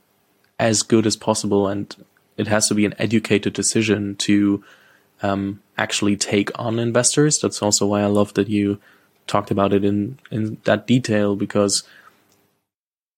as 0.58 0.82
good 0.82 1.06
as 1.06 1.16
possible 1.18 1.68
and 1.68 1.96
it 2.38 2.48
has 2.48 2.68
to 2.70 2.74
be 2.76 2.86
an 2.86 2.94
educated 2.98 3.54
decision 3.54 4.16
to 4.16 4.64
um, 5.22 5.62
actually 5.78 6.16
take 6.16 6.58
on 6.58 6.80
investors. 6.80 7.40
That's 7.40 7.62
also 7.62 7.86
why 7.86 8.02
I 8.02 8.06
love 8.06 8.34
that 8.36 8.48
you 8.48 8.80
talked 9.28 9.52
about 9.52 9.74
it 9.74 9.84
in 9.84 10.18
in 10.32 10.58
that 10.64 10.88
detail 10.88 11.36
because 11.36 11.84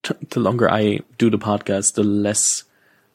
t- 0.03 0.15
the 0.29 0.39
longer 0.39 0.69
I 0.69 1.01
do 1.17 1.29
the 1.29 1.37
podcast, 1.37 1.93
the 1.93 2.03
less 2.03 2.63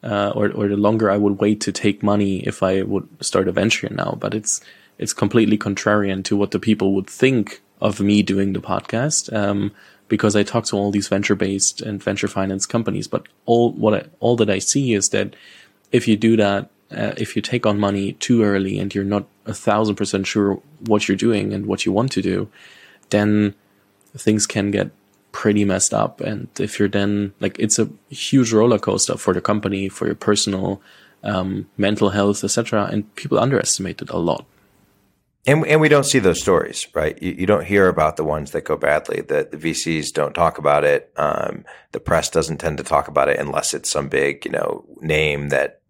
uh, 0.03 0.31
or 0.35 0.51
or 0.53 0.69
the 0.69 0.77
longer 0.77 1.11
I 1.11 1.17
would 1.17 1.41
wait 1.41 1.61
to 1.63 1.73
take 1.73 2.03
money 2.03 2.39
if 2.47 2.63
I 2.63 2.83
would 2.83 3.09
start 3.21 3.49
a 3.49 3.53
venture 3.53 3.89
now. 3.91 4.17
But 4.19 4.35
it's 4.35 4.61
it's 4.99 5.13
completely 5.13 5.59
contrarian 5.59 6.25
to 6.25 6.37
what 6.37 6.53
the 6.53 6.61
people 6.61 6.95
would 6.95 7.09
think 7.09 7.61
of 7.81 8.01
me 8.01 8.23
doing 8.23 8.53
the 8.53 8.61
podcast. 8.61 9.33
Um, 9.33 9.73
because 10.09 10.37
I 10.37 10.43
talk 10.43 10.65
to 10.67 10.77
all 10.77 10.91
these 10.91 11.09
venture 11.09 11.35
based 11.35 11.81
and 11.81 12.03
venture 12.03 12.29
finance 12.29 12.67
companies, 12.67 13.09
but 13.09 13.27
all 13.45 13.73
what 13.73 13.95
I, 13.95 14.07
all 14.21 14.37
that 14.37 14.51
I 14.51 14.59
see 14.61 14.95
is 14.95 15.09
that 15.11 15.35
if 15.93 16.07
you 16.07 16.17
do 16.17 16.37
that, 16.37 16.71
uh, 16.91 17.13
if 17.17 17.35
you 17.35 17.43
take 17.43 17.67
on 17.67 17.81
money 17.81 18.13
too 18.13 18.45
early 18.45 18.79
and 18.79 18.95
you're 18.95 19.05
not 19.05 19.27
a 19.47 19.55
thousand 19.55 19.97
percent 19.97 20.27
sure 20.27 20.61
what 20.81 21.09
you're 21.09 21.17
doing 21.17 21.53
and 21.53 21.67
what 21.67 21.85
you 21.85 21.93
want 21.93 22.13
to 22.13 22.23
do, 22.23 22.49
then 23.11 23.55
things 24.17 24.47
can 24.47 24.71
get 24.71 24.91
pretty 25.33 25.65
messed 25.65 25.93
up. 25.93 26.21
And 26.21 26.49
if 26.59 26.79
you're 26.79 26.89
then 26.89 27.35
like, 27.41 27.59
it's 27.59 27.79
a 27.79 27.91
huge 28.09 28.53
roller 28.53 28.79
coaster 28.79 29.17
for 29.17 29.35
the 29.35 29.41
company, 29.41 29.89
for 29.89 30.07
your 30.07 30.15
personal, 30.15 30.81
um, 31.23 31.69
mental 31.77 32.11
health, 32.11 32.45
etc. 32.45 32.89
And 32.91 33.13
people 33.17 33.39
underestimate 33.39 34.01
it 34.01 34.11
a 34.11 34.19
lot. 34.19 34.47
And, 35.47 35.65
and 35.65 35.81
we 35.81 35.89
don't 35.89 36.05
see 36.05 36.19
those 36.19 36.41
stories, 36.41 36.89
right? 36.93 37.21
You, 37.23 37.33
you, 37.33 37.47
don't 37.47 37.65
hear 37.65 37.89
about 37.89 38.17
the 38.17 38.25
ones 38.25 38.51
that 38.51 38.65
go 38.65 38.77
badly. 38.77 39.21
The, 39.21 39.49
the 39.49 39.57
VCs 39.57 40.13
don't 40.13 40.35
talk 40.35 40.59
about 40.59 40.83
it. 40.83 41.13
Um, 41.17 41.65
the 41.93 42.01
press 42.01 42.29
doesn't 42.29 42.57
tend 42.57 42.79
to 42.79 42.85
talk 42.85 43.07
about 43.07 43.29
it 43.29 43.39
unless 43.39 43.73
it's 43.73 43.89
some 43.89 44.09
big, 44.09 44.45
you 44.45 44.51
know, 44.51 44.85
name 45.01 45.51
that 45.51 45.83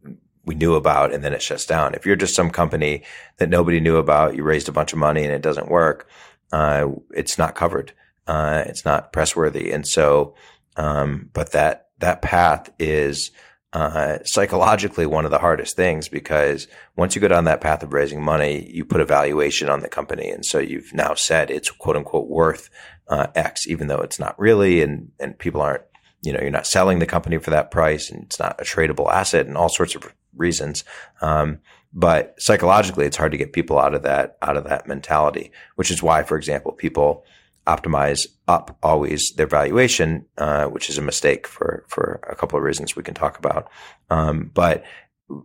we 0.45 0.55
knew 0.55 0.75
about 0.75 1.13
and 1.13 1.25
then 1.25 1.33
it 1.33 1.41
shuts 1.41 1.65
down. 1.65 1.95
If 1.95 2.05
you're 2.05 2.17
just 2.17 2.35
some 2.35 2.51
company 2.51 3.03
that 3.39 3.49
nobody 3.49 3.81
knew 3.81 3.97
about, 3.97 4.37
you 4.37 4.43
raised 4.43 4.69
a 4.69 4.73
bunch 4.73 4.93
of 4.93 4.99
money 4.99 5.25
and 5.25 5.33
it 5.33 5.43
doesn't 5.43 5.71
work, 5.71 6.09
uh, 6.53 6.89
it's 7.15 7.39
not 7.39 7.55
covered. 7.55 7.93
Uh, 8.27 8.63
it's 8.67 8.85
not 8.85 9.13
press 9.13 9.35
worthy. 9.35 9.73
And 9.73 9.87
so, 9.87 10.35
um, 10.77 11.31
but 11.33 11.53
that, 11.53 11.89
that 12.01 12.21
path 12.21 12.71
is, 12.79 13.31
uh, 13.73 14.19
psychologically 14.25 15.07
one 15.07 15.25
of 15.25 15.31
the 15.31 15.39
hardest 15.39 15.77
things 15.77 16.09
because 16.09 16.69
once 16.97 17.15
you 17.15 17.21
go 17.21 17.29
down 17.29 17.45
that 17.45 17.61
path 17.61 17.83
of 17.83 17.93
raising 17.93 18.23
money, 18.23 18.71
you 18.73 18.85
put 18.85 19.01
a 19.01 19.05
valuation 19.05 19.69
on 19.69 19.81
the 19.81 19.89
company. 19.89 20.31
And 20.31 20.45
so 20.45 20.59
you've 20.59 20.95
now 20.95 21.15
said 21.15 21.51
it's 21.51 21.71
quote 21.71 21.97
unquote 21.97 22.29
worth, 22.29 22.71
uh, 23.09 23.27
X, 23.35 23.67
even 23.67 23.89
though 23.89 24.01
it's 24.01 24.19
not 24.19 24.39
really. 24.39 24.83
And, 24.83 25.11
and 25.21 25.39
people 25.39 25.61
aren't, 25.61 25.83
you 26.23 26.33
know, 26.33 26.41
you're 26.41 26.51
not 26.51 26.67
selling 26.67 27.01
the 27.01 27.07
company 27.07 27.39
for 27.39 27.51
that 27.51 27.71
price 27.71 28.11
and 28.11 28.25
it's 28.25 28.39
not 28.39 28.61
a 28.61 28.65
tradable 28.65 29.13
asset 29.13 29.47
and 29.47 29.57
all 29.57 29.69
sorts 29.69 29.95
of 29.95 30.13
reasons. 30.35 30.85
Um, 31.21 31.59
but 31.93 32.35
psychologically, 32.39 33.07
it's 33.07 33.17
hard 33.17 33.33
to 33.33 33.39
get 33.39 33.53
people 33.53 33.79
out 33.79 33.95
of 33.95 34.03
that, 34.03 34.37
out 34.43 34.57
of 34.57 34.65
that 34.65 34.87
mentality, 34.87 35.51
which 35.77 35.91
is 35.91 36.03
why, 36.03 36.23
for 36.23 36.37
example, 36.37 36.73
people, 36.73 37.25
optimize 37.67 38.27
up 38.49 38.77
always 38.83 39.33
their 39.33 39.47
valuation, 39.47 40.25
uh, 40.39 40.67
which 40.67 40.89
is 40.89 40.99
a 40.99 41.03
mistake 41.03 41.47
for 41.47 41.85
for 41.89 42.21
a 42.29 42.35
couple 42.35 42.57
of 42.57 42.65
reasons 42.65 42.97
we 42.97 43.03
can 43.03 43.15
talk 43.15 43.39
about. 43.39 43.69
Um, 44.11 44.51
but 44.55 44.85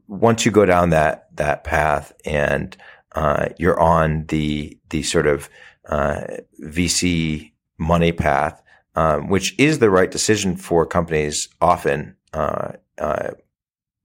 once 0.08 0.46
you 0.46 0.52
go 0.52 0.66
down 0.66 0.92
that 0.92 1.36
that 1.36 1.64
path 1.64 2.14
and 2.26 2.78
uh, 3.14 3.50
you're 3.58 3.80
on 3.80 4.26
the 4.28 4.78
the 4.90 5.04
sort 5.04 5.28
of 5.28 5.50
uh, 5.90 6.22
VC 6.64 7.52
money 7.78 8.12
path, 8.12 8.62
um, 8.96 9.28
which 9.28 9.58
is 9.58 9.80
the 9.80 9.90
right 9.90 10.12
decision 10.12 10.56
for 10.56 10.86
companies 10.86 11.50
often 11.60 12.16
uh, 12.34 12.74
uh, 13.00 13.32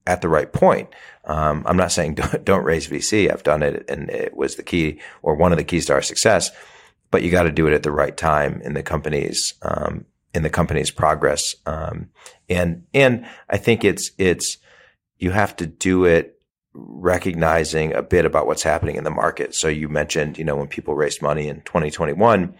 at 0.06 0.22
the 0.22 0.28
right 0.28 0.52
point. 0.52 0.88
Um, 1.24 1.64
I'm 1.66 1.76
not 1.76 1.92
saying 1.92 2.14
don't, 2.16 2.44
don't 2.44 2.64
raise 2.64 2.88
VC. 2.88 3.30
I've 3.30 3.42
done 3.42 3.62
it, 3.62 3.84
and 3.90 4.08
it 4.08 4.34
was 4.36 4.56
the 4.56 4.62
key 4.62 5.00
or 5.22 5.34
one 5.34 5.52
of 5.52 5.58
the 5.58 5.64
keys 5.64 5.86
to 5.86 5.92
our 5.92 6.02
success 6.02 6.50
but 7.10 7.22
you 7.22 7.30
got 7.30 7.44
to 7.44 7.52
do 7.52 7.66
it 7.66 7.74
at 7.74 7.82
the 7.82 7.92
right 7.92 8.16
time 8.16 8.60
in 8.62 8.74
the 8.74 8.82
company's 8.82 9.54
um, 9.62 10.04
in 10.34 10.42
the 10.42 10.50
company's 10.50 10.90
progress. 10.90 11.54
Um, 11.64 12.10
and 12.48 12.84
and 12.92 13.26
I 13.48 13.56
think 13.56 13.84
it's 13.84 14.10
it's 14.18 14.58
you 15.18 15.30
have 15.30 15.56
to 15.56 15.66
do 15.66 16.04
it 16.04 16.38
recognizing 16.74 17.94
a 17.94 18.02
bit 18.02 18.26
about 18.26 18.46
what's 18.46 18.62
happening 18.62 18.96
in 18.96 19.04
the 19.04 19.10
market. 19.10 19.54
So 19.54 19.68
you 19.68 19.88
mentioned, 19.88 20.38
you 20.38 20.44
know, 20.44 20.56
when 20.56 20.68
people 20.68 20.94
raised 20.94 21.22
money 21.22 21.48
in 21.48 21.62
2021 21.62 22.54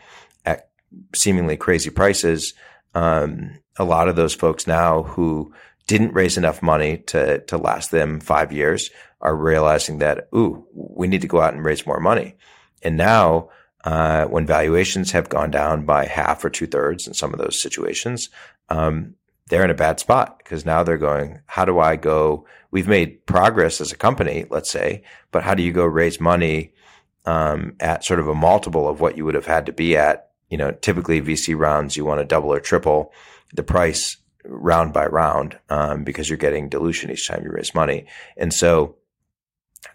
at 0.47 0.71
seemingly 1.15 1.59
crazy 1.59 1.91
prices, 1.91 2.55
um, 2.95 3.59
a 3.79 3.85
lot 3.85 4.09
of 4.09 4.17
those 4.17 4.35
folks 4.35 4.67
now 4.67 5.03
who 5.03 5.53
didn't 5.87 6.15
raise 6.15 6.39
enough 6.39 6.63
money 6.63 6.99
to 6.99 7.41
to 7.41 7.59
last 7.59 7.91
them 7.91 8.21
five 8.21 8.53
years 8.53 8.91
are 9.21 9.37
realizing 9.37 9.99
that, 9.99 10.29
ooh, 10.35 10.67
we 10.73 11.07
need 11.07 11.21
to 11.21 11.29
go 11.29 11.41
out 11.41 11.55
and 11.55 11.65
raise 11.65 11.87
more 11.87 12.01
money. 12.01 12.37
And 12.83 12.97
now 12.97 13.51
uh, 13.87 14.27
when 14.27 14.45
valuations 14.45 15.13
have 15.13 15.29
gone 15.29 15.49
down 15.49 15.85
by 15.85 16.05
half 16.05 16.45
or 16.45 16.51
two 16.51 16.67
thirds 16.67 17.07
in 17.07 17.15
some 17.15 17.33
of 17.33 17.39
those 17.39 17.63
situations, 17.63 18.31
um, 18.69 19.15
they're 19.49 19.65
in 19.65 19.71
a 19.71 19.75
bad 19.75 20.01
spot 20.01 20.39
because 20.39 20.67
now 20.67 20.83
they're 20.83 20.99
going, 20.99 21.39
how 21.47 21.65
do 21.65 21.79
I 21.79 21.95
go? 21.95 22.47
We've 22.73 22.89
made 22.89 23.25
progress 23.27 23.81
as 23.81 23.93
a 23.93 23.97
company, 23.97 24.45
let's 24.51 24.73
say, 24.73 25.05
but 25.31 25.45
how 25.45 25.55
do 25.55 25.63
you 25.63 25.73
go 25.73 25.85
raise 25.85 26.21
money 26.21 26.73
um, 27.27 27.77
at 27.79 28.05
sort 28.05 28.19
of 28.19 28.27
a 28.27 28.35
multiple 28.35 28.89
of 28.89 29.01
what 29.01 29.17
you 29.17 29.25
would 29.25 29.37
have 29.37 29.47
had 29.47 29.67
to 29.67 29.73
be 29.73 29.97
at? 29.97 30.31
You 30.51 30.59
know, 30.59 30.73
typically 30.73 31.23
VC 31.23 31.57
rounds, 31.57 31.97
you 31.97 32.05
want 32.05 32.19
to 32.19 32.25
double 32.25 32.53
or 32.53 32.59
triple 32.59 33.13
the 33.55 33.63
price 33.63 34.17
round 34.45 34.95
by 34.95 35.07
round 35.07 35.61
um, 35.71 36.03
because 36.03 36.29
you're 36.29 36.39
getting 36.39 36.69
dilution 36.69 37.13
each 37.13 37.29
time 37.29 37.45
you 37.45 37.53
raise 37.53 37.73
money. 37.73 38.07
And 38.37 38.53
so 38.53 38.97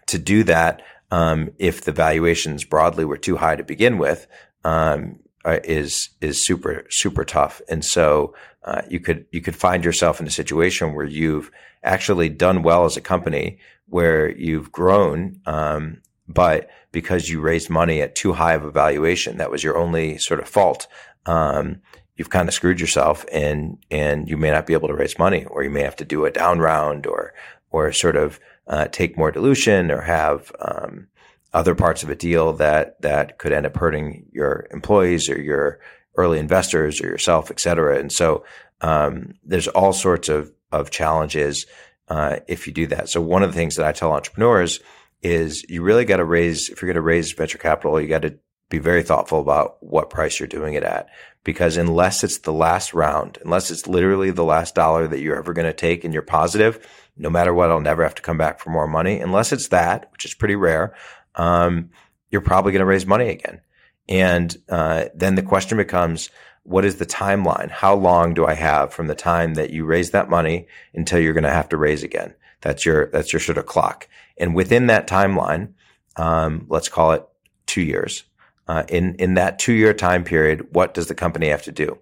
to 0.06 0.18
do 0.18 0.44
that, 0.44 0.80
um, 1.12 1.50
if 1.58 1.82
the 1.82 1.92
valuations 1.92 2.64
broadly 2.64 3.04
were 3.04 3.18
too 3.18 3.36
high 3.36 3.54
to 3.54 3.62
begin 3.62 3.98
with, 3.98 4.26
um, 4.64 5.20
uh, 5.44 5.58
is 5.62 6.08
is 6.22 6.44
super 6.46 6.86
super 6.88 7.24
tough. 7.24 7.60
And 7.68 7.84
so 7.84 8.34
uh, 8.64 8.82
you 8.88 8.98
could 8.98 9.26
you 9.30 9.42
could 9.42 9.54
find 9.54 9.84
yourself 9.84 10.20
in 10.20 10.26
a 10.26 10.30
situation 10.30 10.94
where 10.94 11.04
you've 11.04 11.50
actually 11.84 12.30
done 12.30 12.62
well 12.62 12.86
as 12.86 12.96
a 12.96 13.02
company, 13.02 13.58
where 13.86 14.30
you've 14.30 14.72
grown, 14.72 15.40
um, 15.44 16.00
but 16.26 16.70
because 16.92 17.28
you 17.28 17.40
raised 17.40 17.68
money 17.68 18.00
at 18.00 18.14
too 18.14 18.32
high 18.32 18.54
of 18.54 18.64
a 18.64 18.70
valuation, 18.70 19.36
that 19.36 19.50
was 19.50 19.62
your 19.62 19.76
only 19.76 20.16
sort 20.16 20.40
of 20.40 20.48
fault. 20.48 20.86
Um, 21.26 21.82
you've 22.16 22.30
kind 22.30 22.48
of 22.48 22.54
screwed 22.54 22.80
yourself, 22.80 23.26
and 23.30 23.76
and 23.90 24.30
you 24.30 24.38
may 24.38 24.50
not 24.50 24.66
be 24.66 24.72
able 24.72 24.88
to 24.88 24.94
raise 24.94 25.18
money, 25.18 25.44
or 25.44 25.62
you 25.62 25.70
may 25.70 25.82
have 25.82 25.96
to 25.96 26.06
do 26.06 26.24
a 26.24 26.30
down 26.30 26.58
round, 26.58 27.06
or 27.06 27.34
or 27.70 27.92
sort 27.92 28.16
of 28.16 28.40
uh, 28.66 28.86
take 28.86 29.16
more 29.16 29.30
dilution 29.30 29.90
or 29.90 30.00
have 30.00 30.52
um, 30.60 31.08
other 31.52 31.74
parts 31.74 32.02
of 32.02 32.10
a 32.10 32.14
deal 32.16 32.52
that 32.54 33.00
that 33.02 33.38
could 33.38 33.52
end 33.52 33.66
up 33.66 33.76
hurting 33.76 34.26
your 34.32 34.66
employees 34.70 35.28
or 35.28 35.40
your 35.40 35.80
early 36.16 36.38
investors 36.38 37.00
or 37.00 37.06
yourself, 37.06 37.50
et 37.50 37.60
cetera. 37.60 37.98
And 37.98 38.12
so 38.12 38.44
um, 38.80 39.34
there's 39.44 39.68
all 39.68 39.92
sorts 39.92 40.28
of 40.28 40.52
of 40.70 40.90
challenges 40.90 41.66
uh, 42.08 42.36
if 42.48 42.66
you 42.66 42.72
do 42.72 42.86
that. 42.86 43.08
So 43.08 43.20
one 43.20 43.42
of 43.42 43.50
the 43.52 43.58
things 43.58 43.76
that 43.76 43.86
I 43.86 43.92
tell 43.92 44.12
entrepreneurs 44.12 44.80
is 45.22 45.62
you 45.68 45.82
really 45.82 46.04
got 46.04 46.16
to 46.16 46.24
raise 46.24 46.68
if 46.68 46.80
you're 46.80 46.88
going 46.88 46.94
to 46.96 47.02
raise 47.02 47.32
venture 47.32 47.58
capital, 47.58 48.00
you 48.00 48.08
got 48.08 48.22
to 48.22 48.38
be 48.68 48.78
very 48.78 49.02
thoughtful 49.02 49.40
about 49.40 49.76
what 49.80 50.08
price 50.08 50.40
you're 50.40 50.46
doing 50.46 50.74
it 50.74 50.82
at. 50.82 51.08
Because 51.44 51.76
unless 51.76 52.24
it's 52.24 52.38
the 52.38 52.52
last 52.52 52.94
round, 52.94 53.38
unless 53.44 53.70
it's 53.70 53.86
literally 53.86 54.30
the 54.30 54.44
last 54.44 54.74
dollar 54.74 55.06
that 55.08 55.20
you're 55.20 55.36
ever 55.36 55.52
going 55.52 55.66
to 55.66 55.72
take 55.72 56.04
and 56.04 56.14
you're 56.14 56.22
positive, 56.22 56.86
no 57.16 57.30
matter 57.30 57.52
what, 57.54 57.70
I'll 57.70 57.80
never 57.80 58.02
have 58.02 58.14
to 58.16 58.22
come 58.22 58.38
back 58.38 58.60
for 58.60 58.70
more 58.70 58.86
money. 58.86 59.20
Unless 59.20 59.52
it's 59.52 59.68
that, 59.68 60.08
which 60.12 60.24
is 60.24 60.34
pretty 60.34 60.56
rare. 60.56 60.94
um, 61.34 61.90
you're 62.30 62.40
probably 62.40 62.72
going 62.72 62.80
to 62.80 62.86
raise 62.86 63.06
money 63.06 63.28
again. 63.28 63.60
And 64.08 64.56
uh, 64.68 65.06
then 65.14 65.34
the 65.34 65.42
question 65.42 65.78
becomes, 65.78 66.30
what 66.64 66.84
is 66.84 66.96
the 66.96 67.06
timeline? 67.06 67.70
How 67.70 67.94
long 67.94 68.34
do 68.34 68.46
I 68.46 68.54
have 68.54 68.92
from 68.92 69.06
the 69.06 69.14
time 69.14 69.54
that 69.54 69.70
you 69.70 69.84
raise 69.84 70.10
that 70.10 70.30
money 70.30 70.66
until 70.94 71.20
you're 71.20 71.32
going 71.32 71.44
to 71.44 71.50
have 71.50 71.68
to 71.70 71.76
raise 71.76 72.02
again? 72.02 72.34
That's 72.60 72.86
your 72.86 73.06
that's 73.06 73.32
your 73.32 73.40
sort 73.40 73.58
of 73.58 73.66
clock. 73.66 74.08
And 74.38 74.54
within 74.54 74.86
that 74.86 75.08
timeline, 75.08 75.72
um, 76.16 76.66
let's 76.68 76.88
call 76.88 77.12
it 77.12 77.26
two 77.66 77.82
years. 77.82 78.22
Uh, 78.68 78.84
in 78.88 79.16
in 79.16 79.34
that 79.34 79.58
two 79.58 79.72
year 79.72 79.92
time 79.92 80.22
period, 80.22 80.72
what 80.72 80.94
does 80.94 81.08
the 81.08 81.14
company 81.14 81.48
have 81.48 81.64
to 81.64 81.72
do? 81.72 81.98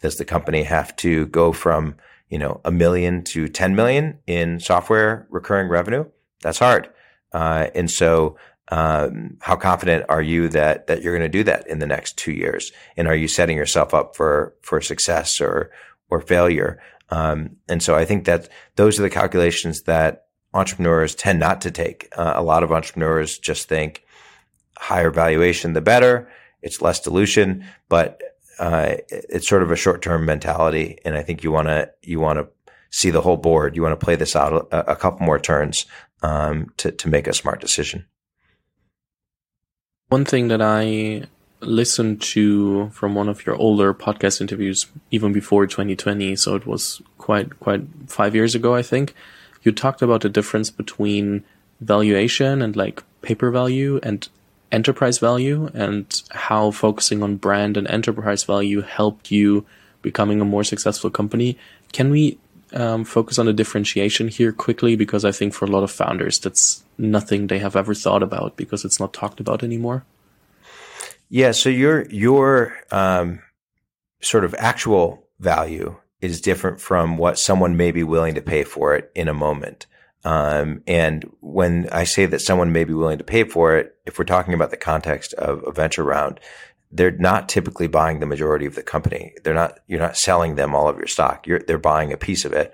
Does 0.00 0.16
the 0.16 0.24
company 0.24 0.62
have 0.62 0.94
to 0.96 1.26
go 1.26 1.52
from 1.52 1.96
you 2.28 2.38
know 2.38 2.60
a 2.64 2.70
million 2.70 3.22
to 3.24 3.48
ten 3.48 3.74
million 3.74 4.18
in 4.26 4.60
software 4.60 5.26
recurring 5.30 5.68
revenue? 5.68 6.04
That's 6.42 6.58
hard. 6.58 6.88
Uh, 7.32 7.68
and 7.74 7.90
so 7.90 8.36
um, 8.68 9.36
how 9.40 9.56
confident 9.56 10.06
are 10.08 10.22
you 10.22 10.48
that 10.48 10.86
that 10.86 11.02
you're 11.02 11.16
going 11.16 11.30
to 11.30 11.38
do 11.38 11.44
that 11.44 11.66
in 11.66 11.78
the 11.78 11.86
next 11.86 12.16
two 12.16 12.32
years? 12.32 12.72
And 12.96 13.06
are 13.08 13.16
you 13.16 13.28
setting 13.28 13.56
yourself 13.56 13.92
up 13.92 14.16
for 14.16 14.54
for 14.62 14.80
success 14.80 15.40
or 15.40 15.70
or 16.10 16.20
failure? 16.20 16.80
Um, 17.10 17.56
and 17.68 17.82
so 17.82 17.94
I 17.94 18.04
think 18.04 18.24
that 18.24 18.48
those 18.76 18.98
are 18.98 19.02
the 19.02 19.10
calculations 19.10 19.82
that 19.82 20.26
entrepreneurs 20.54 21.14
tend 21.14 21.40
not 21.40 21.60
to 21.62 21.70
take. 21.70 22.08
Uh, 22.16 22.32
a 22.36 22.42
lot 22.42 22.62
of 22.62 22.72
entrepreneurs 22.72 23.38
just 23.38 23.68
think 23.68 24.04
higher 24.78 25.10
valuation 25.10 25.72
the 25.72 25.80
better. 25.80 26.28
It's 26.62 26.80
less 26.80 27.00
dilution, 27.00 27.64
but 27.88 28.22
uh, 28.58 28.96
it's 29.08 29.48
sort 29.48 29.62
of 29.62 29.70
a 29.70 29.76
short 29.76 30.02
term 30.02 30.24
mentality. 30.24 30.98
And 31.04 31.16
I 31.16 31.22
think 31.22 31.42
you 31.42 31.50
want 31.50 31.68
to 31.68 31.90
you 32.02 32.20
want 32.20 32.38
to 32.38 32.48
see 32.90 33.10
the 33.10 33.20
whole 33.20 33.36
board. 33.36 33.76
You 33.76 33.82
want 33.82 33.98
to 33.98 34.04
play 34.04 34.16
this 34.16 34.36
out 34.36 34.68
a, 34.72 34.92
a 34.92 34.96
couple 34.96 35.26
more 35.26 35.38
turns 35.38 35.86
um, 36.22 36.72
to 36.78 36.90
to 36.92 37.08
make 37.08 37.26
a 37.26 37.34
smart 37.34 37.60
decision. 37.60 38.06
One 40.08 40.24
thing 40.24 40.48
that 40.48 40.62
I 40.62 41.24
listened 41.60 42.20
to 42.20 42.90
from 42.90 43.14
one 43.14 43.28
of 43.28 43.46
your 43.46 43.56
older 43.56 43.94
podcast 43.94 44.40
interviews, 44.40 44.86
even 45.10 45.32
before 45.32 45.66
2020, 45.66 46.36
so 46.36 46.54
it 46.54 46.66
was 46.66 47.00
quite 47.18 47.58
quite 47.60 47.82
five 48.06 48.34
years 48.34 48.54
ago, 48.54 48.74
I 48.74 48.82
think. 48.82 49.14
You 49.62 49.72
talked 49.72 50.02
about 50.02 50.20
the 50.20 50.28
difference 50.28 50.70
between 50.70 51.42
valuation 51.80 52.62
and 52.62 52.76
like 52.76 53.02
paper 53.22 53.50
value 53.50 53.98
and 54.02 54.28
enterprise 54.72 55.18
value, 55.18 55.70
and 55.74 56.22
how 56.30 56.70
focusing 56.70 57.22
on 57.22 57.36
brand 57.36 57.76
and 57.76 57.86
enterprise 57.88 58.44
value 58.44 58.80
helped 58.80 59.30
you 59.30 59.64
becoming 60.02 60.40
a 60.40 60.44
more 60.44 60.64
successful 60.64 61.10
company. 61.10 61.56
Can 61.92 62.10
we 62.10 62.38
um, 62.72 63.04
focus 63.04 63.38
on 63.38 63.46
the 63.46 63.52
differentiation 63.52 64.28
here 64.28 64.52
quickly? 64.52 64.96
Because 64.96 65.24
I 65.24 65.32
think 65.32 65.54
for 65.54 65.64
a 65.64 65.70
lot 65.70 65.82
of 65.82 65.90
founders, 65.90 66.38
that's 66.38 66.84
nothing 66.98 67.46
they 67.46 67.58
have 67.58 67.76
ever 67.76 67.94
thought 67.94 68.22
about 68.22 68.56
because 68.56 68.84
it's 68.84 69.00
not 69.00 69.12
talked 69.12 69.40
about 69.40 69.62
anymore? 69.62 70.04
Yeah. 71.28 71.52
So 71.52 71.68
your 71.68 72.06
your 72.10 72.76
um, 72.90 73.40
sort 74.20 74.44
of 74.44 74.54
actual 74.58 75.26
value 75.40 75.96
is 76.20 76.40
different 76.40 76.80
from 76.80 77.16
what 77.16 77.38
someone 77.38 77.76
may 77.76 77.90
be 77.90 78.04
willing 78.04 78.34
to 78.34 78.42
pay 78.42 78.64
for 78.64 78.94
it 78.94 79.10
in 79.14 79.28
a 79.28 79.34
moment. 79.34 79.86
Um, 80.24 80.82
and 80.86 81.30
when 81.40 81.88
I 81.92 82.04
say 82.04 82.26
that 82.26 82.40
someone 82.40 82.72
may 82.72 82.84
be 82.84 82.94
willing 82.94 83.18
to 83.18 83.24
pay 83.24 83.44
for 83.44 83.76
it, 83.76 83.94
if 84.06 84.18
we're 84.18 84.24
talking 84.24 84.54
about 84.54 84.70
the 84.70 84.76
context 84.76 85.34
of 85.34 85.62
a 85.66 85.72
venture 85.72 86.04
round, 86.04 86.40
they're 86.90 87.10
not 87.10 87.48
typically 87.48 87.88
buying 87.88 88.20
the 88.20 88.26
majority 88.26 88.66
of 88.66 88.74
the 88.74 88.82
company. 88.82 89.34
They're 89.42 89.54
not. 89.54 89.80
You're 89.86 90.00
not 90.00 90.16
selling 90.16 90.54
them 90.54 90.74
all 90.74 90.88
of 90.88 90.96
your 90.96 91.08
stock. 91.08 91.46
You're, 91.46 91.58
they're 91.60 91.78
buying 91.78 92.12
a 92.12 92.16
piece 92.16 92.44
of 92.44 92.52
it. 92.52 92.72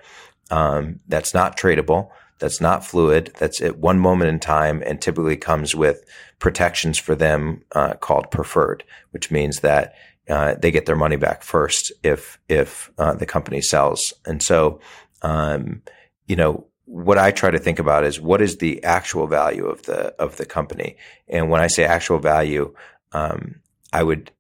Um, 0.51 1.01
that's 1.09 1.32
not 1.32 1.57
tradable 1.57 2.11
that's 2.40 2.61
not 2.61 2.84
fluid, 2.84 3.32
that's 3.38 3.61
at 3.61 3.78
one 3.78 4.01
moment 4.01 4.30
in 4.30 4.40
time, 4.40 4.82
and 4.84 5.01
typically 5.01 5.36
comes 5.36 5.74
with 5.74 6.05
protections 6.38 6.98
for 6.98 7.14
them 7.14 7.62
uh, 7.72 7.94
called 7.94 8.30
preferred, 8.30 8.82
which 9.11 9.30
means 9.30 9.61
that 9.61 9.94
uh, 10.28 10.55
they 10.55 10.70
get 10.70 10.86
their 10.86 10.96
money 10.96 11.16
back 11.16 11.42
first 11.42 11.92
if 12.03 12.38
if 12.48 12.90
uh, 12.98 13.14
the 13.14 13.26
company 13.26 13.61
sells. 13.61 14.12
And 14.26 14.42
so, 14.42 14.80
um, 15.22 15.82
you 16.26 16.36
know, 16.36 16.66
what 16.91 17.18
I 17.18 17.30
try 17.30 17.53
to 17.53 17.59
think 17.59 17.78
about 17.78 18.03
is 18.05 18.20
what 18.20 18.43
is 18.43 18.57
the 18.57 18.82
actual 18.82 19.28
value 19.28 19.66
of 19.66 19.84
the 19.84 20.12
of 20.20 20.36
the 20.38 20.45
company. 20.45 20.97
And 21.28 21.49
when 21.49 21.61
I 21.61 21.68
say 21.68 21.84
actual 21.84 22.18
value, 22.18 22.74
um, 23.12 23.61
I 23.93 24.03
would 24.03 24.32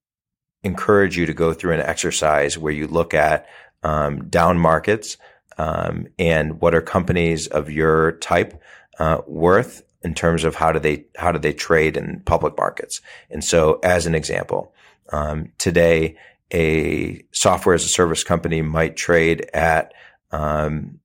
encourage 0.64 1.16
you 1.16 1.26
to 1.26 1.32
go 1.32 1.52
through 1.52 1.74
an 1.74 1.80
exercise 1.80 2.58
where 2.58 2.72
you 2.72 2.88
look 2.88 3.14
at 3.14 3.46
um, 3.84 4.28
down 4.28 4.58
markets 4.58 5.16
um, 5.58 6.08
and 6.18 6.60
what 6.60 6.74
are 6.74 6.82
companies 6.82 7.46
of 7.46 7.70
your 7.70 8.12
type 8.12 8.60
uh, 8.98 9.18
worth 9.28 9.82
in 10.02 10.14
terms 10.14 10.42
of 10.42 10.56
how 10.56 10.72
do 10.72 10.80
they 10.80 11.04
how 11.16 11.30
do 11.30 11.38
they 11.38 11.52
trade 11.52 11.96
in 11.96 12.20
public 12.26 12.56
markets? 12.56 13.00
And 13.30 13.44
so, 13.44 13.78
as 13.84 14.06
an 14.06 14.16
example, 14.16 14.74
um, 15.12 15.52
today 15.58 16.16
a 16.52 17.22
software 17.30 17.76
as 17.76 17.84
a 17.84 17.88
service 17.88 18.24
company 18.24 18.60
might 18.60 18.96
trade 18.96 19.48
at 19.54 19.94
um, 20.32 20.98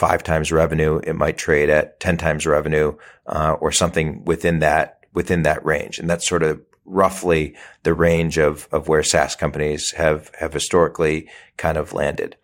five 0.00 0.22
times 0.22 0.50
revenue. 0.50 1.00
It 1.04 1.14
might 1.14 1.38
trade 1.38 1.70
at 1.70 2.00
ten 2.00 2.16
times 2.16 2.46
revenue, 2.46 2.96
uh, 3.26 3.56
or 3.60 3.70
something 3.70 4.24
within 4.24 4.60
that 4.60 5.00
within 5.12 5.42
that 5.42 5.64
range. 5.64 5.98
And 5.98 6.08
that's 6.08 6.28
sort 6.28 6.42
of 6.42 6.60
roughly 6.84 7.54
the 7.82 7.94
range 7.94 8.38
of 8.38 8.66
of 8.72 8.88
where 8.88 9.02
SaaS 9.02 9.36
companies 9.36 9.92
have 9.92 10.30
have 10.40 10.52
historically 10.52 11.28
kind 11.56 11.76
of 11.76 11.92
landed 11.92 12.36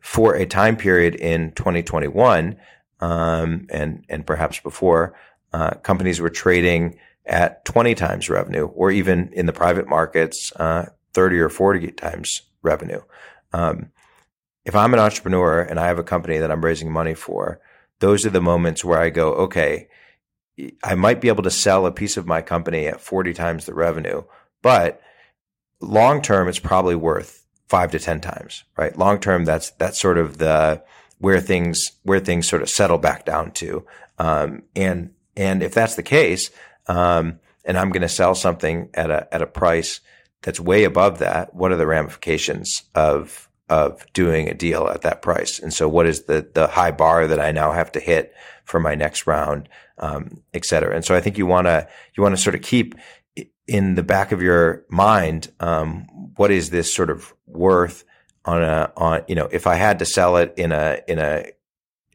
for 0.00 0.34
a 0.34 0.46
time 0.46 0.76
period 0.76 1.14
in 1.14 1.52
2021 1.52 2.56
um, 3.00 3.66
and 3.70 4.04
and 4.08 4.26
perhaps 4.26 4.60
before, 4.60 5.14
uh, 5.52 5.74
companies 5.82 6.20
were 6.20 6.30
trading 6.30 6.98
at 7.26 7.64
20 7.64 7.94
times 7.94 8.28
revenue, 8.28 8.66
or 8.66 8.90
even 8.90 9.30
in 9.32 9.46
the 9.46 9.52
private 9.52 9.88
markets, 9.88 10.52
uh, 10.56 10.86
30 11.14 11.38
or 11.38 11.48
40 11.48 11.92
times 11.92 12.42
revenue. 12.62 13.00
Um, 13.52 13.90
if 14.64 14.74
I'm 14.74 14.94
an 14.94 15.00
entrepreneur 15.00 15.60
and 15.60 15.78
I 15.78 15.86
have 15.86 15.98
a 15.98 16.04
company 16.04 16.38
that 16.38 16.50
I'm 16.50 16.64
raising 16.64 16.90
money 16.90 17.14
for, 17.14 17.60
those 18.00 18.24
are 18.24 18.30
the 18.30 18.40
moments 18.40 18.84
where 18.84 18.98
I 18.98 19.10
go, 19.10 19.32
okay, 19.34 19.88
I 20.82 20.94
might 20.94 21.20
be 21.20 21.28
able 21.28 21.42
to 21.42 21.50
sell 21.50 21.86
a 21.86 21.92
piece 21.92 22.16
of 22.16 22.26
my 22.26 22.40
company 22.40 22.86
at 22.86 23.00
40 23.00 23.32
times 23.34 23.66
the 23.66 23.74
revenue, 23.74 24.22
but 24.62 25.00
long 25.80 26.22
term, 26.22 26.48
it's 26.48 26.58
probably 26.58 26.94
worth 26.94 27.44
five 27.68 27.90
to 27.92 27.98
10 27.98 28.20
times, 28.20 28.64
right? 28.76 28.96
Long 28.96 29.18
term, 29.18 29.44
that's, 29.44 29.70
that's 29.72 30.00
sort 30.00 30.18
of 30.18 30.38
the, 30.38 30.82
where 31.18 31.40
things, 31.40 31.92
where 32.02 32.20
things 32.20 32.48
sort 32.48 32.62
of 32.62 32.70
settle 32.70 32.98
back 32.98 33.24
down 33.24 33.50
to. 33.52 33.84
Um, 34.18 34.62
and, 34.76 35.12
and 35.36 35.62
if 35.62 35.74
that's 35.74 35.96
the 35.96 36.02
case, 36.02 36.50
um, 36.86 37.40
and 37.64 37.78
I'm 37.78 37.90
going 37.90 38.02
to 38.02 38.08
sell 38.08 38.34
something 38.34 38.90
at 38.94 39.10
a, 39.10 39.32
at 39.34 39.42
a 39.42 39.46
price 39.46 40.00
that's 40.42 40.60
way 40.60 40.84
above 40.84 41.18
that, 41.18 41.54
what 41.54 41.72
are 41.72 41.76
the 41.76 41.86
ramifications 41.86 42.82
of, 42.94 43.48
of 43.68 44.04
doing 44.12 44.48
a 44.48 44.54
deal 44.54 44.88
at 44.88 45.02
that 45.02 45.22
price? 45.22 45.58
And 45.58 45.72
so 45.72 45.88
what 45.88 46.06
is 46.06 46.24
the, 46.24 46.48
the 46.54 46.66
high 46.66 46.90
bar 46.90 47.26
that 47.26 47.40
I 47.40 47.52
now 47.52 47.72
have 47.72 47.92
to 47.92 48.00
hit 48.00 48.34
for 48.64 48.80
my 48.80 48.94
next 48.94 49.26
round, 49.26 49.68
um, 49.98 50.42
et 50.52 50.64
cetera? 50.64 50.94
And 50.94 51.04
so 51.04 51.14
I 51.14 51.20
think 51.20 51.38
you 51.38 51.46
want 51.46 51.66
to, 51.66 51.88
you 52.16 52.22
want 52.22 52.36
to 52.36 52.42
sort 52.42 52.54
of 52.54 52.62
keep 52.62 52.94
in 53.66 53.94
the 53.94 54.02
back 54.02 54.32
of 54.32 54.42
your 54.42 54.84
mind, 54.88 55.50
um, 55.60 56.06
what 56.36 56.50
is 56.50 56.70
this 56.70 56.94
sort 56.94 57.10
of 57.10 57.34
worth 57.46 58.04
on 58.44 58.62
a 58.62 58.92
on 58.96 59.22
you 59.26 59.34
know 59.34 59.48
if 59.50 59.66
I 59.66 59.76
had 59.76 59.98
to 60.00 60.04
sell 60.04 60.36
it 60.36 60.54
in 60.56 60.72
a 60.72 61.00
in 61.08 61.18
a 61.18 61.46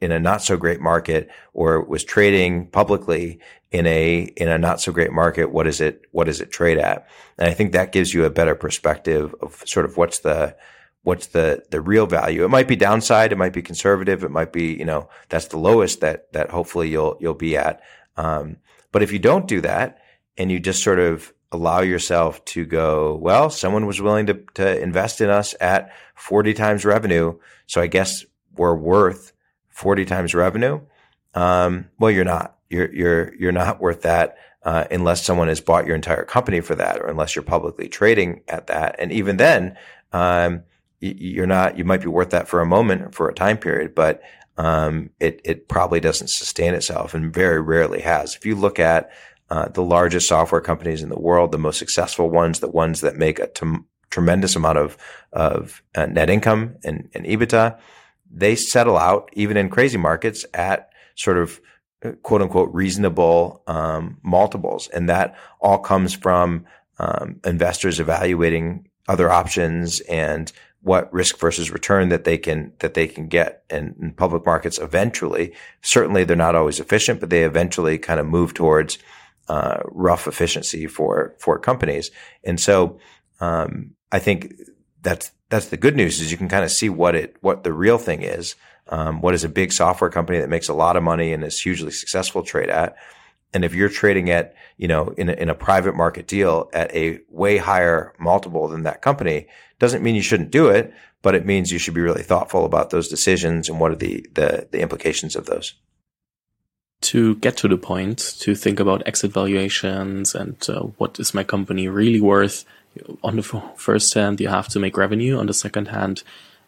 in 0.02 0.12
a 0.12 0.20
not 0.20 0.42
so 0.42 0.58
great 0.58 0.80
market 0.80 1.30
or 1.54 1.84
was 1.84 2.04
trading 2.04 2.68
publicly 2.68 3.40
in 3.72 3.86
a 3.86 4.22
in 4.38 4.48
a 4.48 4.58
not 4.58 4.80
so 4.82 4.92
great 4.92 5.12
market 5.12 5.52
what 5.52 5.68
is 5.68 5.82
it 5.82 6.06
what 6.12 6.26
does 6.26 6.42
it 6.42 6.52
trade 6.52 6.78
at 6.78 7.08
and 7.38 7.48
i 7.48 7.54
think 7.54 7.72
that 7.72 7.92
gives 7.92 8.14
you 8.14 8.26
a 8.26 8.30
better 8.30 8.56
perspective 8.56 9.36
of 9.42 9.62
sort 9.66 9.86
of 9.86 9.98
what's 9.98 10.20
the 10.20 10.56
what's 11.04 11.28
the 11.28 11.64
the 11.72 11.82
real 11.82 12.06
value 12.06 12.44
it 12.44 12.50
might 12.50 12.68
be 12.68 12.76
downside 12.76 13.32
it 13.32 13.38
might 13.38 13.54
be 13.54 13.62
conservative 13.62 14.24
it 14.24 14.32
might 14.32 14.52
be 14.52 14.74
you 14.74 14.86
know 14.86 15.10
that's 15.30 15.48
the 15.48 15.58
lowest 15.58 16.02
that 16.02 16.32
that 16.34 16.50
hopefully 16.50 16.90
you'll 16.90 17.18
you'll 17.20 17.34
be 17.34 17.56
at 17.56 17.82
um, 18.18 18.58
but 18.92 19.02
if 19.02 19.12
you 19.12 19.20
don't 19.20 19.48
do 19.48 19.62
that 19.62 20.00
and 20.38 20.52
you 20.52 20.60
just 20.60 20.84
sort 20.84 21.00
of 21.00 21.34
allow 21.52 21.82
yourself 21.82 22.44
to 22.46 22.66
go, 22.66 23.16
well, 23.16 23.50
someone 23.50 23.86
was 23.86 24.02
willing 24.02 24.28
to, 24.28 24.36
to 24.54 24.82
invest 24.82 25.22
in 25.22 25.30
us 25.30 25.56
at 25.60 25.92
40 26.16 26.54
times 26.54 26.86
revenue. 26.86 27.38
So 27.68 27.82
I 27.82 27.88
guess 27.88 28.26
we're 28.56 28.76
worth 28.76 29.34
40 29.70 30.06
times 30.06 30.36
revenue. 30.36 30.82
Um, 31.34 31.90
well, 32.00 32.12
you're 32.12 32.26
not. 32.26 32.58
You're, 32.70 32.94
you're, 32.94 33.36
you're 33.36 33.52
not 33.52 33.80
worth 33.80 34.04
that. 34.04 34.38
Uh, 34.62 34.86
unless 34.92 35.24
someone 35.24 35.48
has 35.48 35.62
bought 35.62 35.88
your 35.88 35.96
entire 35.96 36.26
company 36.26 36.60
for 36.60 36.76
that, 36.76 37.00
or 37.00 37.08
unless 37.08 37.34
you're 37.34 37.44
publicly 37.44 37.88
trading 37.88 38.42
at 38.50 38.68
that. 38.68 38.98
And 39.00 39.10
even 39.10 39.38
then, 39.38 39.78
um, 40.12 40.64
you're 41.00 41.48
not, 41.48 41.78
you 41.78 41.86
might 41.86 42.02
be 42.02 42.08
worth 42.08 42.32
that 42.32 42.48
for 42.48 42.62
a 42.62 42.66
moment, 42.66 43.16
for 43.16 43.30
a 43.30 43.34
time 43.34 43.58
period, 43.58 43.96
but, 43.96 44.22
um, 44.58 45.10
it, 45.20 45.40
it 45.46 45.68
probably 45.70 46.00
doesn't 46.00 46.30
sustain 46.30 46.74
itself 46.74 47.14
and 47.14 47.34
very 47.34 47.62
rarely 47.62 48.02
has. 48.02 48.36
If 48.36 48.46
you 48.46 48.56
look 48.56 48.80
at, 48.80 49.10
uh, 49.50 49.68
the 49.70 49.84
largest 49.84 50.28
software 50.28 50.62
companies 50.62 51.02
in 51.02 51.10
the 51.10 51.20
world, 51.20 51.52
the 51.52 51.58
most 51.58 51.80
successful 51.80 52.30
ones, 52.30 52.60
the 52.60 52.70
ones 52.70 53.02
that 53.02 53.16
make 53.16 53.40
a 53.40 53.48
t- 53.48 53.66
tremendous 54.10 54.56
amount 54.56 54.78
of 54.78 54.98
of 55.34 55.84
uh, 55.96 56.06
net 56.06 56.30
income 56.30 56.76
and, 56.84 57.10
and 57.14 57.26
EBITDA, 57.26 57.80
they 58.32 58.56
settle 58.56 58.98
out 58.98 59.30
even 59.34 59.58
in 59.58 59.70
crazy 59.70 59.98
markets 59.98 60.46
at 60.54 60.90
sort 61.16 61.38
of 61.38 61.60
quote 62.22 62.42
unquote 62.42 62.70
reasonable 62.74 63.64
um, 63.68 64.18
multiples, 64.24 64.88
and 64.90 65.10
that 65.10 65.36
all 65.60 65.80
comes 65.80 66.14
from 66.14 66.66
um, 67.00 67.40
investors 67.46 68.00
evaluating 68.00 68.88
other 69.08 69.32
options 69.32 70.00
and 70.02 70.52
what 70.82 71.12
risk 71.14 71.38
versus 71.40 71.72
return 71.72 72.10
that 72.10 72.24
they 72.24 72.38
can 72.38 72.72
that 72.80 72.94
they 72.94 73.08
can 73.08 73.28
get 73.28 73.64
and 73.70 73.96
in 74.00 74.14
public 74.14 74.46
markets 74.46 74.80
eventually. 74.80 75.54
Certainly 75.82 76.24
they're 76.24 76.36
not 76.36 76.56
always 76.56 76.80
efficient 76.80 77.20
but 77.20 77.30
they 77.30 77.44
eventually 77.44 77.98
kind 77.98 78.20
of 78.20 78.26
move 78.26 78.54
towards 78.54 78.98
uh, 79.50 79.80
rough 79.86 80.28
efficiency 80.28 80.88
for 80.88 81.36
for 81.40 81.60
companies. 81.60 82.12
And 82.44 82.60
so 82.60 83.00
um, 83.40 83.96
I 84.12 84.20
think 84.20 84.54
that's 85.02 85.32
that's 85.50 85.70
the 85.70 85.78
good 85.78 85.96
news 85.96 86.22
is 86.22 86.32
you 86.32 86.38
can 86.38 86.50
kind 86.50 86.64
of 86.64 86.72
see 86.72 86.90
what 86.90 87.16
it 87.16 87.36
what 87.42 87.64
the 87.64 87.74
real 87.74 87.98
thing 87.98 88.22
is. 88.22 88.56
Um, 88.88 89.22
what 89.22 89.36
is 89.36 89.44
a 89.44 89.50
big 89.50 89.72
software 89.72 90.10
company 90.10 90.40
that 90.40 90.50
makes 90.50 90.68
a 90.68 90.74
lot 90.74 90.96
of 90.96 91.04
money 91.04 91.32
and 91.32 91.44
is 91.44 91.60
hugely 91.60 91.92
successful 91.92 92.42
trade 92.42 92.70
at? 92.70 92.96
And 93.54 93.66
if 93.66 93.74
you're 93.74 93.90
trading 93.90 94.30
at, 94.30 94.54
you 94.78 94.88
know, 94.88 95.10
in 95.18 95.30
a, 95.30 95.34
in 95.34 95.50
a 95.50 95.56
private 95.56 95.96
market 95.96 96.28
deal 96.28 96.70
at 96.74 96.94
a 96.94 97.20
way 97.30 97.58
higher 97.58 98.14
multiple 98.20 98.68
than 98.68 98.84
that 98.84 99.02
company, 99.02 99.48
doesn't 99.80 100.04
mean 100.04 100.16
you 100.16 100.22
shouldn't 100.22 100.52
do 100.52 100.68
it, 100.68 100.94
but 101.22 101.36
it 101.36 101.46
means 101.46 101.72
you 101.72 101.80
should 101.80 101.94
be 101.94 102.02
really 102.02 102.24
thoughtful 102.24 102.66
about 102.66 102.90
those 102.92 103.08
decisions 103.08 103.70
and 103.70 103.80
what 103.80 103.92
are 103.92 103.96
the, 103.96 104.26
the, 104.34 104.68
the 104.72 104.82
implications 104.82 105.36
of 105.36 105.46
those. 105.46 105.74
To 107.02 107.36
get 107.36 107.58
to 107.58 107.68
the 107.68 107.78
point, 107.78 108.36
to 108.40 108.56
think 108.56 108.80
about 108.80 109.08
exit 109.08 109.32
valuations 109.32 110.36
and 110.36 110.58
uh, 110.70 110.82
what 110.98 111.20
is 111.20 111.34
my 111.34 111.44
company 111.44 111.88
really 111.88 112.22
worth, 112.22 112.66
on 113.24 113.36
the 113.36 113.44
first 113.78 114.14
hand, 114.14 114.42
you 114.42 114.50
have 114.50 114.68
to 114.70 114.80
make 114.80 114.98
revenue. 114.98 115.38
On 115.38 115.46
the 115.46 115.54
second 115.54 115.88
hand, 115.88 116.24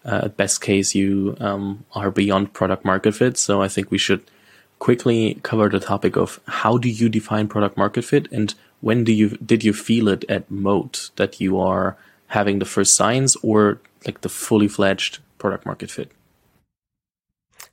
uh, 0.05 0.29
best 0.29 0.61
case, 0.61 0.95
you 0.95 1.36
um, 1.39 1.86
are 1.93 2.11
beyond 2.11 2.53
product 2.53 2.86
market 2.86 3.13
fit. 3.13 3.38
So 3.38 3.61
I 3.61 3.67
think 3.67 3.91
we 3.91 3.97
should 3.97 4.23
quickly 4.82 5.39
cover 5.43 5.69
the 5.69 5.79
topic 5.79 6.17
of 6.17 6.39
how 6.47 6.75
do 6.75 6.89
you 6.89 7.07
define 7.07 7.47
product 7.47 7.77
market 7.77 8.03
fit 8.03 8.27
and 8.32 8.55
when 8.79 9.03
do 9.03 9.13
you 9.13 9.29
did 9.38 9.63
you 9.63 9.73
feel 9.73 10.07
it 10.07 10.25
at 10.27 10.49
Moat 10.49 11.11
that 11.17 11.39
you 11.39 11.59
are 11.59 11.95
having 12.27 12.57
the 12.57 12.65
first 12.65 12.95
signs 12.95 13.36
or 13.43 13.79
like 14.07 14.21
the 14.21 14.29
fully 14.29 14.67
fledged 14.67 15.19
product 15.38 15.67
market 15.67 15.91
fit? 15.91 16.11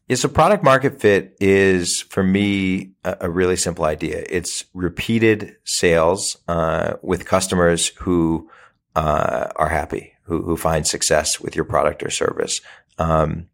Yeah, 0.07 0.17
so 0.17 0.29
product 0.29 0.63
market 0.63 1.01
fit 1.01 1.35
is 1.41 2.03
for 2.03 2.23
me 2.23 2.91
a, 3.05 3.17
a 3.23 3.31
really 3.31 3.57
simple 3.57 3.87
idea. 3.87 4.25
It's 4.29 4.67
repeated 4.75 5.57
sales 5.65 6.37
uh, 6.47 6.95
with 7.01 7.25
customers 7.25 7.89
who 8.01 8.51
uh, 8.95 9.49
are 9.57 9.71
happy, 9.71 10.13
who, 10.25 10.43
who 10.43 10.59
find 10.59 10.87
success 10.87 11.41
with 11.41 11.57
your 11.57 11.65
product 11.65 12.03
or 12.03 12.11
service. 12.11 12.61
Um, 12.99 13.49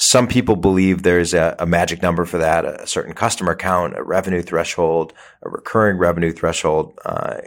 some 0.00 0.26
people 0.26 0.56
believe 0.56 1.02
there's 1.02 1.34
a, 1.34 1.54
a, 1.58 1.66
magic 1.66 2.00
number 2.00 2.24
for 2.24 2.38
that, 2.38 2.64
a 2.64 2.86
certain 2.86 3.12
customer 3.12 3.54
count, 3.54 3.98
a 3.98 4.02
revenue 4.02 4.40
threshold, 4.40 5.12
a 5.42 5.50
recurring 5.50 5.98
revenue 5.98 6.32
threshold. 6.32 6.98
Uh, 7.04 7.42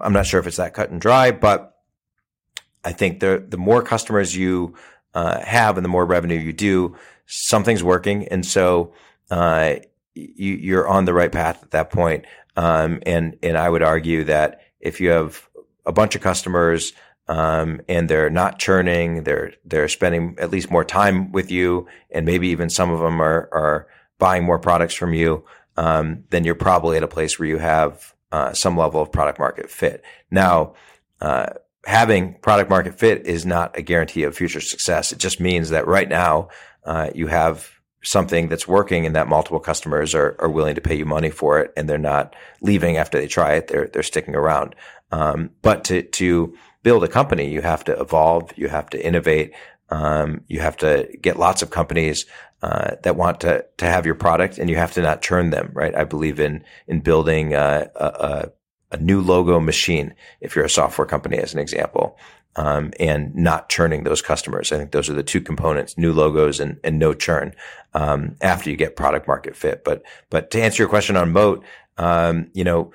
I'm 0.00 0.14
not 0.14 0.24
sure 0.24 0.40
if 0.40 0.46
it's 0.46 0.56
that 0.56 0.72
cut 0.72 0.88
and 0.88 0.98
dry, 0.98 1.32
but 1.32 1.76
I 2.82 2.92
think 2.92 3.20
the 3.20 3.44
the 3.46 3.58
more 3.58 3.82
customers 3.82 4.34
you 4.34 4.74
uh, 5.12 5.38
have 5.40 5.76
and 5.76 5.84
the 5.84 5.90
more 5.90 6.06
revenue 6.06 6.38
you 6.38 6.54
do, 6.54 6.96
something's 7.26 7.84
working, 7.84 8.26
and 8.28 8.44
so 8.44 8.94
uh, 9.30 9.74
you, 10.14 10.78
are 10.78 10.88
on 10.88 11.04
the 11.04 11.12
right 11.12 11.30
path 11.30 11.62
at 11.62 11.72
that 11.72 11.90
point. 11.90 12.24
Um, 12.56 13.02
and 13.04 13.36
and 13.42 13.58
I 13.58 13.68
would 13.68 13.82
argue 13.82 14.24
that 14.24 14.62
if 14.80 14.98
you 14.98 15.10
have 15.10 15.46
a 15.84 15.92
bunch 15.92 16.14
of 16.14 16.22
customers 16.22 16.94
um, 17.30 17.80
and 17.88 18.10
they're 18.10 18.28
not 18.28 18.58
churning. 18.58 19.22
They're 19.22 19.52
they're 19.64 19.88
spending 19.88 20.34
at 20.38 20.50
least 20.50 20.68
more 20.68 20.84
time 20.84 21.30
with 21.30 21.48
you, 21.50 21.86
and 22.10 22.26
maybe 22.26 22.48
even 22.48 22.68
some 22.68 22.90
of 22.90 22.98
them 22.98 23.22
are 23.22 23.48
are 23.52 23.86
buying 24.18 24.42
more 24.42 24.58
products 24.58 24.94
from 24.94 25.14
you. 25.14 25.44
Um, 25.76 26.24
then 26.30 26.44
you're 26.44 26.56
probably 26.56 26.96
at 26.96 27.04
a 27.04 27.08
place 27.08 27.38
where 27.38 27.48
you 27.48 27.58
have 27.58 28.14
uh, 28.32 28.52
some 28.52 28.76
level 28.76 29.00
of 29.00 29.12
product 29.12 29.38
market 29.38 29.70
fit. 29.70 30.04
Now, 30.32 30.74
uh, 31.20 31.50
having 31.86 32.34
product 32.42 32.68
market 32.68 32.98
fit 32.98 33.24
is 33.26 33.46
not 33.46 33.78
a 33.78 33.82
guarantee 33.82 34.24
of 34.24 34.36
future 34.36 34.60
success. 34.60 35.12
It 35.12 35.18
just 35.18 35.38
means 35.38 35.70
that 35.70 35.86
right 35.86 36.08
now 36.08 36.48
uh, 36.84 37.10
you 37.14 37.28
have 37.28 37.70
something 38.02 38.48
that's 38.48 38.66
working 38.66 39.06
and 39.06 39.14
that 39.14 39.28
multiple 39.28 39.60
customers 39.60 40.14
are, 40.16 40.34
are 40.40 40.50
willing 40.50 40.74
to 40.74 40.80
pay 40.80 40.96
you 40.96 41.04
money 41.04 41.30
for 41.30 41.60
it 41.60 41.72
and 41.76 41.88
they're 41.88 41.98
not 41.98 42.34
leaving 42.60 42.96
after 42.96 43.18
they 43.18 43.28
try 43.28 43.54
it. 43.54 43.68
They're, 43.68 43.88
they're 43.88 44.02
sticking 44.02 44.34
around. 44.34 44.74
Um, 45.12 45.50
but 45.62 45.84
to, 45.84 46.02
to 46.02 46.54
build 46.82 47.04
a 47.04 47.08
company, 47.08 47.50
you 47.50 47.62
have 47.62 47.84
to 47.84 48.00
evolve, 48.00 48.52
you 48.56 48.68
have 48.68 48.88
to 48.90 49.04
innovate, 49.04 49.52
um, 49.90 50.42
you 50.48 50.60
have 50.60 50.76
to 50.78 51.08
get 51.20 51.38
lots 51.38 51.62
of 51.62 51.70
companies 51.70 52.26
uh, 52.62 52.96
that 53.02 53.16
want 53.16 53.40
to 53.40 53.64
to 53.78 53.86
have 53.86 54.06
your 54.06 54.14
product, 54.14 54.58
and 54.58 54.68
you 54.68 54.76
have 54.76 54.92
to 54.92 55.02
not 55.02 55.22
churn 55.22 55.50
them. 55.50 55.70
Right? 55.72 55.94
I 55.94 56.04
believe 56.04 56.38
in 56.38 56.64
in 56.86 57.00
building 57.00 57.54
a, 57.54 57.90
a, 57.96 58.50
a 58.92 58.96
new 58.98 59.20
logo 59.20 59.60
machine. 59.60 60.14
If 60.40 60.54
you're 60.54 60.64
a 60.64 60.70
software 60.70 61.06
company, 61.06 61.38
as 61.38 61.54
an 61.54 61.60
example. 61.60 62.18
Um, 62.56 62.92
and 62.98 63.32
not 63.36 63.68
churning 63.68 64.02
those 64.02 64.20
customers. 64.20 64.72
I 64.72 64.76
think 64.76 64.90
those 64.90 65.08
are 65.08 65.14
the 65.14 65.22
two 65.22 65.40
components: 65.40 65.96
new 65.96 66.12
logos 66.12 66.58
and, 66.58 66.80
and 66.82 66.98
no 66.98 67.14
churn 67.14 67.54
um, 67.94 68.34
after 68.40 68.68
you 68.70 68.76
get 68.76 68.96
product 68.96 69.28
market 69.28 69.54
fit. 69.54 69.84
But 69.84 70.02
but 70.30 70.50
to 70.50 70.60
answer 70.60 70.82
your 70.82 70.88
question 70.88 71.16
on 71.16 71.32
Moat, 71.32 71.64
um, 71.96 72.50
you 72.52 72.64
know, 72.64 72.92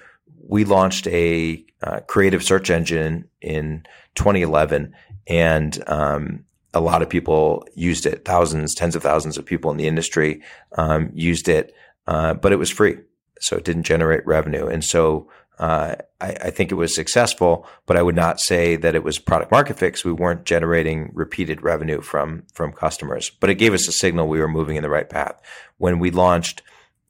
we 0.47 0.65
launched 0.65 1.07
a 1.07 1.65
uh, 1.81 1.99
creative 2.07 2.43
search 2.43 2.69
engine 2.69 3.27
in 3.41 3.85
2011, 4.15 4.93
and 5.27 5.83
um, 5.87 6.45
a 6.73 6.81
lot 6.81 7.01
of 7.01 7.09
people 7.09 7.67
used 7.75 8.05
it. 8.05 8.25
Thousands, 8.25 8.73
tens 8.73 8.95
of 8.95 9.03
thousands 9.03 9.37
of 9.37 9.45
people 9.45 9.71
in 9.71 9.77
the 9.77 9.87
industry 9.87 10.41
um, 10.77 11.09
used 11.13 11.47
it, 11.47 11.73
uh, 12.07 12.33
but 12.33 12.51
it 12.51 12.57
was 12.57 12.69
free, 12.69 12.97
so 13.39 13.55
it 13.55 13.63
didn't 13.63 13.83
generate 13.83 14.25
revenue. 14.25 14.67
And 14.67 14.83
so 14.83 15.29
uh, 15.57 15.95
I, 16.19 16.27
I, 16.27 16.49
think 16.49 16.71
it 16.71 16.75
was 16.75 16.93
successful, 16.93 17.65
but 17.85 17.95
I 17.95 18.01
would 18.01 18.15
not 18.15 18.41
say 18.41 18.75
that 18.75 18.93
it 18.93 19.03
was 19.03 19.19
product 19.19 19.51
market 19.51 19.79
fit. 19.79 20.03
We 20.03 20.11
weren't 20.11 20.43
generating 20.43 21.11
repeated 21.13 21.63
revenue 21.63 22.01
from 22.01 22.43
from 22.53 22.73
customers, 22.73 23.29
but 23.29 23.49
it 23.49 23.55
gave 23.55 23.73
us 23.73 23.87
a 23.87 23.93
signal 23.93 24.27
we 24.27 24.39
were 24.39 24.49
moving 24.49 24.75
in 24.75 24.83
the 24.83 24.89
right 24.89 25.09
path. 25.09 25.39
When 25.77 25.99
we 25.99 26.11
launched 26.11 26.61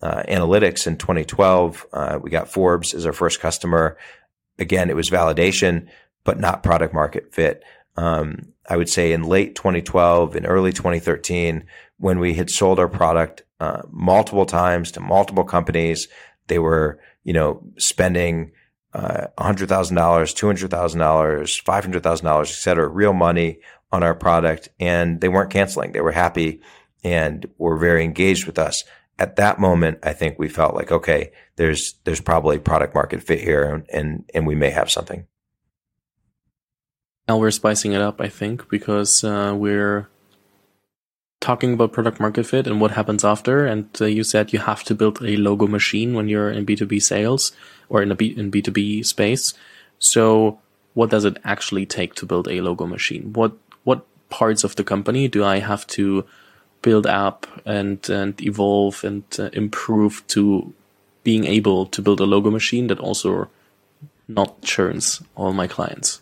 uh, 0.01 0.23
analytics 0.27 0.87
in 0.87 0.97
2012. 0.97 1.85
Uh, 1.91 2.19
we 2.21 2.29
got 2.29 2.49
Forbes 2.49 2.93
as 2.93 3.05
our 3.05 3.13
first 3.13 3.39
customer. 3.39 3.97
Again, 4.59 4.89
it 4.89 4.95
was 4.95 5.09
validation, 5.09 5.87
but 6.23 6.39
not 6.39 6.63
product 6.63 6.93
market 6.93 7.33
fit. 7.33 7.63
Um, 7.97 8.53
I 8.69 8.77
would 8.77 8.89
say 8.89 9.13
in 9.13 9.23
late 9.23 9.55
2012 9.55 10.35
and 10.35 10.45
early 10.45 10.73
2013, 10.73 11.65
when 11.97 12.19
we 12.19 12.33
had 12.33 12.49
sold 12.49 12.79
our 12.79 12.89
product 12.89 13.43
uh, 13.59 13.83
multiple 13.89 14.45
times 14.45 14.91
to 14.91 14.99
multiple 14.99 15.45
companies, 15.45 16.07
they 16.47 16.59
were, 16.59 16.99
you 17.23 17.33
know, 17.33 17.63
spending 17.77 18.51
uh, 18.93 19.27
$100,000, 19.37 19.67
$200,000, 19.67 21.63
$500,000, 21.63 22.41
et 22.41 22.47
cetera, 22.47 22.87
real 22.87 23.13
money 23.13 23.59
on 23.91 24.03
our 24.03 24.15
product. 24.15 24.69
And 24.79 25.21
they 25.21 25.29
weren't 25.29 25.51
canceling. 25.51 25.91
They 25.91 26.01
were 26.01 26.11
happy 26.11 26.61
and 27.03 27.47
were 27.57 27.77
very 27.77 28.03
engaged 28.03 28.45
with 28.45 28.57
us 28.57 28.83
at 29.17 29.37
that 29.37 29.59
moment, 29.59 29.99
I 30.03 30.13
think 30.13 30.37
we 30.37 30.49
felt 30.49 30.75
like, 30.75 30.91
okay, 30.91 31.31
there's, 31.55 31.95
there's 32.03 32.21
probably 32.21 32.59
product 32.59 32.93
market 32.93 33.23
fit 33.23 33.39
here 33.39 33.63
and, 33.63 33.85
and 33.91 34.29
and 34.33 34.45
we 34.45 34.55
may 34.55 34.69
have 34.71 34.91
something. 34.91 35.25
Now 37.27 37.37
we're 37.37 37.51
spicing 37.51 37.93
it 37.93 38.01
up, 38.01 38.21
I 38.21 38.29
think, 38.29 38.69
because 38.69 39.23
uh, 39.23 39.55
we're 39.57 40.07
talking 41.39 41.73
about 41.73 41.93
product 41.93 42.19
market 42.19 42.45
fit 42.45 42.67
and 42.67 42.81
what 42.81 42.91
happens 42.91 43.23
after. 43.23 43.65
And 43.65 43.89
uh, 43.99 44.05
you 44.05 44.23
said 44.23 44.53
you 44.53 44.59
have 44.59 44.83
to 44.85 44.95
build 44.95 45.21
a 45.21 45.37
logo 45.37 45.67
machine 45.67 46.13
when 46.13 46.27
you're 46.27 46.51
in 46.51 46.65
B2B 46.65 47.01
sales 47.01 47.51
or 47.89 48.01
in 48.01 48.11
a 48.11 48.15
B- 48.15 48.35
in 48.37 48.51
B2B 48.51 49.05
space. 49.05 49.53
So 49.97 50.59
what 50.93 51.09
does 51.09 51.25
it 51.25 51.37
actually 51.43 51.85
take 51.85 52.15
to 52.15 52.25
build 52.25 52.47
a 52.47 52.61
logo 52.61 52.85
machine? 52.85 53.33
What, 53.33 53.53
what 53.83 54.05
parts 54.29 54.63
of 54.63 54.75
the 54.75 54.83
company 54.83 55.27
do 55.27 55.43
I 55.43 55.59
have 55.59 55.85
to 55.87 56.25
build 56.81 57.07
up 57.07 57.47
and 57.65 58.09
and 58.09 58.41
evolve 58.41 59.03
and 59.03 59.23
uh, 59.39 59.49
improve 59.53 60.25
to 60.27 60.73
being 61.23 61.45
able 61.45 61.85
to 61.87 62.01
build 62.01 62.19
a 62.19 62.25
logo 62.25 62.51
machine 62.51 62.87
that 62.87 62.99
also 62.99 63.49
not 64.27 64.61
churns 64.61 65.21
all 65.35 65.53
my 65.53 65.67
clients. 65.67 66.21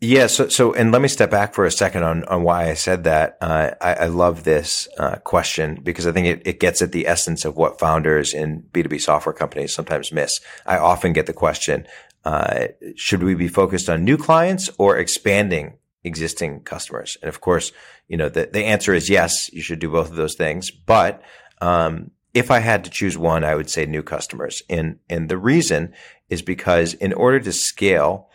Yeah. 0.00 0.28
So, 0.28 0.48
so, 0.48 0.72
and 0.74 0.92
let 0.92 1.02
me 1.02 1.08
step 1.08 1.28
back 1.28 1.54
for 1.54 1.64
a 1.64 1.72
second 1.72 2.04
on, 2.04 2.22
on 2.24 2.44
why 2.44 2.70
I 2.70 2.74
said 2.74 3.04
that. 3.04 3.36
Uh, 3.40 3.72
I, 3.80 3.94
I, 3.94 4.06
love 4.06 4.44
this 4.44 4.86
uh, 4.96 5.16
question 5.16 5.80
because 5.82 6.06
I 6.06 6.12
think 6.12 6.28
it, 6.28 6.42
it 6.46 6.60
gets 6.60 6.82
at 6.82 6.92
the 6.92 7.08
essence 7.08 7.44
of 7.44 7.56
what 7.56 7.80
founders 7.80 8.32
in 8.32 8.62
B2B 8.72 9.00
software 9.00 9.32
companies 9.32 9.74
sometimes 9.74 10.12
miss. 10.12 10.40
I 10.64 10.78
often 10.78 11.12
get 11.12 11.26
the 11.26 11.32
question, 11.32 11.84
uh, 12.24 12.68
should 12.94 13.24
we 13.24 13.34
be 13.34 13.48
focused 13.48 13.90
on 13.90 14.04
new 14.04 14.16
clients 14.16 14.70
or 14.78 14.96
expanding 14.96 15.78
existing 16.04 16.60
customers? 16.60 17.16
And 17.22 17.28
of 17.28 17.40
course, 17.40 17.72
you 18.06 18.16
know, 18.16 18.28
the, 18.28 18.48
the 18.52 18.64
answer 18.64 18.94
is 18.94 19.08
yes, 19.08 19.52
you 19.52 19.62
should 19.62 19.78
do 19.78 19.90
both 19.90 20.10
of 20.10 20.16
those 20.16 20.34
things. 20.34 20.70
But, 20.70 21.22
um, 21.60 22.10
if 22.34 22.50
I 22.50 22.60
had 22.60 22.84
to 22.84 22.90
choose 22.90 23.16
one, 23.16 23.42
I 23.42 23.54
would 23.54 23.70
say 23.70 23.86
new 23.86 24.02
customers. 24.02 24.62
And, 24.68 24.98
and 25.08 25.28
the 25.28 25.38
reason 25.38 25.94
is 26.28 26.42
because 26.42 26.94
in 26.94 27.12
order 27.12 27.40
to 27.40 27.52
scale, 27.52 28.28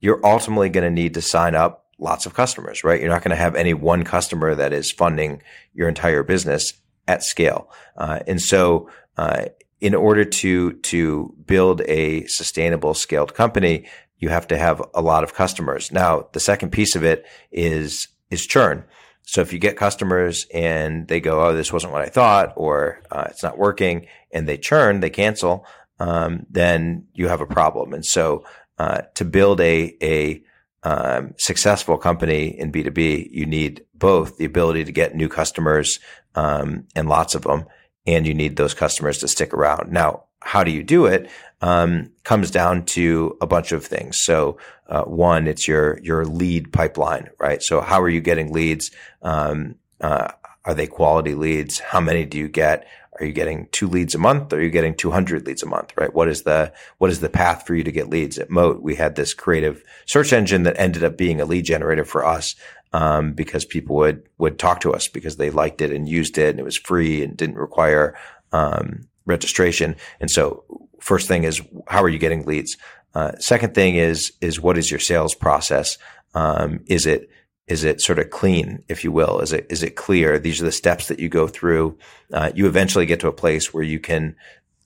you're 0.00 0.24
ultimately 0.24 0.70
going 0.70 0.84
to 0.84 0.90
need 0.90 1.14
to 1.14 1.22
sign 1.22 1.54
up 1.54 1.86
lots 1.98 2.26
of 2.26 2.34
customers, 2.34 2.82
right? 2.82 3.00
You're 3.00 3.10
not 3.10 3.22
going 3.22 3.36
to 3.36 3.36
have 3.36 3.54
any 3.54 3.74
one 3.74 4.04
customer 4.04 4.54
that 4.54 4.72
is 4.72 4.90
funding 4.90 5.42
your 5.74 5.88
entire 5.88 6.22
business 6.22 6.72
at 7.06 7.22
scale. 7.22 7.70
Uh, 7.96 8.20
and 8.26 8.40
so, 8.40 8.88
uh, 9.16 9.46
in 9.80 9.94
order 9.94 10.24
to 10.24 10.74
to 10.74 11.34
build 11.46 11.80
a 11.82 12.26
sustainable 12.26 12.94
scaled 12.94 13.34
company, 13.34 13.86
you 14.20 14.28
have 14.28 14.46
to 14.48 14.56
have 14.56 14.80
a 14.94 15.00
lot 15.00 15.24
of 15.24 15.34
customers. 15.34 15.90
Now, 15.90 16.28
the 16.32 16.40
second 16.40 16.70
piece 16.70 16.94
of 16.94 17.02
it 17.02 17.26
is 17.50 18.08
is 18.30 18.46
churn. 18.46 18.84
So 19.22 19.40
if 19.40 19.52
you 19.52 19.58
get 19.58 19.76
customers 19.76 20.46
and 20.54 21.08
they 21.08 21.20
go, 21.20 21.42
"Oh, 21.42 21.54
this 21.54 21.72
wasn't 21.72 21.92
what 21.92 22.02
I 22.02 22.08
thought," 22.08 22.52
or 22.56 23.02
uh, 23.10 23.26
"It's 23.30 23.42
not 23.42 23.58
working," 23.58 24.06
and 24.32 24.46
they 24.46 24.58
churn, 24.58 25.00
they 25.00 25.10
cancel, 25.10 25.66
um, 25.98 26.46
then 26.50 27.06
you 27.14 27.28
have 27.28 27.40
a 27.40 27.46
problem. 27.46 27.92
And 27.92 28.04
so, 28.04 28.44
uh, 28.78 29.02
to 29.14 29.24
build 29.24 29.60
a 29.60 29.96
a 30.02 30.42
um, 30.82 31.34
successful 31.36 31.98
company 31.98 32.58
in 32.58 32.70
B 32.70 32.82
two 32.82 32.90
B, 32.90 33.28
you 33.32 33.46
need 33.46 33.84
both 33.94 34.36
the 34.36 34.46
ability 34.46 34.84
to 34.84 34.92
get 34.92 35.14
new 35.14 35.28
customers 35.28 35.98
um, 36.34 36.86
and 36.94 37.08
lots 37.08 37.34
of 37.34 37.42
them, 37.42 37.64
and 38.06 38.26
you 38.26 38.34
need 38.34 38.56
those 38.56 38.74
customers 38.74 39.18
to 39.18 39.28
stick 39.28 39.52
around. 39.52 39.92
Now, 39.92 40.24
how 40.42 40.64
do 40.64 40.70
you 40.70 40.82
do 40.82 41.06
it? 41.06 41.30
Um, 41.62 42.10
comes 42.24 42.50
down 42.50 42.86
to 42.86 43.36
a 43.40 43.46
bunch 43.46 43.72
of 43.72 43.84
things. 43.84 44.18
So, 44.18 44.56
uh, 44.88 45.02
one, 45.02 45.46
it's 45.46 45.68
your 45.68 46.00
your 46.02 46.24
lead 46.24 46.72
pipeline, 46.72 47.28
right? 47.38 47.62
So, 47.62 47.80
how 47.80 48.00
are 48.00 48.08
you 48.08 48.20
getting 48.20 48.52
leads? 48.52 48.90
Um, 49.22 49.74
uh, 50.00 50.32
are 50.64 50.74
they 50.74 50.86
quality 50.86 51.34
leads? 51.34 51.78
How 51.78 52.00
many 52.00 52.24
do 52.24 52.38
you 52.38 52.48
get? 52.48 52.86
Are 53.18 53.26
you 53.26 53.32
getting 53.32 53.68
two 53.72 53.88
leads 53.88 54.14
a 54.14 54.18
month? 54.18 54.52
Or 54.52 54.56
are 54.56 54.62
you 54.62 54.70
getting 54.70 54.94
200 54.94 55.46
leads 55.46 55.62
a 55.62 55.66
month? 55.66 55.92
Right? 55.96 56.12
What 56.14 56.28
is 56.28 56.42
the 56.42 56.72
what 56.98 57.10
is 57.10 57.20
the 57.20 57.28
path 57.28 57.66
for 57.66 57.74
you 57.74 57.84
to 57.84 57.92
get 57.92 58.08
leads? 58.08 58.38
At 58.38 58.50
Moat, 58.50 58.82
we 58.82 58.94
had 58.94 59.16
this 59.16 59.34
creative 59.34 59.82
search 60.06 60.32
engine 60.32 60.62
that 60.62 60.78
ended 60.78 61.04
up 61.04 61.18
being 61.18 61.40
a 61.40 61.44
lead 61.44 61.64
generator 61.66 62.04
for 62.04 62.24
us 62.24 62.54
um, 62.92 63.32
because 63.32 63.64
people 63.64 63.96
would 63.96 64.22
would 64.38 64.58
talk 64.58 64.80
to 64.80 64.92
us 64.92 65.08
because 65.08 65.36
they 65.36 65.50
liked 65.50 65.80
it 65.80 65.92
and 65.92 66.08
used 66.08 66.38
it 66.38 66.50
and 66.50 66.60
it 66.60 66.64
was 66.64 66.76
free 66.76 67.22
and 67.22 67.36
didn't 67.36 67.56
require 67.56 68.16
um, 68.52 69.06
registration. 69.26 69.96
And 70.20 70.30
so, 70.30 70.64
first 71.00 71.28
thing 71.28 71.44
is 71.44 71.60
how 71.88 72.02
are 72.02 72.08
you 72.08 72.18
getting 72.18 72.44
leads? 72.44 72.76
Uh, 73.14 73.32
second 73.38 73.74
thing 73.74 73.96
is 73.96 74.32
is 74.40 74.60
what 74.60 74.78
is 74.78 74.90
your 74.90 75.00
sales 75.00 75.34
process? 75.34 75.98
Um, 76.34 76.80
is 76.86 77.06
it 77.06 77.30
is 77.66 77.84
it 77.84 78.00
sort 78.00 78.18
of 78.18 78.30
clean, 78.30 78.82
if 78.88 79.04
you 79.04 79.12
will? 79.12 79.40
Is 79.40 79.52
it 79.52 79.66
is 79.70 79.82
it 79.82 79.96
clear? 79.96 80.38
These 80.38 80.60
are 80.60 80.64
the 80.64 80.72
steps 80.72 81.08
that 81.08 81.20
you 81.20 81.28
go 81.28 81.46
through. 81.46 81.98
Uh, 82.32 82.50
you 82.54 82.66
eventually 82.66 83.06
get 83.06 83.20
to 83.20 83.28
a 83.28 83.32
place 83.32 83.72
where 83.72 83.84
you 83.84 84.00
can 84.00 84.36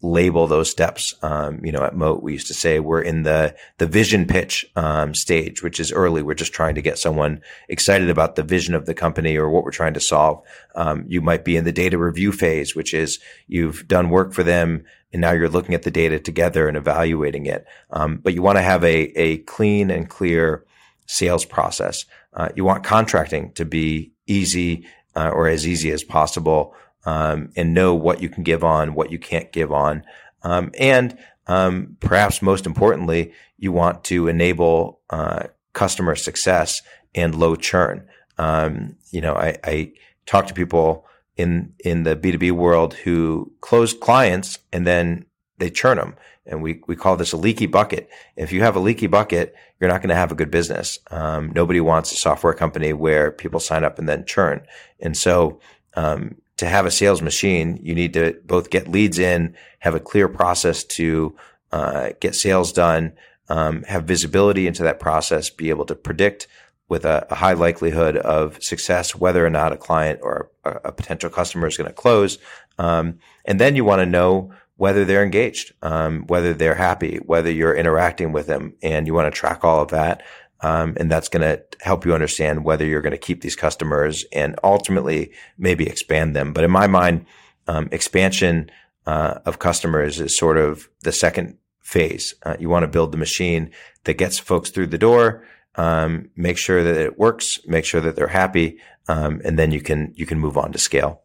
label 0.03 0.47
those 0.47 0.71
steps. 0.71 1.15
Um, 1.23 1.65
you 1.65 1.73
know, 1.73 1.83
at 1.83 1.97
Moat, 1.97 2.23
we 2.23 2.35
used 2.35 2.49
to 2.49 2.55
say 2.55 2.79
we're 2.79 3.01
in 3.01 3.23
the 3.23 3.57
the 3.79 3.87
vision 3.87 4.27
pitch 4.27 4.67
um, 4.77 5.15
stage, 5.15 5.63
which 5.63 5.81
is 5.81 5.93
early. 5.93 6.23
We're 6.23 6.35
just 6.35 6.53
trying 6.53 6.75
to 6.75 6.83
get 6.83 6.99
someone 6.99 7.41
excited 7.69 8.11
about 8.11 8.37
the 8.37 8.43
vision 8.43 8.75
of 8.75 8.85
the 8.85 8.95
company 8.95 9.37
or 9.37 9.49
what 9.49 9.65
we're 9.65 9.71
trying 9.71 9.95
to 9.95 10.01
solve. 10.01 10.43
Um, 10.75 11.05
you 11.09 11.23
might 11.23 11.45
be 11.45 11.57
in 11.57 11.65
the 11.65 11.73
data 11.73 11.97
review 11.97 12.33
phase, 12.33 12.77
which 12.77 12.93
is 12.93 13.19
you've 13.47 13.89
done 13.89 14.11
work 14.11 14.35
for 14.35 14.43
them 14.43 14.85
and 15.15 15.21
now 15.21 15.31
you're 15.31 15.49
looking 15.49 15.77
at 15.77 15.85
the 15.85 15.93
data 15.93 16.19
together 16.19 16.67
and 16.67 16.77
evaluating 16.77 17.47
it. 17.47 17.65
Um, 17.91 18.17
but 18.17 18.35
you 18.35 18.43
want 18.43 18.59
to 18.59 18.63
have 18.63 18.83
a 18.83 18.97
a 19.17 19.39
clean 19.39 19.91
and 19.91 20.11
clear 20.11 20.67
sales 21.07 21.45
process. 21.45 22.05
Uh, 22.35 22.49
you 22.57 22.65
want 22.65 22.83
contracting 22.83 23.53
to 23.53 23.65
be 23.65 24.13
easy 24.27 24.87
uh, 25.15 25.29
or 25.29 25.47
as 25.47 25.69
easy 25.69 25.93
as 25.93 26.03
possible, 26.03 26.75
um, 27.07 27.51
and 27.57 27.73
know 27.73 27.95
what 27.95 28.21
you 28.21 28.29
can 28.29 28.43
give 28.43 28.65
on, 28.65 28.95
what 28.95 29.13
you 29.13 29.19
can't 29.19 29.53
give 29.53 29.73
on, 29.73 30.03
um, 30.43 30.73
and 30.79 31.17
um, 31.47 31.97
perhaps 32.01 32.43
most 32.43 32.67
importantly, 32.67 33.33
you 33.57 33.71
want 33.71 34.03
to 34.05 34.27
enable 34.27 35.01
uh, 35.11 35.45
customer 35.75 36.17
success 36.17 36.83
and 37.15 37.37
low 37.37 37.55
churn. 37.55 38.09
Um, 38.37 38.97
you 39.13 39.21
know, 39.21 39.35
I, 39.35 39.59
I 39.63 39.93
talk 40.27 40.49
to 40.49 40.55
people 40.55 41.07
in 41.37 41.73
in 41.85 42.05
the 42.05 42.17
B 42.17 42.33
two 42.33 42.39
B 42.39 42.51
world 42.51 42.95
who 42.95 43.53
close 43.61 43.93
clients 43.93 44.59
and 44.73 44.87
then 44.87 45.27
they 45.59 45.71
churn 45.71 45.97
them 45.97 46.15
and 46.47 46.63
we, 46.63 46.83
we 46.87 46.97
call 46.97 47.17
this 47.17 47.33
a 47.33 47.37
leaky 47.37 47.67
bucket. 47.67 48.09
If 48.37 48.53
you 48.53 48.63
have 48.63 48.77
a 48.77 48.81
leaky 48.81 49.07
bucket, 49.07 49.55
you're 49.81 49.91
not 49.91 50.03
going 50.03 50.11
to 50.11 50.15
have 50.15 50.33
a 50.33 50.37
good 50.37 50.51
business. 50.51 50.99
Um, 51.11 51.53
nobody 51.55 51.81
wants 51.81 52.13
a 52.13 52.17
software 52.17 52.53
company 52.53 52.93
where 52.93 53.31
people 53.31 53.61
sign 53.61 53.85
up 53.85 53.99
and 53.99 54.09
then 54.09 54.25
churn. 54.27 54.67
And 55.01 55.17
so, 55.17 55.61
um, 55.95 56.37
to 56.57 56.67
have 56.67 56.87
a 56.87 56.91
sales 56.91 57.21
machine, 57.21 57.81
you 57.83 57.95
need 57.95 58.13
to 58.15 58.41
both 58.45 58.71
get 58.71 58.87
leads 58.87 59.19
in, 59.19 59.57
have 59.81 59.95
a 59.95 60.01
clear 60.01 60.29
process 60.29 60.85
to 60.85 61.35
uh, 61.73 62.11
get 62.21 62.37
sales 62.37 62.73
done, 62.73 63.13
um, 63.49 63.83
have 63.85 64.05
visibility 64.05 64.69
into 64.69 64.85
that 64.85 65.01
process, 65.01 65.51
be 65.51 65.71
able 65.71 65.85
to 65.87 65.97
predict 65.97 66.47
with 66.89 67.05
a, 67.05 67.27
a, 67.31 67.35
high 67.35 67.55
likelihood 67.55 68.17
of 68.17 68.63
success 68.63 69.15
whether 69.15 69.45
or 69.45 69.51
not 69.51 69.73
a 69.73 69.77
client 69.77 70.21
or 70.23 70.51
a, 70.65 70.71
a 70.85 70.93
potential 70.93 71.31
customer 71.31 71.67
is 71.67 71.77
going 71.77 71.89
to 71.89 71.95
close. 71.95 72.39
Um, 72.79 73.19
and 73.45 73.59
then 73.59 73.77
you 73.77 73.85
want 73.85 74.01
to 74.01 74.07
know 74.07 74.53
whether 74.77 75.05
they're 75.05 75.23
engaged, 75.23 75.73
um, 75.83 76.25
whether 76.27 76.53
they're 76.53 76.75
happy, 76.75 77.19
whether 77.19 77.51
you're 77.51 77.75
interacting 77.75 78.33
with 78.33 78.47
them, 78.47 78.75
and 78.83 79.07
you 79.07 79.15
want 79.15 79.33
to 79.33 79.39
track 79.39 79.65
all 79.65 79.81
of 79.81 79.91
that. 79.91 80.23
Um, 80.61 80.97
and 80.99 81.11
that's 81.11 81.29
going 81.29 81.43
to 81.43 81.63
help 81.81 82.05
you 82.05 82.15
understand 82.15 82.65
whether 82.65 82.85
you're 82.87 83.03
going 83.03 83.13
to 83.13 83.19
keep 83.19 83.43
these 83.43 83.57
customers 83.57 84.25
and 84.33 84.59
ultimately 84.65 85.33
maybe 85.59 85.87
expand 85.87 86.35
them. 86.35 86.53
But 86.53 86.65
in 86.65 86.71
my 86.71 86.87
mind, 86.87 87.27
um, 87.67 87.89
expansion 87.93 88.71
uh, 89.07 89.41
of 89.45 89.59
customers 89.59 90.21
is 90.21 90.37
sort 90.37 90.57
of 90.57 90.89
the 91.03 91.13
second 91.13 91.59
phase. 91.81 92.35
Uh, 92.43 92.57
you 92.59 92.69
want 92.69 92.83
to 92.83 92.89
build 92.89 93.13
the 93.13 93.19
machine 93.19 93.71
that 94.05 94.15
gets 94.15 94.39
folks 94.39 94.71
through 94.71 94.87
the 94.87 94.99
door, 94.99 95.47
um, 95.77 96.31
make 96.37 96.59
sure 96.59 96.83
that 96.83 96.97
it 96.97 97.19
works, 97.19 97.61
make 97.67 97.85
sure 97.85 98.01
that 98.01 98.17
they're 98.17 98.29
happy, 98.29 98.79
um, 99.09 99.41
and 99.45 99.59
then 99.59 99.73
you 99.73 99.81
can 99.81 100.13
you 100.17 100.27
can 100.27 100.39
move 100.39 100.57
on 100.57 100.73
to 100.73 100.79
scale. 100.79 101.23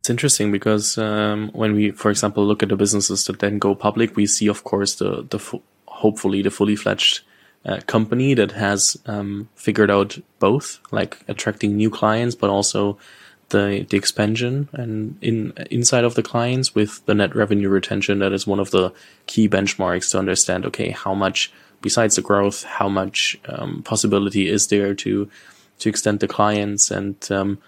It's 0.00 0.10
interesting 0.10 0.52
because 0.52 0.98
um, 0.98 1.50
when 1.54 1.74
we, 1.74 1.90
for 1.90 2.10
example, 2.10 2.44
look 2.44 2.62
at 2.62 2.68
the 2.68 2.76
businesses 2.76 3.24
that 3.24 3.38
then 3.38 3.58
go 3.58 3.74
public, 3.74 4.16
we 4.16 4.26
see, 4.26 4.48
of 4.48 4.64
course, 4.64 4.96
the 4.96 5.26
the 5.30 5.60
hopefully 5.86 6.42
the 6.42 6.50
fully 6.50 6.76
fledged 6.76 7.22
uh, 7.64 7.80
company 7.86 8.34
that 8.34 8.52
has 8.52 8.98
um, 9.06 9.48
figured 9.54 9.90
out 9.90 10.18
both, 10.38 10.80
like 10.90 11.24
attracting 11.28 11.76
new 11.76 11.88
clients, 11.88 12.34
but 12.34 12.50
also 12.50 12.98
the 13.48 13.86
the 13.88 13.96
expansion 13.96 14.68
and 14.72 15.16
in 15.22 15.52
inside 15.70 16.04
of 16.04 16.14
the 16.14 16.22
clients 16.22 16.74
with 16.74 17.04
the 17.06 17.14
net 17.14 17.34
revenue 17.34 17.68
retention. 17.68 18.18
That 18.18 18.32
is 18.32 18.46
one 18.46 18.60
of 18.60 18.70
the 18.70 18.92
key 19.26 19.48
benchmarks 19.48 20.10
to 20.10 20.18
understand. 20.18 20.66
Okay, 20.66 20.90
how 20.90 21.14
much 21.14 21.52
besides 21.88 22.16
the 22.16 22.22
growth, 22.22 22.64
how 22.64 22.88
much 22.88 23.38
um, 23.46 23.82
possibility 23.84 24.48
is 24.48 24.66
there 24.66 24.94
to 25.04 25.28
to 25.80 25.88
extend 25.88 26.18
the 26.20 26.28
clients 26.28 26.90
and 26.90 27.16
um, 27.30 27.58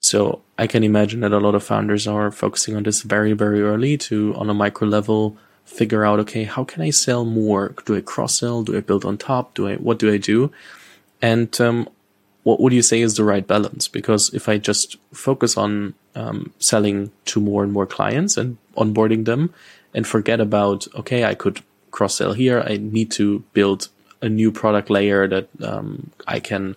so 0.00 0.40
I 0.58 0.66
can 0.66 0.82
imagine 0.82 1.20
that 1.20 1.32
a 1.32 1.38
lot 1.38 1.54
of 1.54 1.62
founders 1.62 2.06
are 2.06 2.30
focusing 2.30 2.74
on 2.74 2.82
this 2.82 3.02
very, 3.02 3.34
very 3.34 3.62
early 3.62 3.98
to, 4.08 4.34
on 4.34 4.48
a 4.48 4.54
micro 4.54 4.88
level, 4.88 5.36
figure 5.66 6.04
out, 6.04 6.18
okay, 6.20 6.44
how 6.44 6.64
can 6.64 6.82
I 6.82 6.90
sell 6.90 7.24
more? 7.24 7.74
Do 7.84 7.94
I 7.94 8.00
cross 8.00 8.38
sell? 8.38 8.62
Do 8.62 8.76
I 8.76 8.80
build 8.80 9.04
on 9.04 9.18
top? 9.18 9.54
Do 9.54 9.68
I, 9.68 9.76
what 9.76 9.98
do 9.98 10.10
I 10.12 10.16
do? 10.16 10.50
And, 11.20 11.58
um, 11.60 11.88
what 12.42 12.58
would 12.60 12.72
you 12.72 12.80
say 12.80 13.02
is 13.02 13.16
the 13.16 13.24
right 13.24 13.46
balance? 13.46 13.86
Because 13.86 14.32
if 14.32 14.48
I 14.48 14.56
just 14.56 14.96
focus 15.12 15.58
on, 15.58 15.94
um, 16.14 16.52
selling 16.58 17.12
to 17.26 17.40
more 17.40 17.62
and 17.62 17.70
more 17.70 17.86
clients 17.86 18.38
and 18.38 18.56
onboarding 18.78 19.26
them 19.26 19.52
and 19.92 20.06
forget 20.06 20.40
about, 20.40 20.88
okay, 20.94 21.24
I 21.24 21.34
could 21.34 21.62
cross 21.90 22.16
sell 22.16 22.32
here. 22.32 22.62
I 22.66 22.76
need 22.76 23.10
to 23.12 23.40
build 23.52 23.88
a 24.22 24.28
new 24.28 24.52
product 24.52 24.90
layer 24.90 25.26
that, 25.28 25.48
um, 25.62 26.10
I 26.26 26.40
can, 26.40 26.76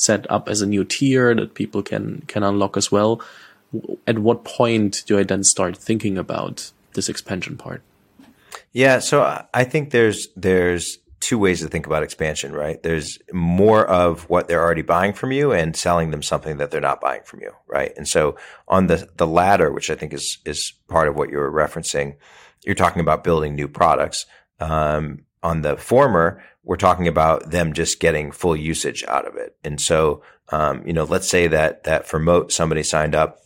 set 0.00 0.28
up 0.30 0.48
as 0.48 0.62
a 0.62 0.66
new 0.66 0.84
tier 0.84 1.34
that 1.34 1.54
people 1.54 1.82
can 1.82 2.22
can 2.26 2.42
unlock 2.42 2.76
as 2.76 2.90
well. 2.90 3.20
At 4.06 4.18
what 4.18 4.44
point 4.44 5.02
do 5.06 5.18
I 5.18 5.22
then 5.22 5.44
start 5.44 5.76
thinking 5.76 6.18
about 6.18 6.72
this 6.94 7.08
expansion 7.08 7.56
part? 7.56 7.82
Yeah, 8.72 8.98
so 8.98 9.44
I 9.54 9.64
think 9.64 9.90
there's 9.90 10.28
there's 10.36 10.98
two 11.20 11.38
ways 11.38 11.60
to 11.60 11.68
think 11.68 11.86
about 11.86 12.02
expansion, 12.02 12.52
right? 12.52 12.82
There's 12.82 13.18
more 13.32 13.86
of 13.86 14.28
what 14.30 14.48
they're 14.48 14.62
already 14.62 14.82
buying 14.82 15.12
from 15.12 15.32
you 15.32 15.52
and 15.52 15.76
selling 15.76 16.10
them 16.10 16.22
something 16.22 16.56
that 16.56 16.70
they're 16.70 16.80
not 16.80 17.00
buying 17.00 17.22
from 17.24 17.40
you, 17.42 17.52
right? 17.66 17.92
And 17.96 18.08
so 18.08 18.36
on 18.66 18.86
the 18.86 19.08
the 19.16 19.26
latter, 19.26 19.70
which 19.70 19.90
I 19.90 19.94
think 19.94 20.12
is 20.12 20.38
is 20.44 20.72
part 20.88 21.08
of 21.08 21.16
what 21.16 21.30
you 21.30 21.36
were 21.36 21.52
referencing, 21.52 22.16
you're 22.64 22.74
talking 22.74 23.00
about 23.00 23.24
building 23.24 23.54
new 23.54 23.68
products. 23.68 24.26
Um, 24.60 25.24
on 25.42 25.62
the 25.62 25.76
former, 25.76 26.42
we're 26.64 26.76
talking 26.76 27.08
about 27.08 27.50
them 27.50 27.72
just 27.72 28.00
getting 28.00 28.30
full 28.30 28.54
usage 28.54 29.04
out 29.08 29.26
of 29.26 29.36
it. 29.36 29.56
And 29.64 29.80
so, 29.80 30.22
um, 30.50 30.86
you 30.86 30.92
know, 30.92 31.04
let's 31.04 31.28
say 31.28 31.46
that 31.46 31.84
that 31.84 32.06
for 32.06 32.18
Moat 32.18 32.52
somebody 32.52 32.82
signed 32.82 33.14
up 33.14 33.38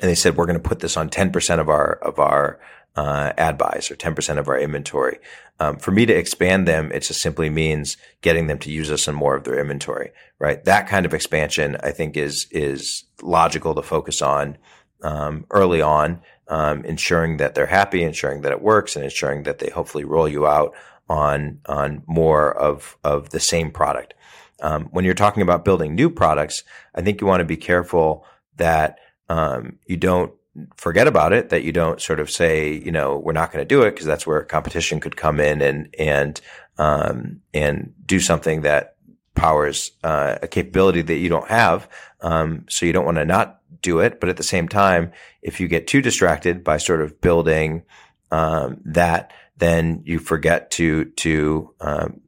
and 0.00 0.10
they 0.10 0.14
said 0.14 0.36
we're 0.36 0.46
going 0.46 0.60
to 0.60 0.68
put 0.68 0.80
this 0.80 0.96
on 0.96 1.08
10% 1.08 1.58
of 1.60 1.68
our 1.68 1.94
of 1.94 2.18
our 2.18 2.60
uh, 2.96 3.32
ad 3.38 3.56
buys 3.56 3.90
or 3.90 3.96
10% 3.96 4.38
of 4.38 4.48
our 4.48 4.58
inventory. 4.58 5.18
Um, 5.60 5.76
for 5.76 5.90
me 5.92 6.04
to 6.06 6.12
expand 6.12 6.66
them, 6.66 6.90
it 6.92 7.00
just 7.00 7.20
simply 7.20 7.48
means 7.48 7.96
getting 8.22 8.46
them 8.48 8.58
to 8.60 8.70
use 8.70 8.90
us 8.90 9.06
on 9.08 9.14
more 9.14 9.36
of 9.36 9.44
their 9.44 9.58
inventory, 9.58 10.10
right? 10.38 10.62
That 10.64 10.88
kind 10.88 11.06
of 11.06 11.14
expansion, 11.14 11.76
I 11.82 11.92
think, 11.92 12.16
is 12.16 12.46
is 12.50 13.04
logical 13.22 13.74
to 13.74 13.82
focus 13.82 14.20
on 14.22 14.58
um, 15.02 15.46
early 15.50 15.80
on, 15.80 16.20
um, 16.48 16.84
ensuring 16.84 17.36
that 17.38 17.54
they're 17.54 17.66
happy, 17.66 18.02
ensuring 18.02 18.42
that 18.42 18.52
it 18.52 18.62
works, 18.62 18.96
and 18.96 19.04
ensuring 19.04 19.44
that 19.44 19.58
they 19.58 19.70
hopefully 19.70 20.04
roll 20.04 20.28
you 20.28 20.46
out 20.46 20.74
on 21.08 21.60
on 21.66 22.02
more 22.06 22.56
of 22.56 22.96
of 23.04 23.30
the 23.30 23.40
same 23.40 23.70
product. 23.70 24.14
Um, 24.60 24.86
when 24.90 25.04
you're 25.04 25.14
talking 25.14 25.42
about 25.42 25.64
building 25.64 25.94
new 25.94 26.10
products, 26.10 26.64
I 26.94 27.02
think 27.02 27.20
you 27.20 27.26
want 27.26 27.40
to 27.40 27.44
be 27.44 27.56
careful 27.56 28.26
that 28.56 28.98
um, 29.28 29.78
you 29.86 29.96
don't 29.96 30.32
forget 30.76 31.06
about 31.06 31.32
it, 31.32 31.50
that 31.50 31.62
you 31.62 31.72
don't 31.72 32.00
sort 32.00 32.20
of 32.20 32.30
say, 32.30 32.72
you 32.72 32.90
know, 32.90 33.18
we're 33.18 33.32
not 33.32 33.52
going 33.52 33.62
to 33.62 33.68
do 33.68 33.82
it 33.82 33.92
because 33.92 34.06
that's 34.06 34.26
where 34.26 34.42
competition 34.42 35.00
could 35.00 35.16
come 35.16 35.38
in 35.38 35.62
and, 35.62 35.94
and, 35.98 36.40
um, 36.78 37.40
and 37.54 37.94
do 38.04 38.18
something 38.18 38.62
that 38.62 38.96
powers, 39.38 39.92
uh, 40.04 40.38
a 40.42 40.48
capability 40.48 41.02
that 41.02 41.16
you 41.16 41.28
don't 41.28 41.48
have. 41.48 41.88
Um, 42.20 42.66
so 42.68 42.86
you 42.86 42.92
don't 42.92 43.04
want 43.04 43.18
to 43.18 43.24
not 43.24 43.60
do 43.82 44.00
it. 44.00 44.20
But 44.20 44.28
at 44.28 44.36
the 44.36 44.42
same 44.42 44.68
time, 44.68 45.12
if 45.42 45.60
you 45.60 45.68
get 45.68 45.86
too 45.86 46.02
distracted 46.02 46.64
by 46.64 46.78
sort 46.78 47.00
of 47.00 47.20
building, 47.20 47.82
um, 48.30 48.80
that, 48.84 49.32
then 49.56 50.02
you 50.04 50.18
forget 50.18 50.70
to, 50.72 51.06
to, 51.06 51.74
um, 51.80 52.20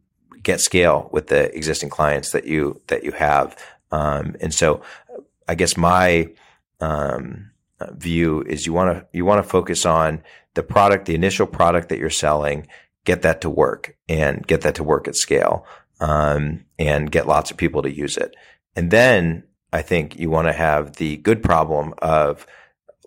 get 0.42 0.61
scale 0.61 1.11
with 1.12 1.26
the 1.26 1.54
existing 1.54 1.90
clients 1.90 2.32
that 2.32 2.46
you, 2.46 2.80
that 2.86 3.04
you 3.04 3.12
have. 3.12 3.56
Um, 3.92 4.36
and 4.40 4.54
so 4.54 4.82
I 5.46 5.54
guess 5.54 5.76
my, 5.76 6.28
um, 6.80 7.50
view 7.92 8.42
is 8.42 8.66
you 8.66 8.72
want 8.72 8.96
to 8.96 9.06
you 9.12 9.24
want 9.24 9.42
to 9.42 9.48
focus 9.48 9.86
on 9.86 10.22
the 10.54 10.62
product, 10.62 11.06
the 11.06 11.14
initial 11.14 11.46
product 11.46 11.88
that 11.88 11.98
you're 11.98 12.11
selling, 12.11 12.66
get 13.04 13.22
that 13.22 13.40
to 13.40 13.50
work 13.50 13.96
and 14.08 14.46
get 14.46 14.62
that 14.62 14.74
to 14.74 14.84
work 14.84 15.08
at 15.08 15.16
scale, 15.16 15.64
um, 16.01 16.64
and 16.78 17.11
get 17.11 17.26
lots 17.26 17.51
of 17.51 17.57
people 17.57 17.82
to 17.82 17.90
use 17.90 18.16
it. 18.16 18.34
And 18.74 18.90
then 18.90 19.44
I 19.72 19.82
think 19.82 20.18
you 20.18 20.30
want 20.30 20.48
to 20.48 20.53
have 20.53 20.96
the 20.96 21.18
good 21.18 21.42
problem 21.42 21.94
of 21.98 22.46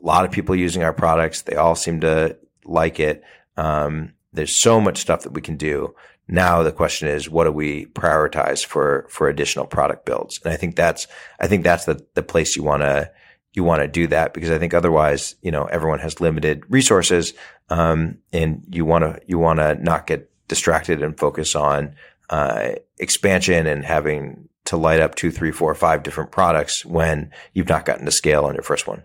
a 0.02 0.06
lot 0.06 0.26
of 0.26 0.32
people 0.32 0.56
using 0.56 0.84
our 0.84 0.94
products. 0.94 1.42
They 1.42 1.56
all 1.56 1.76
seem 1.76 2.02
to 2.02 2.38
like 2.66 3.00
it. 3.00 3.24
Um, 3.58 4.14
there's 4.32 4.56
so 4.56 4.80
much 4.80 4.98
stuff 4.98 5.24
that 5.24 5.34
we 5.34 5.42
can 5.42 5.58
do. 5.58 5.96
Now 6.28 6.64
the 6.64 6.72
question 6.72 7.10
is, 7.10 7.30
what 7.30 7.44
do 7.44 7.52
we 7.52 7.88
prioritize 7.88 8.66
for 8.66 9.06
for 9.10 9.28
additional 9.28 9.66
product 9.66 10.06
builds? 10.06 10.40
And 10.44 10.54
I 10.54 10.58
think 10.58 10.76
that's 10.76 11.08
I 11.40 11.48
think 11.48 11.64
that's 11.64 11.86
the 11.86 12.06
the 12.14 12.24
place 12.24 12.56
you 12.56 12.64
want 12.64 12.82
to 12.84 13.12
you 13.54 13.64
want 13.64 13.82
to 13.82 13.88
do 13.88 14.08
that 14.08 14.34
because 14.34 14.50
I 14.50 14.58
think 14.58 14.74
otherwise, 14.74 15.36
you 15.42 15.52
know, 15.52 15.66
everyone 15.66 16.00
has 16.00 16.22
limited 16.22 16.64
resources, 16.70 17.34
um, 17.70 18.18
and 18.32 18.64
you 18.70 18.86
want 18.86 19.04
to 19.04 19.20
you 19.28 19.38
want 19.38 19.60
to 19.60 19.76
not 19.76 20.08
get 20.08 20.30
distracted 20.48 21.04
and 21.04 21.18
focus 21.18 21.56
on 21.56 21.96
uh, 22.30 22.74
expansion 23.00 23.68
and 23.68 23.86
having 23.86 24.50
to 24.66 24.78
light 24.78 25.02
up 25.02 25.16
two, 25.16 25.32
three, 25.32 25.52
four, 25.52 25.76
five 25.76 26.04
different 26.04 26.32
products 26.32 26.86
when 26.86 27.32
you've 27.54 27.70
not 27.70 27.86
gotten 27.86 28.06
to 28.06 28.12
scale 28.12 28.46
on 28.46 28.54
your 28.54 28.64
first 28.64 28.88
one. 28.88 29.04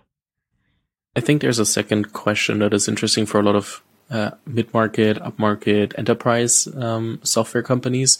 I 1.16 1.20
think 1.20 1.42
there's 1.42 1.58
a 1.58 1.66
second 1.66 2.12
question 2.12 2.60
that 2.60 2.72
is 2.72 2.86
interesting 2.86 3.26
for 3.26 3.40
a 3.40 3.42
lot 3.42 3.56
of 3.56 3.82
uh, 4.10 4.30
mid-market, 4.46 5.18
upmarket, 5.18 5.98
enterprise 5.98 6.68
um, 6.76 7.18
software 7.24 7.62
companies, 7.62 8.18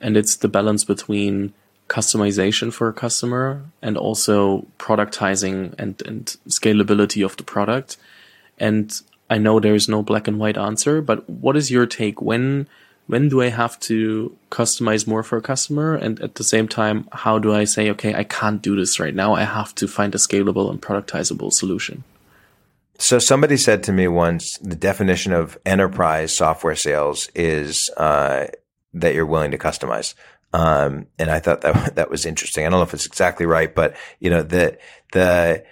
and 0.00 0.16
it's 0.16 0.36
the 0.36 0.48
balance 0.48 0.84
between 0.84 1.54
customization 1.88 2.72
for 2.72 2.88
a 2.88 2.92
customer 2.92 3.62
and 3.80 3.96
also 3.96 4.66
productizing 4.78 5.74
and, 5.78 6.02
and 6.02 6.36
scalability 6.48 7.24
of 7.24 7.36
the 7.36 7.44
product. 7.44 7.96
And 8.58 9.00
I 9.30 9.38
know 9.38 9.60
there 9.60 9.74
is 9.74 9.88
no 9.88 10.02
black 10.02 10.26
and 10.26 10.38
white 10.38 10.58
answer, 10.58 11.00
but 11.00 11.28
what 11.28 11.56
is 11.56 11.70
your 11.70 11.86
take? 11.86 12.20
When 12.20 12.66
when 13.06 13.28
do 13.28 13.42
I 13.42 13.48
have 13.48 13.78
to 13.80 14.36
customize 14.50 15.06
more 15.06 15.22
for 15.22 15.36
a 15.36 15.42
customer? 15.42 15.94
And 15.94 16.20
at 16.20 16.36
the 16.36 16.44
same 16.44 16.68
time, 16.68 17.08
how 17.12 17.38
do 17.38 17.54
I 17.54 17.64
say, 17.64 17.90
okay, 17.90 18.14
I 18.14 18.24
can't 18.24 18.62
do 18.62 18.76
this 18.76 19.00
right 19.00 19.14
now. 19.14 19.34
I 19.34 19.44
have 19.44 19.74
to 19.76 19.88
find 19.88 20.14
a 20.14 20.18
scalable 20.18 20.70
and 20.70 20.80
productizable 20.80 21.52
solution. 21.52 22.04
So 22.98 23.18
somebody 23.18 23.56
said 23.56 23.82
to 23.84 23.92
me 23.92 24.06
once, 24.06 24.58
the 24.58 24.76
definition 24.76 25.32
of 25.32 25.58
enterprise 25.66 26.34
software 26.34 26.76
sales 26.76 27.28
is 27.34 27.90
uh, 27.96 28.46
that 28.94 29.14
you're 29.14 29.26
willing 29.26 29.50
to 29.50 29.58
customize. 29.58 30.14
Um, 30.52 31.06
and 31.18 31.30
I 31.30 31.40
thought 31.40 31.62
that 31.62 31.94
that 31.96 32.10
was 32.10 32.24
interesting. 32.24 32.64
I 32.64 32.68
don't 32.68 32.78
know 32.78 32.84
if 32.84 32.94
it's 32.94 33.06
exactly 33.06 33.46
right, 33.46 33.74
but 33.74 33.96
you 34.20 34.30
know, 34.30 34.42
the, 34.42 34.78
the, 35.12 35.64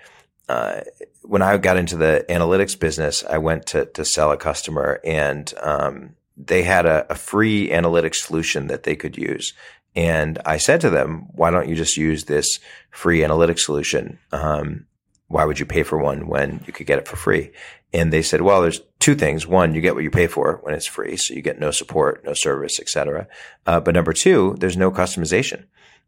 uh, 0.49 0.81
when 1.22 1.43
I 1.43 1.57
got 1.59 1.76
into 1.76 1.97
the 1.97 2.24
analytics 2.28 2.78
business, 2.78 3.22
I 3.22 3.39
went 3.39 3.66
to, 3.66 3.85
to 3.87 4.05
sell 4.05 4.33
a 4.33 4.37
customer 4.37 5.01
and, 5.05 5.53
um, 5.62 6.16
they 6.47 6.62
had 6.62 6.86
a, 6.86 7.11
a 7.12 7.14
free 7.14 7.68
analytics 7.68 8.16
solution 8.16 8.68
that 8.68 8.84
they 8.84 8.97
could 8.97 9.16
use. 9.16 9.53
And 9.97 10.38
I 10.47 10.59
said 10.59 10.80
to 10.82 10.91
them, 10.91 11.26
why 11.32 11.51
don't 11.51 11.68
you 11.68 11.74
just 11.74 11.97
use 11.97 12.24
this 12.24 12.61
free 12.91 13.20
analytics 13.20 13.61
solution? 13.61 14.18
Um, 14.32 14.86
why 15.26 15.45
would 15.45 15.59
you 15.59 15.66
pay 15.66 15.82
for 15.82 15.99
one 15.99 16.26
when 16.26 16.62
you 16.66 16.72
could 16.72 16.86
get 16.86 16.99
it 16.99 17.09
for 17.09 17.16
free? 17.16 17.53
And 17.93 18.12
they 18.12 18.22
said, 18.22 18.43
well, 18.43 18.62
there's 18.62 18.80
two 19.01 19.14
things. 19.14 19.47
One, 19.47 19.74
you 19.74 19.80
get 19.80 19.95
what 19.95 20.05
you 20.05 20.11
pay 20.11 20.26
for 20.26 20.61
when 20.62 20.74
it's 20.74 20.86
free. 20.86 21.16
So 21.16 21.34
you 21.34 21.43
get 21.43 21.59
no 21.59 21.70
support, 21.70 22.24
no 22.24 22.34
service, 22.34 22.78
etc. 22.78 23.26
Uh, 23.66 23.80
but 23.80 23.95
number 23.95 24.12
two, 24.12 24.57
there's 24.61 24.76
no 24.76 24.91
customization. 24.91 25.64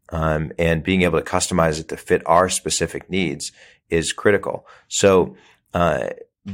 Um, 0.09 0.51
and 0.57 0.83
being 0.83 1.01
able 1.01 1.19
to 1.19 1.25
customize 1.25 1.79
it 1.79 1.87
to 1.89 1.97
fit 1.97 2.21
our 2.25 2.49
specific 2.49 3.09
needs 3.09 3.51
is 3.89 4.13
critical. 4.13 4.67
So, 4.87 5.35
uh, 5.73 6.09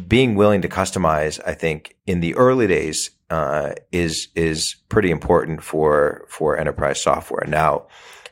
being 0.08 0.36
willing 0.36 0.62
to 0.62 0.70
customize, 0.70 1.40
I 1.46 1.56
think 1.56 1.96
in 2.06 2.20
the 2.20 2.36
early 2.36 2.68
days, 2.68 3.10
uh, 3.30 3.74
is, 3.92 4.30
is 4.36 4.76
pretty 4.90 5.12
important 5.12 5.64
for, 5.64 6.26
for 6.28 6.58
enterprise 6.58 7.02
software. 7.02 7.46
Now, 7.48 7.88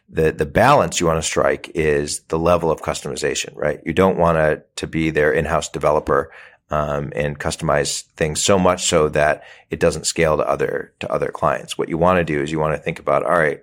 the 0.10 0.32
the 0.32 0.46
balance 0.46 1.00
you 1.00 1.06
want 1.08 1.22
to 1.22 1.28
strike 1.28 1.70
is 1.76 2.22
the 2.30 2.40
level 2.40 2.72
of 2.72 2.82
customization, 2.82 3.54
right? 3.56 3.82
You 3.86 3.94
don't 3.94 4.18
want 4.18 4.38
to 4.38 4.64
to 4.78 4.88
be 4.88 5.10
their 5.10 5.34
in-house 5.34 5.68
developer 5.68 6.32
um, 6.70 7.12
and 7.16 7.38
customize 7.38 8.04
things 8.16 8.42
so 8.42 8.58
much 8.58 8.86
so 8.86 9.10
that 9.10 9.44
it 9.70 9.82
doesn't 9.82 10.08
scale 10.08 10.38
to 10.38 10.48
other 10.48 10.94
to 11.00 11.12
other 11.12 11.28
clients. 11.28 11.78
What 11.78 11.90
you 11.90 11.98
want 11.98 12.20
to 12.20 12.24
do 12.24 12.42
is 12.42 12.52
you 12.52 12.60
want 12.60 12.76
to 12.78 12.82
think 12.82 13.00
about, 13.00 13.24
all 13.24 13.38
right, 13.38 13.62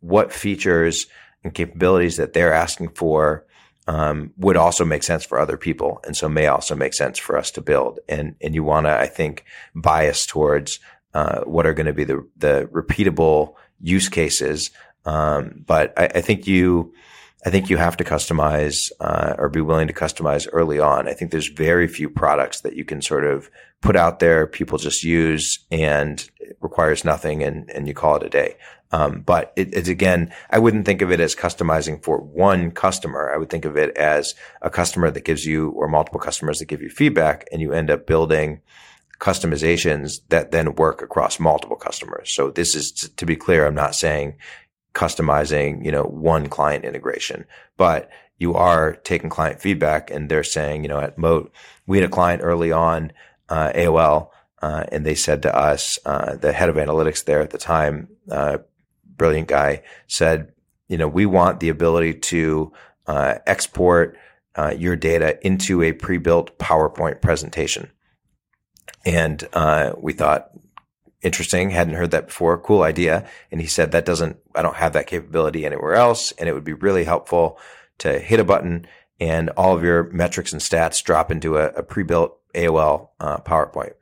what 0.00 0.32
features 0.32 1.06
and 1.44 1.54
capabilities 1.54 2.16
that 2.16 2.32
they're 2.32 2.52
asking 2.52 2.88
for 2.88 3.46
um, 3.86 4.32
would 4.38 4.56
also 4.56 4.84
make 4.84 5.02
sense 5.02 5.24
for 5.24 5.38
other 5.38 5.56
people, 5.56 6.00
and 6.04 6.16
so 6.16 6.28
may 6.28 6.46
also 6.46 6.74
make 6.74 6.94
sense 6.94 7.18
for 7.18 7.36
us 7.36 7.50
to 7.52 7.60
build. 7.60 8.00
And 8.08 8.36
and 8.40 8.54
you 8.54 8.64
want 8.64 8.86
to, 8.86 8.98
I 8.98 9.06
think, 9.06 9.44
bias 9.74 10.26
towards 10.26 10.80
uh, 11.12 11.40
what 11.42 11.66
are 11.66 11.74
going 11.74 11.86
to 11.86 11.92
be 11.92 12.04
the 12.04 12.26
the 12.36 12.68
repeatable 12.72 13.54
use 13.80 14.08
cases 14.08 14.70
um, 15.04 15.64
but 15.66 15.92
I, 15.98 16.06
I, 16.06 16.20
think 16.20 16.46
you, 16.46 16.92
I 17.44 17.50
think 17.50 17.68
you 17.68 17.76
have 17.76 17.96
to 17.98 18.04
customize 18.04 18.90
uh, 19.00 19.34
or 19.38 19.48
be 19.48 19.60
willing 19.60 19.88
to 19.88 19.94
customize 19.94 20.48
early 20.52 20.78
on. 20.78 21.08
I 21.08 21.12
think 21.12 21.30
there's 21.30 21.48
very 21.48 21.88
few 21.88 22.08
products 22.08 22.62
that 22.62 22.76
you 22.76 22.84
can 22.84 23.02
sort 23.02 23.24
of 23.24 23.50
put 23.82 23.96
out 23.96 24.18
there, 24.18 24.46
people 24.46 24.78
just 24.78 25.04
use, 25.04 25.58
and 25.70 26.28
it 26.40 26.56
requires 26.60 27.04
nothing, 27.04 27.42
and 27.42 27.68
and 27.70 27.86
you 27.86 27.94
call 27.94 28.16
it 28.16 28.22
a 28.22 28.30
day. 28.30 28.56
Um, 28.94 29.22
but 29.22 29.52
it, 29.56 29.74
it's 29.74 29.88
again, 29.88 30.32
I 30.50 30.60
wouldn't 30.60 30.86
think 30.86 31.02
of 31.02 31.10
it 31.10 31.18
as 31.18 31.34
customizing 31.34 32.00
for 32.00 32.18
one 32.18 32.70
customer. 32.70 33.32
I 33.34 33.38
would 33.38 33.50
think 33.50 33.64
of 33.64 33.76
it 33.76 33.90
as 33.96 34.36
a 34.62 34.70
customer 34.70 35.10
that 35.10 35.24
gives 35.24 35.44
you, 35.44 35.70
or 35.70 35.88
multiple 35.88 36.20
customers 36.20 36.60
that 36.60 36.66
give 36.66 36.80
you 36.80 36.88
feedback, 36.88 37.48
and 37.50 37.60
you 37.60 37.72
end 37.72 37.90
up 37.90 38.06
building 38.06 38.60
customizations 39.18 40.20
that 40.28 40.52
then 40.52 40.76
work 40.76 41.02
across 41.02 41.40
multiple 41.40 41.74
customers. 41.74 42.30
So 42.32 42.50
this 42.50 42.76
is 42.76 42.92
to 42.92 43.26
be 43.26 43.34
clear. 43.34 43.66
I'm 43.66 43.74
not 43.74 43.96
saying 43.96 44.36
customizing, 44.94 45.84
you 45.84 45.90
know, 45.90 46.04
one 46.04 46.46
client 46.48 46.84
integration, 46.84 47.46
but 47.76 48.10
you 48.38 48.54
are 48.54 48.94
taking 48.94 49.28
client 49.28 49.60
feedback 49.60 50.08
and 50.08 50.28
they're 50.28 50.44
saying, 50.44 50.84
you 50.84 50.88
know, 50.88 51.00
at 51.00 51.18
Moat, 51.18 51.52
we 51.88 51.98
had 51.98 52.06
a 52.06 52.12
client 52.12 52.42
early 52.44 52.70
on, 52.70 53.10
uh, 53.48 53.72
AOL, 53.74 54.28
uh, 54.62 54.84
and 54.92 55.04
they 55.04 55.16
said 55.16 55.42
to 55.42 55.56
us, 55.56 55.98
uh, 56.06 56.36
the 56.36 56.52
head 56.52 56.68
of 56.68 56.76
analytics 56.76 57.24
there 57.24 57.40
at 57.40 57.50
the 57.50 57.58
time, 57.58 58.08
uh, 58.30 58.58
brilliant 59.16 59.48
guy 59.48 59.82
said, 60.06 60.52
you 60.88 60.96
know, 60.96 61.08
we 61.08 61.26
want 61.26 61.60
the 61.60 61.68
ability 61.68 62.14
to, 62.14 62.72
uh, 63.06 63.36
export, 63.46 64.16
uh, 64.56 64.74
your 64.76 64.96
data 64.96 65.38
into 65.46 65.82
a 65.82 65.92
pre-built 65.92 66.58
PowerPoint 66.58 67.20
presentation. 67.20 67.90
And, 69.04 69.46
we 69.98 70.12
thought, 70.12 70.50
interesting. 71.24 71.70
Hadn't 71.70 71.94
heard 71.94 72.12
that 72.12 72.26
before. 72.26 72.58
Cool 72.58 72.82
idea. 72.82 73.26
And 73.50 73.60
he 73.60 73.66
said 73.66 73.90
that 73.90 74.04
doesn't, 74.04 74.36
I 74.54 74.62
don't 74.62 74.76
have 74.76 74.92
that 74.92 75.06
capability 75.06 75.64
anywhere 75.64 75.94
else. 75.94 76.32
And 76.32 76.48
it 76.48 76.52
would 76.52 76.64
be 76.64 76.74
really 76.74 77.04
helpful 77.04 77.58
to 77.98 78.18
hit 78.18 78.40
a 78.40 78.44
button 78.44 78.86
and 79.20 79.50
all 79.50 79.76
of 79.76 79.82
your 79.82 80.10
metrics 80.10 80.52
and 80.52 80.60
stats 80.60 81.02
drop 81.02 81.30
into 81.30 81.56
a, 81.56 81.68
a 81.68 81.82
pre-built 81.82 82.38
AOL 82.54 83.08
uh, 83.20 83.38
PowerPoint. 83.38 83.94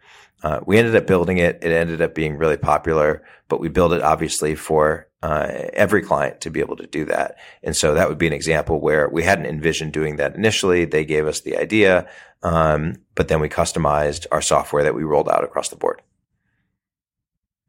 Uh, 0.43 0.61
we 0.67 0.79
ended 0.79 0.97
up 0.97 1.07
building 1.07 1.39
it. 1.39 1.59
It 1.63 1.73
ended 1.73 2.03
up 2.03 2.15
being 2.15 2.37
really 2.37 2.57
popular, 2.57 3.23
but 3.49 3.61
we 3.61 3.69
built 3.69 3.93
it 3.93 4.03
obviously 4.03 4.55
for 4.55 5.07
uh, 5.23 5.69
every 5.73 6.03
client 6.03 6.41
to 6.41 6.51
be 6.51 6.61
able 6.61 6.77
to 6.77 6.87
do 6.87 7.05
that. 7.05 7.37
And 7.63 7.77
so 7.77 7.95
that 7.95 8.09
would 8.09 8.19
be 8.19 8.27
an 8.27 8.33
example 8.33 8.81
where 8.81 9.09
we 9.09 9.23
hadn't 9.23 9.47
envisioned 9.47 9.93
doing 9.93 10.17
that 10.17 10.35
initially. 10.35 10.85
They 10.85 11.05
gave 11.05 11.27
us 11.27 11.41
the 11.41 11.57
idea, 11.57 12.09
um, 12.43 12.97
but 13.15 13.29
then 13.29 13.41
we 13.41 13.49
customized 13.49 14.27
our 14.33 14.43
software 14.43 14.83
that 14.83 14.97
we 14.97 15.05
rolled 15.05 15.29
out 15.29 15.45
across 15.45 15.69
the 15.69 15.77
board. 15.77 16.03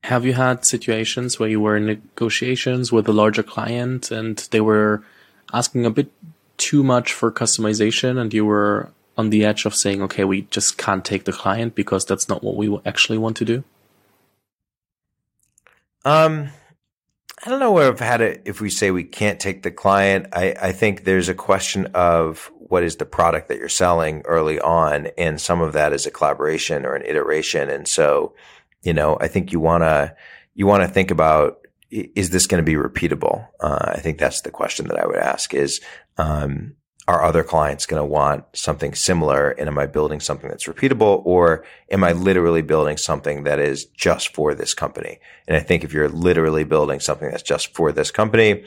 Have 0.06 0.26
you 0.26 0.34
had 0.34 0.66
situations 0.66 1.40
where 1.40 1.48
you 1.48 1.62
were 1.62 1.78
in 1.78 1.86
negotiations 1.86 2.92
with 2.92 3.08
a 3.08 3.14
larger 3.14 3.44
client 3.44 4.12
and 4.12 4.38
they 4.52 4.60
were 4.60 5.04
asking 5.54 5.86
a 5.86 5.92
bit 5.92 6.12
too 6.58 6.84
much 6.84 7.14
for 7.14 7.32
customization 7.32 8.20
and 8.20 8.34
you 8.34 8.46
were 8.46 8.90
on 9.18 9.30
the 9.30 9.46
edge 9.46 9.66
of 9.66 9.76
saying, 9.76 10.02
okay, 10.02 10.24
we 10.24 10.44
just 10.44 10.78
can't 10.78 11.06
take 11.06 11.26
the 11.26 11.34
client 11.34 11.76
because 11.76 12.06
that's 12.06 12.28
not 12.28 12.44
what 12.44 12.56
we 12.56 12.80
actually 12.86 13.18
want 13.18 13.38
to 13.38 13.46
do? 13.46 13.64
Um, 16.06 16.50
I 17.46 17.50
don't 17.50 17.60
know 17.60 17.72
where 17.72 17.90
I've 17.90 18.00
had 18.00 18.22
it. 18.22 18.42
If 18.46 18.62
we 18.62 18.70
say 18.70 18.92
we 18.92 19.04
can't 19.04 19.40
take 19.40 19.64
the 19.64 19.72
client, 19.72 20.28
I, 20.34 20.56
I 20.62 20.72
think 20.72 21.04
there's 21.04 21.30
a 21.30 21.34
question 21.34 21.88
of 21.94 22.52
what 22.58 22.84
is 22.84 22.96
the 22.96 23.06
product 23.06 23.50
that 23.50 23.58
you're 23.58 23.70
selling 23.70 24.22
early 24.26 24.60
on. 24.60 25.08
And 25.18 25.40
some 25.40 25.62
of 25.62 25.74
that 25.74 25.94
is 25.94 26.06
a 26.06 26.12
collaboration 26.12 26.86
or 26.86 26.96
an 26.96 27.06
iteration. 27.06 27.70
And 27.70 27.88
so, 27.88 28.34
you 28.82 28.94
know, 28.94 29.18
I 29.22 29.28
think 29.28 29.52
you 29.52 29.60
want 29.60 29.84
to, 29.84 30.16
you 30.56 30.66
want 30.66 30.84
to 30.84 30.90
think 30.90 31.12
about, 31.12 31.60
is 31.92 32.32
this 32.32 32.48
going 32.48 32.64
to 32.64 32.66
be 32.66 32.76
repeatable? 32.76 33.48
Uh, 33.60 33.92
I 33.94 34.00
think 34.00 34.18
that's 34.18 34.42
the 34.42 34.52
question 34.52 34.88
that 34.88 35.00
I 35.00 35.06
would 35.06 35.18
ask 35.18 35.54
is, 35.54 35.82
um, 36.18 36.76
are 37.08 37.24
other 37.24 37.44
clients 37.44 37.86
going 37.86 38.02
to 38.02 38.06
want 38.06 38.46
something 38.54 38.96
similar? 38.96 39.52
And 39.52 39.68
am 39.68 39.78
I 39.78 39.88
building 39.88 40.20
something 40.20 40.50
that's 40.50 40.68
repeatable 40.68 41.22
or 41.26 41.66
am 41.92 42.04
I 42.04 42.14
literally 42.14 42.62
building 42.62 42.98
something 42.98 43.44
that 43.44 43.60
is 43.60 43.86
just 43.86 44.34
for 44.34 44.56
this 44.56 44.74
company? 44.74 45.20
And 45.48 45.58
I 45.58 45.60
think 45.60 45.84
if 45.84 45.92
you're 45.92 46.10
literally 46.10 46.64
building 46.64 47.00
something 47.00 47.30
that's 47.30 47.44
just 47.44 47.74
for 47.76 47.92
this 47.92 48.10
company, 48.10 48.64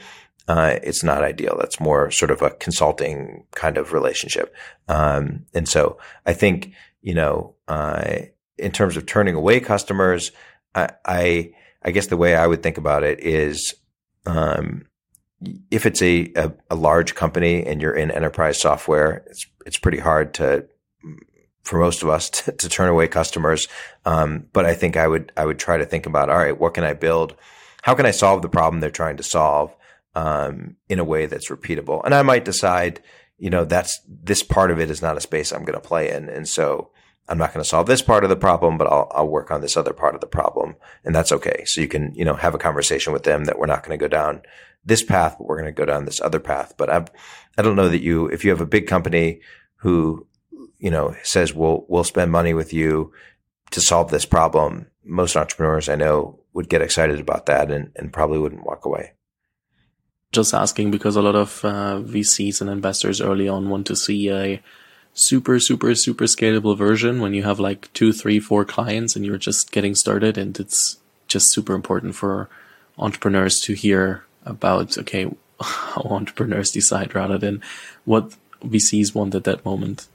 uh, 0.48 0.78
it's 0.82 1.02
not 1.02 1.24
ideal. 1.24 1.56
That's 1.58 1.80
more 1.80 2.10
sort 2.10 2.30
of 2.30 2.42
a 2.42 2.50
consulting 2.50 3.44
kind 3.54 3.78
of 3.78 3.92
relationship. 3.92 4.54
Um, 4.86 5.46
and 5.54 5.68
so 5.68 5.98
I 6.26 6.34
think, 6.34 6.72
you 7.00 7.14
know, 7.14 7.54
uh, 7.68 8.16
in 8.58 8.70
terms 8.70 8.96
of 8.96 9.06
turning 9.06 9.34
away 9.34 9.60
customers, 9.60 10.30
I, 10.74 10.90
I, 11.04 11.52
I 11.82 11.90
guess 11.90 12.08
the 12.08 12.16
way 12.16 12.36
I 12.36 12.46
would 12.46 12.62
think 12.62 12.78
about 12.78 13.02
it 13.02 13.20
is, 13.20 13.74
um, 14.26 14.86
if 15.70 15.86
it's 15.86 16.02
a, 16.02 16.32
a, 16.34 16.52
a, 16.70 16.74
large 16.74 17.14
company 17.14 17.64
and 17.64 17.82
you're 17.82 17.94
in 17.94 18.10
enterprise 18.10 18.58
software, 18.58 19.24
it's 19.26 19.46
it's 19.66 19.78
pretty 19.78 19.98
hard 19.98 20.34
to 20.34 20.66
for 21.62 21.78
most 21.78 22.02
of 22.02 22.08
us 22.08 22.30
to, 22.30 22.52
to 22.52 22.68
turn 22.68 22.88
away 22.88 23.08
customers. 23.08 23.68
Um, 24.04 24.46
but 24.52 24.64
I 24.64 24.74
think 24.74 24.96
I 24.96 25.06
would 25.06 25.32
I 25.36 25.44
would 25.44 25.58
try 25.58 25.76
to 25.76 25.86
think 25.86 26.06
about 26.06 26.30
all 26.30 26.38
right, 26.38 26.58
what 26.58 26.74
can 26.74 26.84
I 26.84 26.94
build? 26.94 27.36
How 27.82 27.94
can 27.94 28.06
I 28.06 28.10
solve 28.10 28.42
the 28.42 28.48
problem 28.48 28.80
they're 28.80 28.90
trying 28.90 29.18
to 29.18 29.22
solve 29.22 29.74
um, 30.14 30.76
in 30.88 30.98
a 30.98 31.04
way 31.04 31.26
that's 31.26 31.50
repeatable? 31.50 32.02
And 32.04 32.14
I 32.14 32.22
might 32.22 32.44
decide, 32.44 33.00
you 33.38 33.50
know, 33.50 33.64
that's 33.64 34.00
this 34.08 34.42
part 34.42 34.70
of 34.70 34.80
it 34.80 34.90
is 34.90 35.02
not 35.02 35.16
a 35.16 35.20
space 35.20 35.52
I'm 35.52 35.64
going 35.64 35.80
to 35.80 35.86
play 35.86 36.10
in, 36.10 36.28
and 36.28 36.48
so 36.48 36.90
I'm 37.28 37.38
not 37.38 37.52
going 37.52 37.62
to 37.62 37.68
solve 37.68 37.86
this 37.86 38.02
part 38.02 38.24
of 38.24 38.30
the 38.30 38.36
problem, 38.36 38.78
but 38.78 38.86
I'll, 38.86 39.10
I'll 39.14 39.28
work 39.28 39.50
on 39.50 39.60
this 39.60 39.76
other 39.76 39.92
part 39.92 40.14
of 40.14 40.20
the 40.20 40.26
problem. 40.26 40.76
And 41.04 41.14
that's 41.14 41.32
okay. 41.32 41.64
So 41.66 41.80
you 41.80 41.88
can, 41.88 42.14
you 42.14 42.24
know, 42.24 42.34
have 42.34 42.54
a 42.54 42.58
conversation 42.58 43.12
with 43.12 43.24
them 43.24 43.44
that 43.44 43.58
we're 43.58 43.66
not 43.66 43.82
going 43.82 43.98
to 43.98 44.02
go 44.02 44.08
down 44.08 44.42
this 44.86 45.02
path, 45.02 45.36
but 45.36 45.46
we're 45.46 45.60
going 45.60 45.66
to 45.66 45.72
go 45.72 45.84
down 45.84 46.04
this 46.04 46.20
other 46.20 46.40
path. 46.40 46.74
But 46.78 46.90
I, 46.90 47.04
I 47.58 47.62
don't 47.62 47.76
know 47.76 47.88
that 47.88 48.02
you, 48.02 48.28
if 48.28 48.44
you 48.44 48.50
have 48.50 48.60
a 48.60 48.66
big 48.66 48.86
company 48.86 49.40
who, 49.76 50.26
you 50.78 50.90
know, 50.90 51.14
says 51.22 51.52
we'll, 51.52 51.84
we'll 51.88 52.04
spend 52.04 52.30
money 52.30 52.54
with 52.54 52.72
you 52.72 53.12
to 53.72 53.80
solve 53.80 54.10
this 54.10 54.24
problem, 54.24 54.86
most 55.04 55.36
entrepreneurs 55.36 55.88
I 55.88 55.96
know 55.96 56.38
would 56.52 56.68
get 56.68 56.82
excited 56.82 57.20
about 57.20 57.46
that 57.46 57.70
and, 57.70 57.90
and 57.96 58.12
probably 58.12 58.38
wouldn't 58.38 58.64
walk 58.64 58.84
away. 58.84 59.12
Just 60.32 60.54
asking 60.54 60.90
because 60.90 61.16
a 61.16 61.22
lot 61.22 61.34
of 61.34 61.64
uh, 61.64 62.00
VCs 62.02 62.60
and 62.60 62.70
investors 62.70 63.20
early 63.20 63.48
on 63.48 63.68
want 63.68 63.86
to 63.88 63.96
see 63.96 64.30
a 64.30 64.62
super, 65.14 65.58
super, 65.58 65.94
super 65.94 66.24
scalable 66.24 66.76
version 66.76 67.20
when 67.20 67.34
you 67.34 67.42
have 67.42 67.58
like 67.58 67.92
two, 67.92 68.12
three, 68.12 68.38
four 68.38 68.64
clients 68.64 69.16
and 69.16 69.24
you're 69.24 69.38
just 69.38 69.72
getting 69.72 69.94
started. 69.94 70.38
And 70.38 70.58
it's 70.60 70.98
just 71.26 71.50
super 71.50 71.74
important 71.74 72.14
for 72.14 72.48
entrepreneurs 72.98 73.60
to 73.62 73.74
hear 73.74 74.24
about, 74.46 74.96
okay, 74.96 75.30
how 75.60 76.02
entrepreneurs 76.02 76.70
decide 76.70 77.14
rather 77.14 77.38
than 77.38 77.62
what 78.04 78.34
VCs 78.62 79.14
want 79.14 79.34
at 79.34 79.44
that 79.44 79.64
moment. 79.64 80.08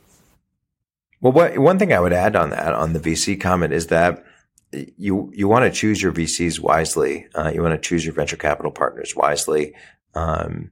Well, 1.20 1.34
what, 1.34 1.58
one 1.60 1.78
thing 1.78 1.94
I 1.94 2.00
would 2.00 2.14
add 2.14 2.36
on 2.36 2.50
that, 2.50 2.74
on 2.74 2.94
the 2.94 3.00
VC 3.00 3.40
comment 3.40 3.74
is 3.74 3.88
that 3.88 4.26
you, 4.98 5.32
you 5.36 5.48
want 5.48 5.66
to 5.66 5.80
choose 5.80 6.02
your 6.02 6.12
VCs 6.12 6.60
wisely. 6.60 7.28
Uh, 7.36 7.52
you 7.54 7.62
want 7.62 7.80
to 7.80 7.88
choose 7.88 8.04
your 8.04 8.14
venture 8.14 8.38
capital 8.38 8.72
partners 8.72 9.16
wisely. 9.16 9.76
Um, 10.16 10.72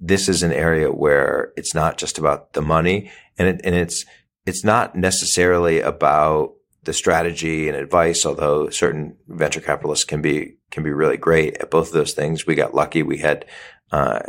this 0.00 0.28
is 0.28 0.44
an 0.44 0.52
area 0.52 0.92
where 0.92 1.52
it's 1.56 1.74
not 1.74 1.98
just 1.98 2.18
about 2.18 2.52
the 2.52 2.62
money 2.62 3.10
and 3.38 3.48
it, 3.48 3.60
and 3.64 3.74
it's, 3.74 4.04
it's 4.46 4.62
not 4.62 4.94
necessarily 4.94 5.80
about 5.80 6.54
the 6.84 6.92
strategy 6.92 7.68
and 7.68 7.76
advice, 7.76 8.24
although 8.24 8.70
certain 8.70 9.16
venture 9.28 9.60
capitalists 9.60 10.04
can 10.04 10.22
be, 10.22 10.56
can 10.70 10.82
be 10.82 10.90
really 10.90 11.16
great 11.16 11.56
at 11.58 11.70
both 11.70 11.88
of 11.88 11.92
those 11.92 12.12
things. 12.12 12.46
We 12.46 12.54
got 12.54 12.74
lucky. 12.74 13.02
We 13.02 13.18
had, 13.18 13.44
uh, 13.90 14.20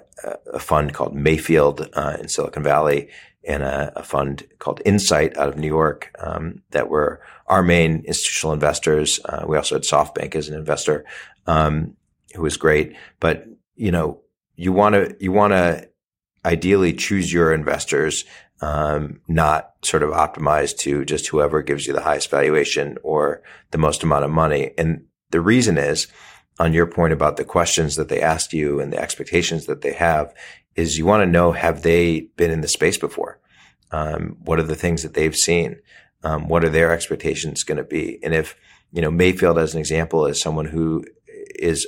a 0.54 0.60
fund 0.60 0.94
called 0.94 1.16
Mayfield, 1.16 1.90
uh, 1.94 2.18
in 2.20 2.30
Silicon 2.30 2.64
Valley 2.64 3.10
and 3.48 3.64
a, 3.64 3.92
a, 3.96 4.04
fund 4.04 4.46
called 4.60 4.82
Insight 4.86 5.38
out 5.38 5.50
of 5.50 5.58
New 5.58 5.68
York, 5.68 6.16
um, 6.20 6.62
that 6.72 6.90
were 6.90 7.22
our 7.48 7.64
main 7.64 8.04
institutional 8.06 8.54
investors. 8.54 9.20
Uh, 9.26 9.46
we 9.48 9.58
also 9.58 9.76
had 9.76 9.84
SoftBank 9.84 10.36
as 10.36 10.50
an 10.50 10.56
investor, 10.56 11.06
um, 11.48 11.96
who 12.36 12.42
was 12.42 12.58
great. 12.58 12.96
But, 13.20 13.46
you 13.76 13.92
know, 13.92 14.22
you 14.56 14.74
want 14.74 14.96
to 14.96 15.16
you 15.20 15.32
want 15.32 15.54
to 15.54 15.90
ideally 16.44 16.94
choose 16.94 17.32
your 17.32 17.54
investors, 17.54 18.26
um, 18.62 19.22
not 19.28 19.74
sort 19.84 20.04
of 20.04 20.10
optimized 20.10 20.78
to 20.80 21.06
just 21.06 21.28
whoever 21.28 21.62
gives 21.62 21.88
you 21.88 21.94
the 21.94 22.02
highest 22.02 22.30
valuation 22.30 22.98
or 23.04 23.42
the 23.72 23.78
most 23.78 24.04
amount 24.04 24.26
of 24.26 24.32
money. 24.32 24.72
And 24.78 25.06
the 25.32 25.42
reason 25.42 25.78
is, 25.78 26.08
on 26.60 26.74
your 26.74 26.86
point 26.86 27.14
about 27.14 27.38
the 27.38 27.46
questions 27.46 27.96
that 27.96 28.10
they 28.10 28.22
ask 28.22 28.52
you 28.52 28.82
and 28.82 28.92
the 28.92 29.00
expectations 29.00 29.66
that 29.68 29.82
they 29.82 29.94
have, 29.94 30.34
is 30.76 30.98
you 30.98 31.06
want 31.06 31.22
to 31.22 31.32
know 31.32 31.54
have 31.54 31.84
they 31.84 32.28
been 32.36 32.52
in 32.52 32.62
the 32.62 32.68
space 32.68 32.98
before? 32.98 33.40
Um, 33.92 34.38
what 34.44 34.60
are 34.60 34.64
the 34.64 34.76
things 34.76 35.04
that 35.04 35.14
they've 35.14 35.36
seen? 35.36 35.80
Um, 36.24 36.48
what 36.48 36.66
are 36.66 36.70
their 36.70 36.92
expectations 36.92 37.64
going 37.64 37.78
to 37.78 37.84
be? 37.84 38.20
And 38.24 38.34
if 38.34 38.56
you 38.92 39.02
know 39.02 39.12
Mayfield, 39.12 39.58
as 39.58 39.74
an 39.74 39.80
example, 39.80 40.26
is 40.26 40.42
someone 40.42 40.66
who 40.66 41.06
is 41.56 41.88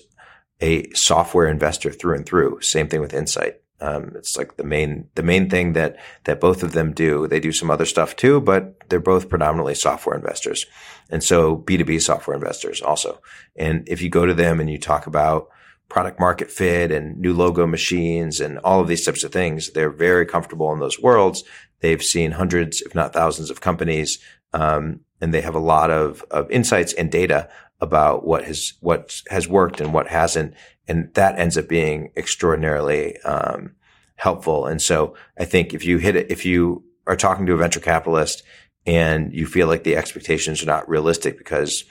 a 0.61 0.89
software 0.93 1.47
investor 1.47 1.91
through 1.91 2.15
and 2.15 2.25
through. 2.25 2.61
Same 2.61 2.87
thing 2.87 3.01
with 3.01 3.13
Insight. 3.13 3.60
Um, 3.81 4.13
it's 4.15 4.37
like 4.37 4.57
the 4.57 4.63
main 4.63 5.09
the 5.15 5.23
main 5.23 5.49
thing 5.49 5.73
that 5.73 5.97
that 6.25 6.39
both 6.39 6.61
of 6.63 6.73
them 6.73 6.93
do. 6.93 7.27
They 7.27 7.39
do 7.39 7.51
some 7.51 7.71
other 7.71 7.85
stuff 7.85 8.15
too, 8.15 8.39
but 8.39 8.89
they're 8.89 8.99
both 8.99 9.29
predominantly 9.29 9.75
software 9.75 10.15
investors, 10.15 10.67
and 11.09 11.23
so 11.23 11.55
B 11.55 11.77
two 11.77 11.85
B 11.85 11.99
software 11.99 12.35
investors 12.35 12.81
also. 12.81 13.21
And 13.55 13.87
if 13.89 14.01
you 14.01 14.09
go 14.09 14.25
to 14.25 14.35
them 14.35 14.59
and 14.59 14.69
you 14.69 14.77
talk 14.77 15.07
about 15.07 15.49
product 15.89 16.19
market 16.19 16.49
fit 16.49 16.91
and 16.91 17.17
new 17.17 17.33
logo 17.33 17.67
machines 17.67 18.39
and 18.39 18.59
all 18.59 18.79
of 18.79 18.87
these 18.87 19.03
types 19.03 19.23
of 19.23 19.31
things, 19.31 19.71
they're 19.71 19.89
very 19.89 20.25
comfortable 20.25 20.71
in 20.71 20.79
those 20.79 21.01
worlds. 21.01 21.43
They've 21.81 22.01
seen 22.01 22.31
hundreds, 22.31 22.81
if 22.81 22.95
not 22.95 23.13
thousands, 23.13 23.49
of 23.49 23.59
companies, 23.59 24.19
um, 24.53 25.01
and 25.19 25.33
they 25.33 25.41
have 25.41 25.55
a 25.55 25.59
lot 25.59 25.89
of 25.89 26.23
of 26.29 26.49
insights 26.51 26.93
and 26.93 27.11
data 27.11 27.49
about 27.81 28.25
what 28.25 28.45
has 28.45 28.73
what 28.79 29.21
has 29.29 29.47
worked 29.47 29.81
and 29.81 29.93
what 29.93 30.07
hasn't, 30.07 30.53
and 30.87 31.13
that 31.15 31.37
ends 31.37 31.57
up 31.57 31.67
being 31.67 32.11
extraordinarily 32.15 33.19
um, 33.21 33.73
helpful. 34.15 34.67
And 34.67 34.81
so 34.81 35.15
I 35.37 35.45
think 35.45 35.73
if 35.73 35.83
you 35.83 35.97
hit 35.97 36.15
it, 36.15 36.31
if 36.31 36.45
you 36.45 36.83
are 37.07 37.15
talking 37.15 37.47
to 37.47 37.53
a 37.53 37.57
venture 37.57 37.79
capitalist 37.79 38.43
and 38.85 39.33
you 39.33 39.47
feel 39.47 39.67
like 39.67 39.83
the 39.83 39.97
expectations 39.97 40.61
are 40.61 40.67
not 40.67 40.87
realistic 40.87 41.37
because 41.37 41.83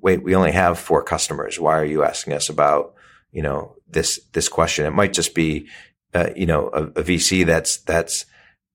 wait, 0.00 0.22
we 0.22 0.34
only 0.34 0.52
have 0.52 0.78
four 0.78 1.02
customers. 1.02 1.58
Why 1.58 1.78
are 1.78 1.84
you 1.84 2.04
asking 2.04 2.32
us 2.32 2.48
about 2.48 2.94
you 3.32 3.42
know 3.42 3.76
this 3.88 4.20
this 4.32 4.48
question? 4.48 4.86
It 4.86 4.92
might 4.92 5.12
just 5.12 5.34
be 5.34 5.68
uh, 6.14 6.30
you 6.34 6.46
know 6.46 6.70
a, 6.72 6.84
a, 6.84 7.02
VC 7.02 7.44
that's 7.44 7.78
that's 7.78 8.26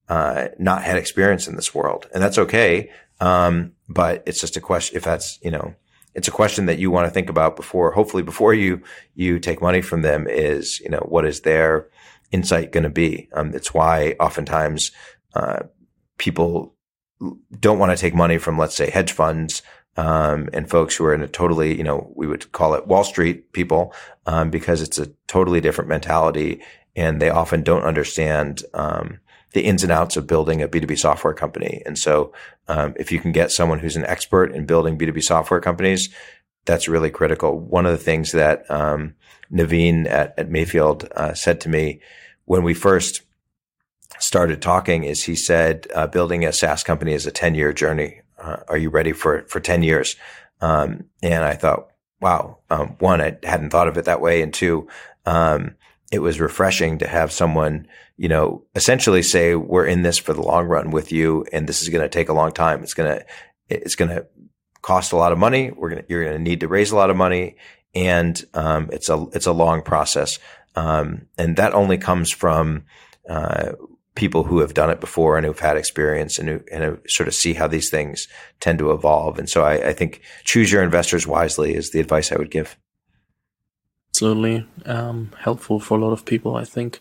uh, 0.07 0.49
not 0.57 0.83
had 0.83 0.97
experience 0.97 1.47
in 1.47 1.55
this 1.55 1.73
world, 1.73 2.07
and 2.13 2.21
that's 2.21 2.37
okay. 2.37 2.91
Um, 3.19 3.73
but 3.87 4.23
it's 4.25 4.41
just 4.41 4.57
a 4.57 4.61
question 4.61 4.97
if 4.97 5.03
that's 5.03 5.39
you 5.41 5.51
know 5.51 5.75
it's 6.15 6.27
a 6.27 6.31
question 6.31 6.65
that 6.65 6.79
you 6.79 6.91
want 6.91 7.05
to 7.07 7.11
think 7.11 7.29
about 7.29 7.55
before, 7.55 7.91
hopefully 7.91 8.23
before 8.23 8.53
you, 8.53 8.81
you 9.15 9.39
take 9.39 9.61
money 9.61 9.81
from 9.81 10.01
them 10.01 10.27
is, 10.27 10.79
you 10.79 10.89
know, 10.89 11.05
what 11.07 11.25
is 11.25 11.41
their 11.41 11.87
insight 12.31 12.71
going 12.71 12.83
to 12.83 12.89
be? 12.89 13.29
Um, 13.33 13.53
it's 13.53 13.73
why 13.73 14.15
oftentimes, 14.19 14.91
uh, 15.35 15.63
people 16.17 16.75
don't 17.59 17.79
want 17.79 17.91
to 17.91 17.97
take 17.97 18.15
money 18.15 18.37
from, 18.37 18.57
let's 18.57 18.75
say, 18.75 18.89
hedge 18.89 19.11
funds, 19.11 19.61
um, 19.97 20.49
and 20.53 20.69
folks 20.69 20.95
who 20.95 21.05
are 21.05 21.13
in 21.13 21.21
a 21.21 21.27
totally, 21.27 21.77
you 21.77 21.83
know, 21.83 22.11
we 22.15 22.27
would 22.27 22.51
call 22.51 22.73
it 22.73 22.87
Wall 22.87 23.03
Street 23.03 23.51
people, 23.51 23.93
um, 24.25 24.49
because 24.49 24.81
it's 24.81 24.97
a 24.97 25.11
totally 25.27 25.61
different 25.61 25.89
mentality 25.89 26.61
and 26.95 27.21
they 27.21 27.29
often 27.29 27.63
don't 27.63 27.83
understand, 27.83 28.63
um, 28.73 29.19
the 29.53 29.61
ins 29.61 29.83
and 29.83 29.91
outs 29.91 30.17
of 30.17 30.27
building 30.27 30.61
a 30.61 30.67
B2B 30.67 30.97
software 30.97 31.33
company. 31.33 31.81
And 31.85 31.97
so, 31.97 32.33
um, 32.67 32.93
if 32.97 33.11
you 33.11 33.19
can 33.19 33.31
get 33.31 33.51
someone 33.51 33.79
who's 33.79 33.95
an 33.95 34.05
expert 34.05 34.51
in 34.51 34.65
building 34.65 34.97
B2B 34.97 35.23
software 35.23 35.59
companies, 35.59 36.09
that's 36.65 36.87
really 36.87 37.09
critical. 37.09 37.59
One 37.59 37.85
of 37.85 37.91
the 37.91 38.03
things 38.03 38.31
that, 38.33 38.69
um, 38.69 39.15
Navin 39.51 40.07
at, 40.07 40.37
at 40.37 40.51
Mayfield, 40.51 41.07
uh, 41.15 41.33
said 41.33 41.61
to 41.61 41.69
me 41.69 42.01
when 42.45 42.63
we 42.63 42.73
first 42.73 43.21
started 44.19 44.61
talking 44.61 45.03
is 45.03 45.23
he 45.23 45.35
said, 45.35 45.87
uh, 45.95 46.07
building 46.07 46.45
a 46.45 46.53
SaaS 46.53 46.83
company 46.83 47.13
is 47.13 47.25
a 47.25 47.31
10 47.31 47.55
year 47.55 47.73
journey. 47.73 48.21
Uh, 48.37 48.57
are 48.67 48.77
you 48.77 48.89
ready 48.89 49.11
for, 49.11 49.43
for 49.47 49.59
10 49.59 49.83
years? 49.83 50.15
Um, 50.61 51.05
and 51.23 51.43
I 51.43 51.55
thought, 51.55 51.89
wow, 52.21 52.59
um, 52.69 52.95
one, 52.99 53.21
I 53.21 53.37
hadn't 53.43 53.69
thought 53.69 53.87
of 53.87 53.97
it 53.97 54.05
that 54.05 54.21
way. 54.21 54.41
And 54.41 54.53
two, 54.53 54.87
um, 55.25 55.75
it 56.11 56.19
was 56.19 56.39
refreshing 56.39 56.99
to 56.99 57.07
have 57.07 57.31
someone, 57.31 57.87
you 58.17 58.27
know, 58.27 58.63
essentially 58.75 59.21
say, 59.21 59.55
we're 59.55 59.85
in 59.85 60.01
this 60.01 60.17
for 60.17 60.33
the 60.33 60.41
long 60.41 60.65
run 60.65 60.91
with 60.91 61.11
you. 61.11 61.45
And 61.53 61.67
this 61.67 61.81
is 61.81 61.89
going 61.89 62.01
to 62.01 62.09
take 62.09 62.29
a 62.29 62.33
long 62.33 62.51
time. 62.51 62.81
It's 62.83 62.95
going 62.95 63.19
to, 63.19 63.25
it's 63.67 63.95
going 63.95 64.09
to 64.09 64.25
cost 64.81 65.11
a 65.11 65.17
lot 65.17 65.31
of 65.31 65.37
money. 65.37 65.71
We're 65.71 65.89
going 65.89 66.01
to, 66.01 66.07
you're 66.09 66.23
going 66.23 66.37
to 66.37 66.43
need 66.43 66.61
to 66.61 66.67
raise 66.67 66.91
a 66.91 66.95
lot 66.95 67.09
of 67.09 67.17
money 67.17 67.57
and 67.95 68.43
um, 68.53 68.89
it's 68.91 69.09
a 69.09 69.25
it's 69.33 69.45
a 69.45 69.51
long 69.51 69.81
process, 69.81 70.39
um, 70.75 71.27
and 71.37 71.55
that 71.57 71.73
only 71.73 71.97
comes 71.97 72.31
from 72.31 72.85
uh, 73.27 73.71
people 74.15 74.43
who 74.43 74.59
have 74.59 74.73
done 74.73 74.89
it 74.89 74.99
before 74.99 75.37
and 75.37 75.45
who've 75.45 75.59
had 75.59 75.77
experience 75.77 76.37
and 76.37 76.49
who, 76.49 76.61
and 76.71 76.99
sort 77.07 77.27
of 77.27 77.33
see 77.33 77.53
how 77.53 77.67
these 77.67 77.89
things 77.89 78.27
tend 78.59 78.79
to 78.79 78.91
evolve. 78.91 79.39
And 79.39 79.49
so 79.49 79.63
I, 79.63 79.89
I 79.89 79.93
think 79.93 80.21
choose 80.43 80.71
your 80.71 80.83
investors 80.83 81.25
wisely 81.25 81.73
is 81.73 81.91
the 81.91 81.99
advice 81.99 82.31
I 82.31 82.37
would 82.37 82.51
give. 82.51 82.77
Absolutely 84.19 84.65
um, 84.85 85.31
helpful 85.39 85.79
for 85.79 85.97
a 85.97 86.01
lot 86.01 86.11
of 86.11 86.25
people, 86.25 86.57
I 86.57 86.65
think 86.65 86.99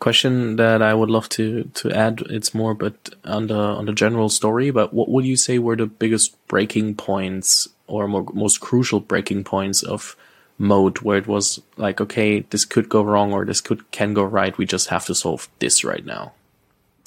question 0.00 0.56
that 0.56 0.82
I 0.82 0.92
would 0.92 1.08
love 1.08 1.28
to 1.30 1.70
to 1.74 1.92
add. 1.92 2.22
It's 2.30 2.52
more, 2.52 2.74
but 2.74 3.14
on 3.24 3.46
the 3.46 3.58
on 3.58 3.86
the 3.86 3.92
general 3.92 4.28
story. 4.28 4.72
But 4.72 4.92
what 4.92 5.08
would 5.08 5.24
you 5.24 5.36
say 5.36 5.60
were 5.60 5.76
the 5.76 5.86
biggest 5.86 6.34
breaking 6.48 6.96
points 6.96 7.68
or 7.86 8.08
more, 8.08 8.26
most 8.32 8.60
crucial 8.60 8.98
breaking 8.98 9.44
points 9.44 9.84
of 9.84 10.16
Moat 10.58 11.02
where 11.02 11.18
it 11.18 11.28
was 11.28 11.60
like, 11.76 12.00
okay, 12.00 12.40
this 12.50 12.64
could 12.64 12.88
go 12.88 13.02
wrong 13.02 13.32
or 13.32 13.44
this 13.44 13.60
could 13.60 13.88
can 13.92 14.14
go 14.14 14.24
right. 14.24 14.58
We 14.58 14.66
just 14.66 14.88
have 14.88 15.06
to 15.06 15.14
solve 15.14 15.48
this 15.60 15.84
right 15.84 16.04
now. 16.04 16.32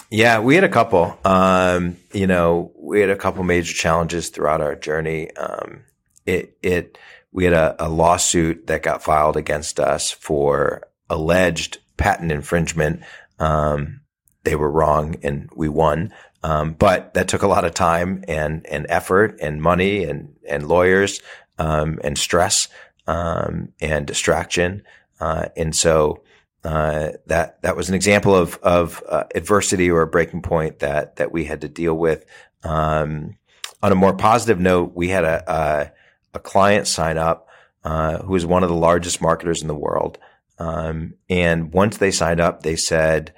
Yeah, 0.10 0.39
we 0.39 0.56
had 0.56 0.64
a 0.64 0.70
couple. 0.70 1.18
Um, 1.26 1.97
you 2.14 2.28
know, 2.28 2.72
we 2.78 3.02
had 3.02 3.10
a 3.10 3.18
couple 3.18 3.43
major 3.43 3.74
challenges 3.74 4.30
throughout 4.30 4.62
our 4.62 4.76
journey. 4.76 5.36
Um, 5.36 5.84
it 6.26 6.58
it 6.64 6.97
we 7.32 7.45
had 7.45 7.53
a, 7.53 7.75
a 7.79 7.89
lawsuit 7.89 8.67
that 8.67 8.84
got 8.84 9.03
filed 9.03 9.38
against 9.38 9.79
us 9.79 10.11
for 10.11 10.88
alleged 11.09 11.79
patent 11.97 12.32
infringement. 12.32 13.01
Um, 13.39 14.01
they 14.43 14.55
were 14.55 14.71
wrong 14.71 15.17
and 15.23 15.49
we 15.55 15.69
won. 15.69 16.13
Um, 16.43 16.73
but 16.73 17.13
that 17.13 17.27
took 17.27 17.43
a 17.43 17.47
lot 17.47 17.65
of 17.65 17.73
time 17.73 18.23
and, 18.27 18.65
and 18.65 18.88
effort 18.89 19.38
and 19.39 19.61
money 19.61 20.03
and, 20.03 20.34
and 20.47 20.67
lawyers, 20.67 21.21
um, 21.59 21.99
and 22.03 22.17
stress, 22.17 22.67
um, 23.05 23.73
and 23.79 24.07
distraction. 24.07 24.84
Uh, 25.19 25.49
and 25.55 25.75
so, 25.75 26.23
uh, 26.63 27.09
that, 27.27 27.61
that 27.61 27.75
was 27.75 27.89
an 27.89 27.95
example 27.95 28.36
of, 28.36 28.57
of, 28.63 29.03
uh, 29.07 29.25
adversity 29.36 29.89
or 29.91 30.01
a 30.01 30.07
breaking 30.07 30.41
point 30.41 30.79
that, 30.79 31.17
that 31.17 31.32
we 31.32 31.45
had 31.45 31.61
to 31.61 31.69
deal 31.69 31.93
with. 31.93 32.25
Um, 32.63 33.38
on 33.84 33.91
a 33.91 33.95
more 33.95 34.15
positive 34.15 34.59
note, 34.59 34.93
we 34.95 35.09
had 35.09 35.23
a, 35.23 35.91
a, 36.34 36.39
client 36.39 36.88
sign 36.88 37.17
up, 37.17 37.47
uh, 37.84 38.19
who 38.19 38.36
is 38.36 38.45
one 38.45 38.63
of 38.63 38.69
the 38.69 38.75
largest 38.75 39.21
marketers 39.21 39.61
in 39.61 39.67
the 39.67 39.75
world. 39.75 40.17
Um, 40.59 41.15
and 41.29 41.73
once 41.73 41.97
they 41.97 42.11
signed 42.11 42.39
up, 42.39 42.63
they 42.63 42.75
said, 42.75 43.34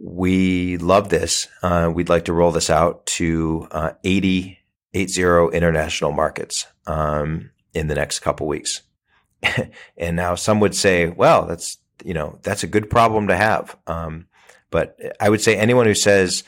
we 0.00 0.76
love 0.78 1.08
this. 1.08 1.48
Uh, 1.62 1.90
we'd 1.94 2.08
like 2.08 2.24
to 2.24 2.32
roll 2.32 2.50
this 2.50 2.70
out 2.70 3.06
to 3.06 3.68
uh, 3.70 3.92
80, 4.02 4.58
80 4.94 5.22
international 5.52 6.12
markets 6.12 6.66
um, 6.86 7.50
in 7.74 7.86
the 7.86 7.94
next 7.94 8.20
couple 8.20 8.46
weeks. 8.46 8.82
and 9.96 10.16
now 10.16 10.34
some 10.34 10.60
would 10.60 10.74
say, 10.74 11.08
well, 11.08 11.46
that's, 11.46 11.78
you 12.04 12.14
know, 12.14 12.38
that's 12.42 12.62
a 12.62 12.68
good 12.68 12.90
problem 12.90 13.28
to 13.28 13.36
have. 13.36 13.76
Um, 13.86 14.26
but 14.70 14.98
I 15.20 15.28
would 15.28 15.40
say 15.40 15.56
anyone 15.56 15.86
who 15.86 15.94
says 15.94 16.42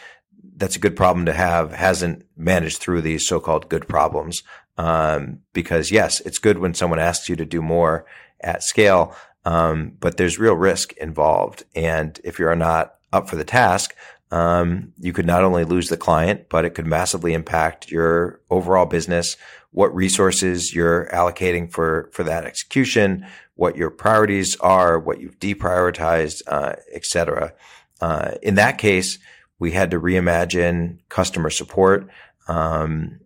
that's 0.56 0.76
a 0.76 0.80
good 0.80 0.96
problem 0.96 1.26
to 1.26 1.32
have 1.32 1.72
hasn't 1.72 2.24
managed 2.36 2.78
through 2.78 3.02
these 3.02 3.26
so-called 3.26 3.68
good 3.68 3.88
problems. 3.88 4.42
Um, 4.76 5.40
because 5.52 5.90
yes, 5.90 6.20
it's 6.20 6.38
good 6.38 6.58
when 6.58 6.74
someone 6.74 6.98
asks 6.98 7.28
you 7.28 7.36
to 7.36 7.44
do 7.44 7.62
more 7.62 8.06
at 8.40 8.62
scale. 8.62 9.14
Um, 9.44 9.96
but 10.00 10.16
there's 10.16 10.38
real 10.38 10.54
risk 10.54 10.92
involved. 10.94 11.64
And 11.74 12.18
if 12.24 12.38
you're 12.38 12.56
not 12.56 12.94
up 13.12 13.28
for 13.28 13.36
the 13.36 13.44
task, 13.44 13.94
um, 14.30 14.92
you 14.98 15.12
could 15.12 15.26
not 15.26 15.44
only 15.44 15.64
lose 15.64 15.88
the 15.88 15.96
client, 15.96 16.48
but 16.48 16.64
it 16.64 16.74
could 16.74 16.86
massively 16.86 17.34
impact 17.34 17.90
your 17.90 18.40
overall 18.50 18.86
business, 18.86 19.36
what 19.70 19.94
resources 19.94 20.74
you're 20.74 21.08
allocating 21.12 21.70
for, 21.70 22.08
for 22.12 22.24
that 22.24 22.44
execution, 22.44 23.26
what 23.54 23.76
your 23.76 23.90
priorities 23.90 24.56
are, 24.56 24.98
what 24.98 25.20
you've 25.20 25.38
deprioritized, 25.38 26.42
uh, 26.48 26.72
et 26.92 27.04
cetera. 27.04 27.52
Uh, 28.00 28.32
in 28.42 28.56
that 28.56 28.78
case, 28.78 29.18
we 29.58 29.70
had 29.70 29.90
to 29.90 30.00
reimagine 30.00 30.98
customer 31.08 31.50
support, 31.50 32.08
um, 32.48 33.20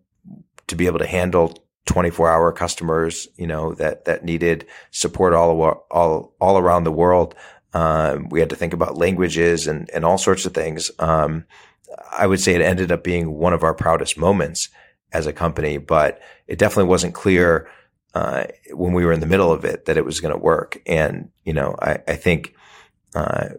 to 0.69 0.75
be 0.75 0.87
able 0.87 0.99
to 0.99 1.07
handle 1.07 1.57
24 1.85 2.29
hour 2.29 2.51
customers, 2.51 3.27
you 3.35 3.47
know, 3.47 3.73
that, 3.73 4.05
that 4.05 4.23
needed 4.23 4.65
support 4.91 5.33
all, 5.33 5.85
all, 5.89 6.35
all 6.39 6.57
around 6.57 6.83
the 6.83 6.91
world. 6.91 7.35
Um, 7.73 8.29
we 8.29 8.39
had 8.39 8.49
to 8.49 8.55
think 8.55 8.73
about 8.73 8.97
languages 8.97 9.67
and, 9.67 9.89
and 9.93 10.05
all 10.05 10.17
sorts 10.17 10.45
of 10.45 10.53
things. 10.53 10.91
Um, 10.99 11.45
I 12.11 12.27
would 12.27 12.39
say 12.39 12.53
it 12.53 12.61
ended 12.61 12.91
up 12.91 13.03
being 13.03 13.31
one 13.31 13.53
of 13.53 13.63
our 13.63 13.73
proudest 13.73 14.17
moments 14.17 14.69
as 15.11 15.25
a 15.25 15.33
company, 15.33 15.77
but 15.77 16.19
it 16.47 16.59
definitely 16.59 16.89
wasn't 16.89 17.15
clear, 17.15 17.67
uh, 18.13 18.45
when 18.71 18.93
we 18.93 19.05
were 19.05 19.13
in 19.13 19.19
the 19.19 19.25
middle 19.25 19.51
of 19.51 19.65
it 19.65 19.85
that 19.85 19.97
it 19.97 20.05
was 20.05 20.19
going 20.19 20.33
to 20.33 20.39
work. 20.39 20.81
And, 20.85 21.29
you 21.43 21.53
know, 21.53 21.75
I, 21.81 21.99
I 22.07 22.15
think, 22.15 22.53
uh, 23.15 23.49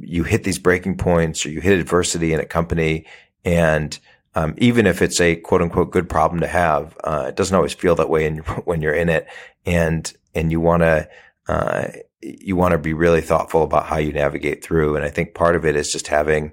you 0.00 0.24
hit 0.24 0.44
these 0.44 0.58
breaking 0.58 0.96
points 0.96 1.44
or 1.44 1.50
you 1.50 1.60
hit 1.60 1.78
adversity 1.78 2.32
in 2.32 2.40
a 2.40 2.46
company 2.46 3.06
and, 3.44 3.98
um, 4.34 4.54
even 4.58 4.86
if 4.86 5.02
it's 5.02 5.20
a 5.20 5.36
quote 5.36 5.62
unquote 5.62 5.90
good 5.90 6.08
problem 6.08 6.40
to 6.40 6.46
have, 6.46 6.96
uh, 7.04 7.26
it 7.28 7.36
doesn't 7.36 7.54
always 7.54 7.74
feel 7.74 7.94
that 7.96 8.08
way 8.08 8.26
in, 8.26 8.38
when 8.64 8.82
you're 8.82 8.94
in 8.94 9.08
it. 9.08 9.26
And, 9.66 10.12
and 10.34 10.50
you 10.50 10.60
want 10.60 10.82
to, 10.82 11.08
uh, 11.48 11.88
you 12.20 12.56
want 12.56 12.72
to 12.72 12.78
be 12.78 12.94
really 12.94 13.20
thoughtful 13.20 13.62
about 13.62 13.86
how 13.86 13.98
you 13.98 14.12
navigate 14.12 14.64
through. 14.64 14.96
And 14.96 15.04
I 15.04 15.10
think 15.10 15.34
part 15.34 15.56
of 15.56 15.64
it 15.66 15.76
is 15.76 15.92
just 15.92 16.06
having, 16.06 16.52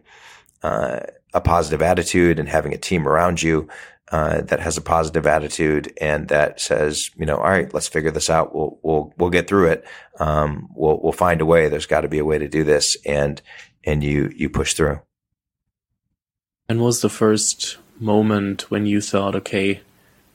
uh, 0.63 0.99
a 1.33 1.39
positive 1.39 1.81
attitude 1.81 2.39
and 2.39 2.49
having 2.49 2.73
a 2.73 2.77
team 2.77 3.07
around 3.07 3.41
you, 3.41 3.69
uh, 4.11 4.41
that 4.41 4.59
has 4.59 4.75
a 4.75 4.81
positive 4.81 5.27
attitude 5.27 5.93
and 6.01 6.29
that 6.29 6.59
says, 6.59 7.11
you 7.15 7.25
know, 7.25 7.37
all 7.37 7.49
right, 7.49 7.71
let's 7.75 7.87
figure 7.87 8.09
this 8.09 8.29
out. 8.29 8.55
We'll, 8.55 8.79
we'll, 8.81 9.13
we'll 9.17 9.29
get 9.29 9.47
through 9.47 9.67
it. 9.67 9.85
Um, 10.19 10.67
we'll, 10.73 10.99
we'll 11.01 11.11
find 11.11 11.41
a 11.41 11.45
way. 11.45 11.69
There's 11.69 11.85
got 11.85 12.01
to 12.01 12.07
be 12.07 12.17
a 12.17 12.25
way 12.25 12.39
to 12.39 12.47
do 12.47 12.63
this. 12.63 12.97
And, 13.05 13.39
and 13.83 14.03
you, 14.03 14.31
you 14.35 14.49
push 14.49 14.73
through. 14.73 14.99
And 16.69 16.81
was 16.81 17.01
the 17.01 17.09
first 17.09 17.77
moment 17.99 18.69
when 18.69 18.85
you 18.85 19.01
thought, 19.01 19.35
okay, 19.35 19.81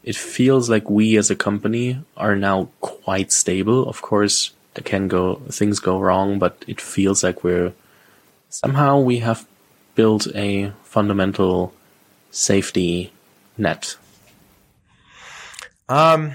it 0.02 0.16
feels 0.16 0.68
like 0.68 0.90
we 0.90 1.16
as 1.16 1.30
a 1.30 1.36
company 1.36 1.98
are 2.16 2.34
now 2.34 2.68
quite 2.80 3.30
stable. 3.30 3.88
Of 3.88 4.02
course, 4.02 4.50
there 4.74 4.82
can 4.82 5.06
go 5.06 5.36
things 5.48 5.78
go 5.78 6.00
wrong, 6.00 6.40
but 6.40 6.64
it 6.66 6.80
feels 6.80 7.22
like 7.22 7.44
we're 7.44 7.72
somehow 8.50 8.98
we 8.98 9.18
have 9.18 9.46
built 9.94 10.26
a 10.34 10.72
fundamental 10.82 11.72
safety 12.32 13.12
net. 13.56 13.96
Um, 15.88 16.32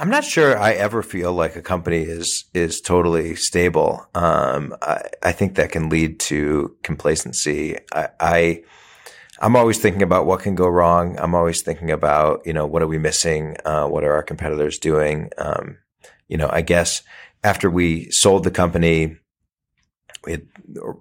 I'm 0.00 0.08
not 0.08 0.24
sure 0.24 0.56
I 0.56 0.72
ever 0.72 1.02
feel 1.02 1.34
like 1.34 1.56
a 1.56 1.62
company 1.62 1.98
is 1.98 2.46
is 2.54 2.80
totally 2.80 3.34
stable. 3.34 4.06
Um, 4.14 4.74
I, 4.80 5.02
I, 5.22 5.32
think 5.32 5.56
that 5.56 5.72
can 5.72 5.90
lead 5.90 6.18
to 6.20 6.74
complacency. 6.82 7.76
I, 7.92 8.08
I 8.18 8.62
am 9.42 9.56
always 9.56 9.78
thinking 9.78 10.00
about 10.00 10.24
what 10.24 10.40
can 10.40 10.54
go 10.54 10.68
wrong. 10.68 11.18
I'm 11.18 11.34
always 11.34 11.60
thinking 11.60 11.90
about 11.90 12.46
you 12.46 12.54
know 12.54 12.64
what 12.64 12.80
are 12.80 12.86
we 12.86 12.96
missing? 12.96 13.58
Uh, 13.66 13.88
what 13.88 14.02
are 14.02 14.14
our 14.14 14.22
competitors 14.22 14.78
doing? 14.78 15.28
Um, 15.36 15.76
you 16.28 16.38
know, 16.38 16.48
I 16.50 16.62
guess 16.62 17.02
after 17.44 17.68
we 17.68 18.10
sold 18.10 18.44
the 18.44 18.50
company, 18.50 19.18
we 20.24 20.32
had 20.32 20.46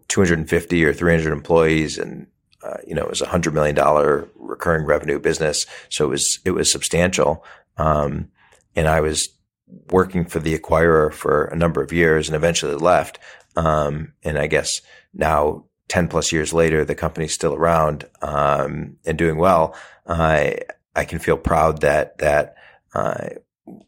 250 0.10 0.84
or 0.84 0.94
300 0.94 1.32
employees, 1.32 1.98
and 1.98 2.28
uh, 2.64 2.80
you 2.86 2.96
know 2.96 3.04
it 3.04 3.10
was 3.10 3.22
a 3.22 3.28
hundred 3.28 3.54
million 3.54 3.76
dollar 3.76 4.28
recurring 4.36 4.86
revenue 4.86 5.20
business, 5.20 5.66
so 5.88 6.04
it 6.04 6.10
was 6.10 6.40
it 6.44 6.52
was 6.52 6.70
substantial. 6.70 7.46
Um, 7.78 8.28
and 8.76 8.88
I 8.88 9.02
was 9.02 9.30
working 9.92 10.26
for 10.26 10.40
the 10.40 10.58
acquirer 10.58 11.14
for 11.14 11.46
a 11.46 11.56
number 11.56 11.82
of 11.82 11.94
years 11.94 12.28
and 12.28 12.36
eventually 12.36 12.76
left. 12.76 13.20
Um, 13.56 14.14
and 14.24 14.38
I 14.38 14.48
guess 14.48 14.82
now 15.14 15.66
10 15.90 16.08
plus 16.08 16.32
years 16.32 16.54
later, 16.54 16.86
the 16.86 16.96
company's 16.96 17.34
still 17.34 17.54
around, 17.54 18.06
um, 18.22 18.98
and 19.06 19.18
doing 19.18 19.38
well. 19.38 19.76
I, 20.08 20.60
I 20.96 21.06
can 21.06 21.20
feel 21.20 21.38
proud 21.38 21.82
that, 21.82 22.18
that, 22.20 22.56
uh, 22.94 23.30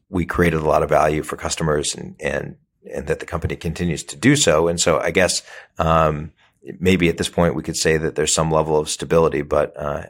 we 0.10 0.26
created 0.26 0.60
a 0.60 0.68
lot 0.68 0.84
of 0.84 0.90
value 0.90 1.24
for 1.24 1.38
customers 1.38 1.96
and, 1.96 2.16
and, 2.20 2.58
and 2.94 3.08
that 3.08 3.20
the 3.20 3.26
company 3.26 3.56
continues 3.56 4.04
to 4.04 4.16
do 4.16 4.36
so. 4.36 4.68
And 4.68 4.80
so 4.80 5.00
I 5.00 5.12
guess, 5.12 5.42
um, 5.78 6.32
maybe 6.80 7.10
at 7.10 7.18
this 7.18 7.30
point 7.30 7.56
we 7.56 7.64
could 7.64 7.78
say 7.78 7.98
that 7.98 8.16
there's 8.16 8.34
some 8.34 8.52
level 8.52 8.78
of 8.78 8.90
stability, 8.90 9.42
but 9.42 9.76
uh, 9.78 10.04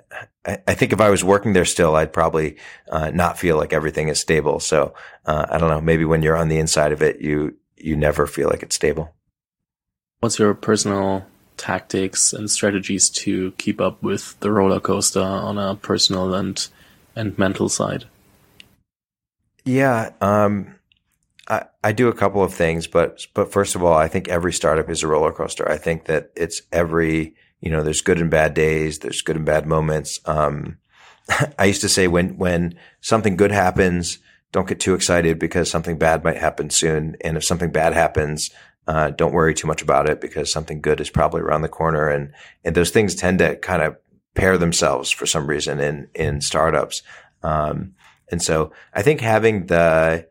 I, 0.46 0.60
I, 0.68 0.74
think 0.74 0.94
if 0.94 1.02
I 1.02 1.10
was 1.10 1.24
working 1.24 1.54
there 1.54 1.66
still, 1.66 1.96
I'd 1.96 2.14
probably 2.14 2.58
uh, 2.90 3.12
not 3.12 3.40
feel 3.40 3.58
like 3.58 3.74
everything 3.74 4.10
is 4.10 4.20
stable. 4.20 4.60
So 4.60 4.94
uh, 5.26 5.46
I 5.50 5.58
don't 5.58 5.70
know. 5.70 5.82
Maybe 5.82 6.06
when 6.06 6.22
you're 6.22 6.36
on 6.36 6.50
the 6.50 6.60
inside 6.60 6.92
of 6.92 7.02
it, 7.02 7.22
you 7.22 7.58
you 7.78 7.96
never 7.96 8.28
feel 8.28 8.50
like 8.50 8.64
it's 8.64 8.76
stable. 8.76 9.14
What's 10.20 10.38
your 10.38 10.54
personal 10.54 11.26
tactics 11.58 12.34
and 12.34 12.50
strategies 12.50 13.10
to 13.10 13.52
keep 13.54 13.80
up 13.80 14.02
with 14.04 14.40
the 14.40 14.52
roller 14.52 14.80
coaster 14.80 15.22
on 15.22 15.58
a 15.58 15.76
personal 15.76 16.34
and 16.34 16.68
and 17.16 17.38
mental 17.38 17.70
side? 17.70 18.06
Yeah. 19.64 20.12
Um, 20.22 20.76
I, 21.48 21.66
I 21.84 21.92
do 21.92 22.08
a 22.08 22.14
couple 22.14 22.44
of 22.44 22.54
things, 22.54 22.88
but 22.88 23.26
but 23.34 23.52
first 23.52 23.76
of 23.76 23.84
all, 23.84 23.94
I 23.94 24.08
think 24.08 24.28
every 24.28 24.54
startup 24.54 24.90
is 24.90 25.04
a 25.04 25.08
roller 25.08 25.32
coaster. 25.32 25.70
I 25.70 25.78
think 25.78 26.06
that 26.06 26.32
it's 26.36 26.62
every 26.72 27.36
you 27.62 27.70
know, 27.70 27.84
there's 27.84 28.02
good 28.02 28.20
and 28.20 28.32
bad 28.32 28.54
days, 28.54 29.00
there's 29.00 29.22
good 29.22 29.36
and 29.36 29.46
bad 29.46 29.66
moments. 29.68 30.20
Um, 30.26 30.78
I 31.60 31.66
used 31.66 31.82
to 31.82 31.90
say 31.90 32.08
when 32.08 32.38
when 32.38 32.76
something 33.00 33.36
good 33.38 33.52
happens, 33.52 34.20
don't 34.52 34.68
get 34.68 34.80
too 34.80 34.96
excited 34.96 35.40
because 35.40 35.70
something 35.70 35.98
bad 35.98 36.24
might 36.24 36.38
happen 36.38 36.70
soon. 36.70 37.16
And 37.22 37.38
if 37.38 37.46
something 37.46 37.72
bad 37.72 37.94
happens, 37.94 38.50
uh, 38.88 39.12
don't 39.12 39.34
worry 39.34 39.54
too 39.54 39.68
much 39.68 39.82
about 39.82 40.10
it 40.10 40.20
because 40.20 40.52
something 40.52 40.82
good 40.82 41.00
is 41.00 41.10
probably 41.10 41.42
around 41.42 41.62
the 41.62 41.70
corner. 41.70 42.10
And, 42.10 42.34
and 42.66 42.76
those 42.76 42.90
things 42.90 43.16
tend 43.16 43.40
to 43.40 43.56
kind 43.58 43.82
of 43.82 43.96
pair 44.34 44.58
themselves 44.58 45.10
for 45.10 45.26
some 45.26 45.48
reason 45.48 45.80
in, 45.80 46.10
in 46.14 46.42
startups. 46.42 47.04
Um, 47.44 47.94
and 48.30 48.42
so 48.42 48.74
I 48.94 49.04
think 49.04 49.22
having 49.22 49.68
the, 49.68 50.28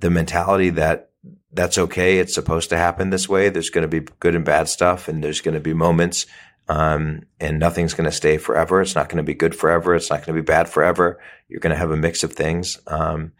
the 0.00 0.10
mentality 0.10 0.70
that 0.70 1.10
that's 1.52 1.78
okay. 1.78 2.18
It's 2.18 2.34
supposed 2.34 2.68
to 2.70 2.76
happen 2.76 3.10
this 3.10 3.28
way. 3.28 3.48
There's 3.48 3.70
going 3.70 3.88
to 3.88 4.00
be 4.00 4.06
good 4.20 4.34
and 4.34 4.44
bad 4.44 4.68
stuff 4.68 5.08
and 5.08 5.24
there's 5.24 5.40
going 5.40 5.54
to 5.54 5.60
be 5.60 5.74
moments 5.74 6.26
um, 6.68 7.22
and 7.38 7.58
nothing's 7.58 7.94
going 7.94 8.10
to 8.10 8.16
stay 8.16 8.38
forever. 8.38 8.80
It's 8.80 8.94
not 8.94 9.08
going 9.08 9.18
to 9.18 9.22
be 9.22 9.34
good 9.34 9.54
forever. 9.54 9.94
It's 9.94 10.10
not 10.10 10.24
going 10.24 10.36
to 10.36 10.42
be 10.42 10.46
bad 10.46 10.68
forever. 10.68 11.20
You're 11.48 11.60
going 11.60 11.72
to 11.72 11.78
have 11.78 11.90
a 11.90 11.96
mix 11.96 12.24
of 12.24 12.32
things. 12.32 12.78
Um, 12.86 13.32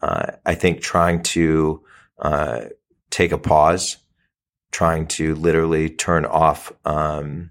uh, 0.00 0.32
I 0.46 0.54
think 0.54 0.80
trying 0.80 1.22
to 1.24 1.84
uh, 2.18 2.66
take 3.10 3.32
a 3.32 3.38
pause, 3.38 3.98
trying 4.72 5.06
to 5.08 5.34
literally 5.34 5.90
turn 5.90 6.24
off 6.24 6.72
um, 6.86 7.50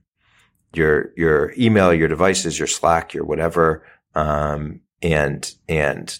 your 0.74 1.14
your 1.16 1.53
email, 1.57 1.93
your 1.93 2.07
devices, 2.07 2.57
your 2.57 2.68
Slack, 2.68 3.14
your 3.14 3.24
whatever, 3.24 3.86
um, 4.16 4.82
and 5.01 5.53
and 5.68 6.18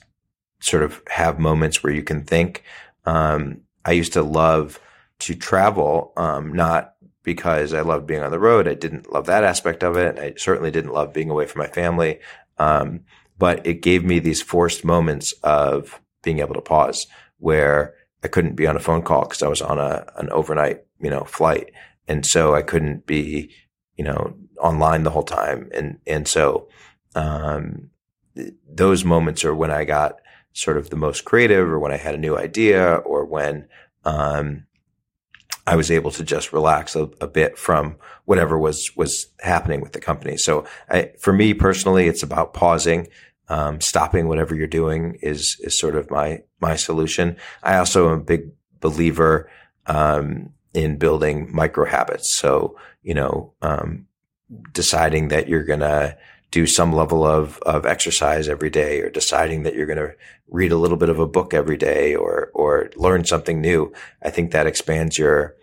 sort 0.62 0.84
of 0.84 1.02
have 1.08 1.40
moments 1.40 1.84
where 1.84 1.94
you 1.94 2.04
can 2.04 2.24
think. 2.24 2.64
Um, 3.06 3.62
I 3.86 3.92
used 3.92 4.14
to 4.14 4.24
love 4.24 4.80
to 5.20 5.36
travel, 5.36 6.14
um, 6.18 6.54
not 6.54 6.96
because 7.24 7.74
I 7.74 7.82
loved 7.82 8.08
being 8.08 8.24
on 8.24 8.32
the 8.32 8.40
road. 8.40 8.68
I 8.68 8.74
didn't 8.74 9.12
love 9.12 9.26
that 9.28 9.44
aspect 9.44 9.84
of 9.84 9.98
it. 9.98 10.18
I 10.18 10.34
certainly 10.38 10.72
didn't 10.72 10.94
love 10.94 11.14
being 11.14 11.30
away 11.30 11.46
from 11.46 11.60
my 11.60 11.68
family. 11.68 12.20
Um, 12.58 13.02
but 13.38 13.66
it 13.66 13.82
gave 13.82 14.04
me 14.04 14.20
these 14.20 14.42
forced 14.42 14.84
moments 14.84 15.34
of 15.44 16.02
being 16.24 16.40
able 16.40 16.56
to 16.56 16.62
pause 16.62 17.08
where 17.38 17.94
I 18.24 18.28
couldn't 18.28 18.56
be 18.56 18.68
on 18.68 18.76
a 18.76 18.82
phone 18.82 19.02
call 19.02 19.22
because 19.22 19.42
I 19.42 19.48
was 19.48 19.62
on 19.62 19.80
a, 19.80 20.06
an 20.18 20.30
overnight, 20.30 20.84
you 21.00 21.10
know, 21.10 21.24
flight. 21.24 21.72
And 22.08 22.26
so 22.26 22.54
I 22.54 22.62
couldn't 22.62 23.06
be, 23.06 23.52
you 23.96 24.04
know, 24.04 24.36
online 24.60 25.04
the 25.04 25.12
whole 25.12 25.24
time. 25.24 25.70
And, 25.74 26.00
and 26.06 26.28
so, 26.28 26.68
um, 27.16 27.90
those 28.68 29.04
moments 29.04 29.44
are 29.46 29.56
when 29.56 29.72
I 29.72 29.86
got 29.86 30.20
sort 30.60 30.78
of 30.78 30.90
the 30.90 30.96
most 30.96 31.26
creative 31.26 31.68
or 31.68 31.80
when 31.80 31.92
I 31.92 31.98
had 31.98 32.16
a 32.16 32.20
new 32.20 32.38
idea 32.38 32.96
or 32.96 33.26
when, 33.26 33.68
um, 34.06 34.66
I 35.68 35.76
was 35.76 35.92
able 35.92 36.10
to 36.12 36.24
just 36.24 36.52
relax 36.52 36.96
a, 36.96 37.04
a, 37.22 37.28
bit 37.28 37.56
from 37.56 37.98
whatever 38.26 38.58
was 38.58 38.90
was 38.96 39.28
happening 39.40 39.82
with 39.82 39.92
the 39.92 40.00
company. 40.00 40.36
So, 40.36 40.66
I, 40.90 41.12
for 41.20 41.32
me 41.32 41.54
personally, 41.54 42.08
it's 42.08 42.24
about 42.24 42.56
pausing, 42.56 43.08
um, 43.50 43.80
stopping 43.80 44.28
whatever 44.28 44.56
you're 44.56 44.68
doing 44.68 45.20
is 45.22 45.58
is 45.60 45.78
sort 45.78 45.96
of 45.96 46.10
my 46.10 46.42
my 46.60 46.76
solution. 46.76 47.38
I 47.62 47.78
also 47.78 48.08
am 48.08 48.20
a 48.20 48.24
big 48.24 48.52
believer 48.80 49.50
um, 49.86 50.54
in 50.74 50.98
building 50.98 51.54
micro 51.54 51.86
habits. 51.86 52.34
So, 52.34 52.76
you 53.04 53.14
know, 53.14 53.54
um, 53.62 54.08
deciding 54.74 55.28
that 55.28 55.48
you're 55.48 55.64
gonna 55.64 56.18
do 56.52 56.66
some 56.66 56.94
level 56.94 57.26
of 57.26 57.60
of 57.60 57.86
exercise 57.86 58.48
every 58.48 58.70
day, 58.70 59.02
or 59.02 59.10
deciding 59.10 59.64
that 59.64 59.76
you're 59.76 59.86
gonna 59.86 60.14
read 60.48 60.72
a 60.72 60.78
little 60.78 60.98
bit 60.98 61.10
of 61.10 61.20
a 61.20 61.28
book 61.28 61.54
every 61.54 61.78
day, 61.78 62.16
or 62.16 62.52
or 62.54 62.90
learn 62.96 63.26
something 63.26 63.62
new. 63.62 63.94
I 64.24 64.30
think 64.30 64.52
that 64.52 64.68
expands 64.68 65.18
your 65.18 65.56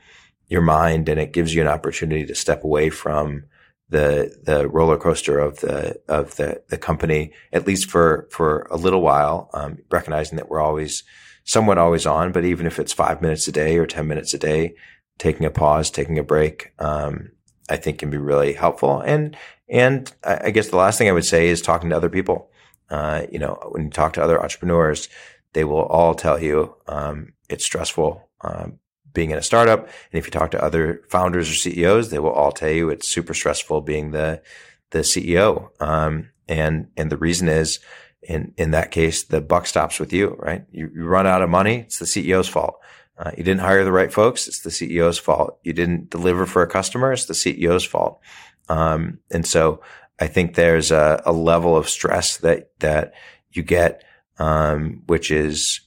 your 0.49 0.63
mind 0.63 1.09
and 1.09 1.21
it 1.21 1.33
gives 1.33 1.55
you 1.55 1.61
an 1.61 1.69
opportunity 1.69 2.25
to 2.25 2.35
step 2.35 2.65
away 2.65 2.91
from 2.91 3.45
the 3.89 4.37
the 4.43 4.69
roller 4.69 4.97
coaster 4.97 5.39
of 5.39 5.61
the 5.61 6.01
of 6.09 6.37
the 6.37 6.63
the 6.69 6.79
company 6.79 7.33
at 7.53 7.67
least 7.67 7.91
for 7.91 8.29
for 8.31 8.67
a 8.71 8.77
little 8.77 9.01
while 9.01 9.49
um, 9.55 9.79
recognizing 9.91 10.37
that 10.37 10.49
we're 10.49 10.61
always 10.61 11.05
somewhat 11.45 11.79
always 11.79 12.07
on 12.07 12.33
but 12.33 12.45
even 12.45 12.67
if 12.67 12.79
it's 12.79 12.93
five 12.93 13.23
minutes 13.23 13.47
a 13.47 13.53
day 13.53 13.79
or 13.79 13.87
10 13.87 14.07
minutes 14.07 14.35
a 14.35 14.39
day 14.39 14.75
taking 15.19 15.47
a 15.47 15.51
pause 15.51 15.91
taking 15.91 16.19
a 16.19 16.25
break 16.25 16.73
um, 16.81 17.31
i 17.69 17.77
think 17.77 17.99
can 17.99 18.11
be 18.11 18.17
really 18.17 18.53
helpful 18.53 19.01
and 19.01 19.37
and 19.69 20.13
i 20.25 20.51
guess 20.51 20.69
the 20.69 20.77
last 20.77 20.99
thing 20.99 21.09
i 21.09 21.13
would 21.13 21.25
say 21.25 21.49
is 21.49 21.63
talking 21.63 21.91
to 21.91 21.97
other 21.97 22.11
people 22.11 22.51
uh, 22.91 23.27
you 23.33 23.39
know 23.39 23.59
when 23.71 23.85
you 23.85 23.91
talk 23.91 24.13
to 24.13 24.23
other 24.23 24.41
entrepreneurs 24.41 25.09
they 25.53 25.65
will 25.65 25.85
all 25.87 26.15
tell 26.15 26.41
you 26.41 26.75
um, 26.87 27.33
it's 27.49 27.65
stressful 27.65 28.29
um, 28.43 28.79
being 29.17 29.31
in 29.31 29.39
a 29.39 29.43
startup. 29.43 29.81
And 29.81 30.19
if 30.19 30.27
you 30.27 30.31
talk 30.31 30.53
to 30.53 30.63
other 30.63 31.03
founders 31.09 31.51
or 31.51 31.55
CEOs, 31.55 32.11
they 32.11 32.21
will 32.21 32.31
all 32.31 32.53
tell 32.53 32.71
you 32.71 32.91
it's 32.91 33.11
super 33.11 33.35
stressful 33.35 33.81
being 33.81 34.13
the 34.13 34.43
the 34.91 35.01
CEO. 35.01 35.71
Um, 35.83 36.29
and 36.47 36.89
and 36.97 37.11
the 37.11 37.17
reason 37.17 37.49
is 37.49 37.81
in 38.23 38.53
in 38.57 38.71
that 38.71 38.93
case, 38.93 39.25
the 39.25 39.41
buck 39.41 39.67
stops 39.67 39.99
with 39.99 40.13
you, 40.13 40.37
right? 40.39 40.65
You, 40.71 40.91
you 40.95 41.07
run 41.07 41.27
out 41.27 41.43
of 41.43 41.51
money, 41.51 41.79
it's 41.79 41.99
the 41.99 42.05
CEO's 42.05 42.49
fault. 42.49 42.79
Uh, 43.19 43.31
you 43.37 43.43
didn't 43.43 43.61
hire 43.61 43.85
the 43.85 43.93
right 43.93 44.13
folks, 44.13 44.47
it's 44.47 44.61
the 44.61 44.71
CEO's 44.71 45.19
fault. 45.19 45.59
You 45.63 45.73
didn't 45.73 46.11
deliver 46.11 46.45
for 46.45 46.63
a 46.63 46.69
customer, 46.69 47.13
it's 47.13 47.27
the 47.27 47.35
CEO's 47.35 47.85
fault. 47.85 48.21
Um, 48.69 49.21
and 49.31 49.47
so 49.47 49.81
I 50.19 50.27
think 50.27 50.55
there's 50.55 50.91
a, 50.91 51.23
a, 51.25 51.33
level 51.33 51.77
of 51.77 51.89
stress 51.89 52.39
that 52.39 52.71
that 52.81 53.15
you 53.53 53.63
get, 53.63 54.03
um, 54.39 55.03
which 55.07 55.31
is 55.31 55.81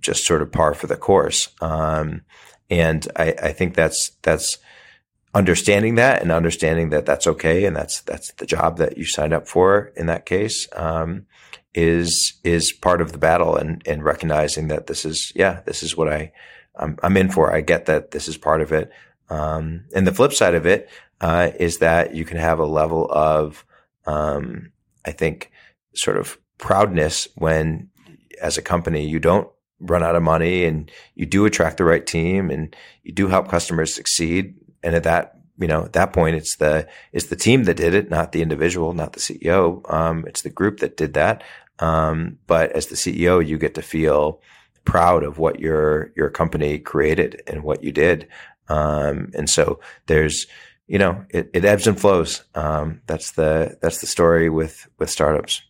just 0.00 0.24
sort 0.24 0.42
of 0.42 0.52
par 0.52 0.74
for 0.74 0.86
the 0.86 0.96
course. 0.96 1.48
Um, 1.60 2.22
and 2.70 3.06
I, 3.16 3.34
I 3.42 3.52
think 3.52 3.74
that's, 3.74 4.10
that's 4.22 4.58
understanding 5.34 5.96
that 5.96 6.22
and 6.22 6.32
understanding 6.32 6.90
that 6.90 7.06
that's 7.06 7.26
okay. 7.26 7.64
And 7.64 7.76
that's, 7.76 8.00
that's 8.02 8.32
the 8.32 8.46
job 8.46 8.78
that 8.78 8.96
you 8.96 9.04
signed 9.04 9.34
up 9.34 9.46
for 9.48 9.92
in 9.96 10.06
that 10.06 10.26
case. 10.26 10.68
Um, 10.74 11.26
is, 11.74 12.34
is 12.42 12.72
part 12.72 13.02
of 13.02 13.12
the 13.12 13.18
battle 13.18 13.54
and, 13.56 13.82
and 13.86 14.02
recognizing 14.02 14.68
that 14.68 14.86
this 14.86 15.04
is, 15.04 15.30
yeah, 15.34 15.60
this 15.66 15.82
is 15.82 15.94
what 15.94 16.10
I, 16.10 16.32
I'm, 16.76 16.98
I'm 17.02 17.16
in 17.16 17.30
for. 17.30 17.52
I 17.52 17.60
get 17.60 17.86
that 17.86 18.10
this 18.10 18.28
is 18.28 18.36
part 18.36 18.60
of 18.60 18.72
it. 18.72 18.90
Um, 19.28 19.84
and 19.94 20.06
the 20.06 20.14
flip 20.14 20.32
side 20.32 20.54
of 20.54 20.66
it, 20.66 20.88
uh, 21.20 21.50
is 21.58 21.78
that 21.78 22.14
you 22.14 22.24
can 22.24 22.36
have 22.36 22.58
a 22.58 22.66
level 22.66 23.10
of, 23.10 23.64
um, 24.06 24.72
I 25.04 25.12
think 25.12 25.50
sort 25.94 26.16
of 26.16 26.38
proudness 26.58 27.28
when 27.36 27.88
as 28.40 28.58
a 28.58 28.62
company 28.62 29.06
you 29.06 29.18
don't 29.18 29.48
run 29.80 30.02
out 30.02 30.16
of 30.16 30.22
money 30.22 30.64
and 30.64 30.90
you 31.14 31.26
do 31.26 31.44
attract 31.44 31.78
the 31.78 31.84
right 31.84 32.06
team 32.06 32.50
and 32.50 32.74
you 33.02 33.12
do 33.12 33.28
help 33.28 33.48
customers 33.48 33.94
succeed. 33.94 34.54
And 34.82 34.94
at 34.94 35.04
that, 35.04 35.38
you 35.58 35.66
know, 35.66 35.84
at 35.84 35.94
that 35.94 36.12
point, 36.12 36.36
it's 36.36 36.56
the, 36.56 36.86
it's 37.12 37.26
the 37.26 37.36
team 37.36 37.64
that 37.64 37.78
did 37.78 37.94
it, 37.94 38.10
not 38.10 38.32
the 38.32 38.42
individual, 38.42 38.92
not 38.92 39.14
the 39.14 39.20
CEO. 39.20 39.90
Um, 39.92 40.24
it's 40.26 40.42
the 40.42 40.50
group 40.50 40.80
that 40.80 40.96
did 40.96 41.14
that. 41.14 41.42
Um, 41.78 42.38
but 42.46 42.72
as 42.72 42.86
the 42.86 42.94
CEO, 42.94 43.46
you 43.46 43.58
get 43.58 43.74
to 43.74 43.82
feel 43.82 44.40
proud 44.86 45.22
of 45.22 45.38
what 45.38 45.60
your, 45.60 46.12
your 46.16 46.30
company 46.30 46.78
created 46.78 47.42
and 47.46 47.62
what 47.62 47.84
you 47.84 47.92
did. 47.92 48.26
Um, 48.68 49.30
and 49.34 49.50
so 49.50 49.80
there's, 50.06 50.46
you 50.86 50.98
know, 50.98 51.24
it, 51.28 51.50
it 51.52 51.64
ebbs 51.64 51.86
and 51.86 52.00
flows. 52.00 52.42
Um, 52.54 53.02
that's 53.06 53.32
the, 53.32 53.76
that's 53.82 54.00
the 54.00 54.06
story 54.06 54.48
with, 54.48 54.88
with 54.98 55.10
startups. 55.10 55.62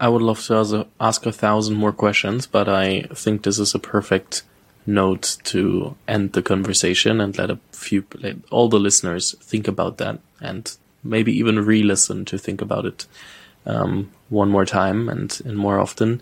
I 0.00 0.08
would 0.08 0.22
love 0.22 0.44
to 0.46 0.86
ask 1.00 1.26
a 1.26 1.32
thousand 1.32 1.76
more 1.76 1.92
questions, 1.92 2.46
but 2.46 2.68
I 2.68 3.02
think 3.14 3.42
this 3.42 3.58
is 3.58 3.74
a 3.74 3.80
perfect 3.80 4.42
note 4.86 5.38
to 5.44 5.96
end 6.06 6.32
the 6.32 6.42
conversation 6.42 7.20
and 7.20 7.36
let 7.36 7.50
a 7.50 7.58
few, 7.72 8.04
let 8.20 8.36
all 8.50 8.68
the 8.68 8.78
listeners 8.78 9.34
think 9.40 9.68
about 9.68 9.98
that 9.98 10.18
and 10.40 10.76
maybe 11.02 11.32
even 11.32 11.64
re-listen 11.64 12.24
to 12.24 12.38
think 12.38 12.60
about 12.60 12.84
it 12.86 13.06
um, 13.66 14.10
one 14.28 14.48
more 14.48 14.64
time 14.64 15.08
and, 15.08 15.40
and 15.44 15.58
more 15.58 15.78
often 15.78 16.20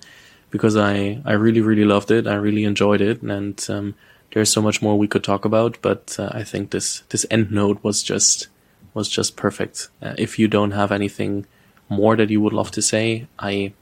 because 0.57 0.77
I, 0.77 1.21
I 1.25 1.33
really, 1.33 1.61
really 1.61 1.85
loved 1.85 2.11
it. 2.11 2.27
I 2.27 2.35
really 2.35 2.65
enjoyed 2.65 3.01
it. 3.01 3.23
And 3.23 3.65
um, 3.69 3.95
there's 4.33 4.53
so 4.53 4.63
much 4.63 4.83
more 4.83 4.99
we 4.99 5.09
could 5.09 5.25
talk 5.25 5.45
about, 5.45 5.79
but 5.83 6.17
uh, 6.19 6.31
I 6.33 6.45
think 6.45 6.71
this, 6.71 7.03
this 7.11 7.27
end 7.31 7.51
note 7.51 7.83
was 7.83 8.03
just, 8.03 8.49
was 8.95 9.09
just 9.09 9.37
perfect. 9.37 9.89
Uh, 10.03 10.15
if 10.19 10.39
you 10.39 10.49
don't 10.49 10.73
have 10.73 10.93
anything 10.93 11.47
more 11.89 12.17
that 12.17 12.31
you 12.31 12.41
would 12.41 12.53
love 12.53 12.71
to 12.73 12.83
say, 12.83 13.27
I 13.39 13.73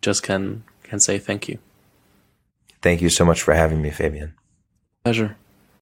just 0.00 0.22
can 0.22 0.64
can 0.82 1.00
say 1.00 1.18
thank 1.18 1.48
you. 1.48 1.58
Thank 2.82 3.00
you 3.00 3.08
so 3.08 3.24
much 3.24 3.42
for 3.42 3.54
having 3.54 3.80
me, 3.80 3.90
Fabian. 3.90 4.34
Pleasure. 5.04 5.36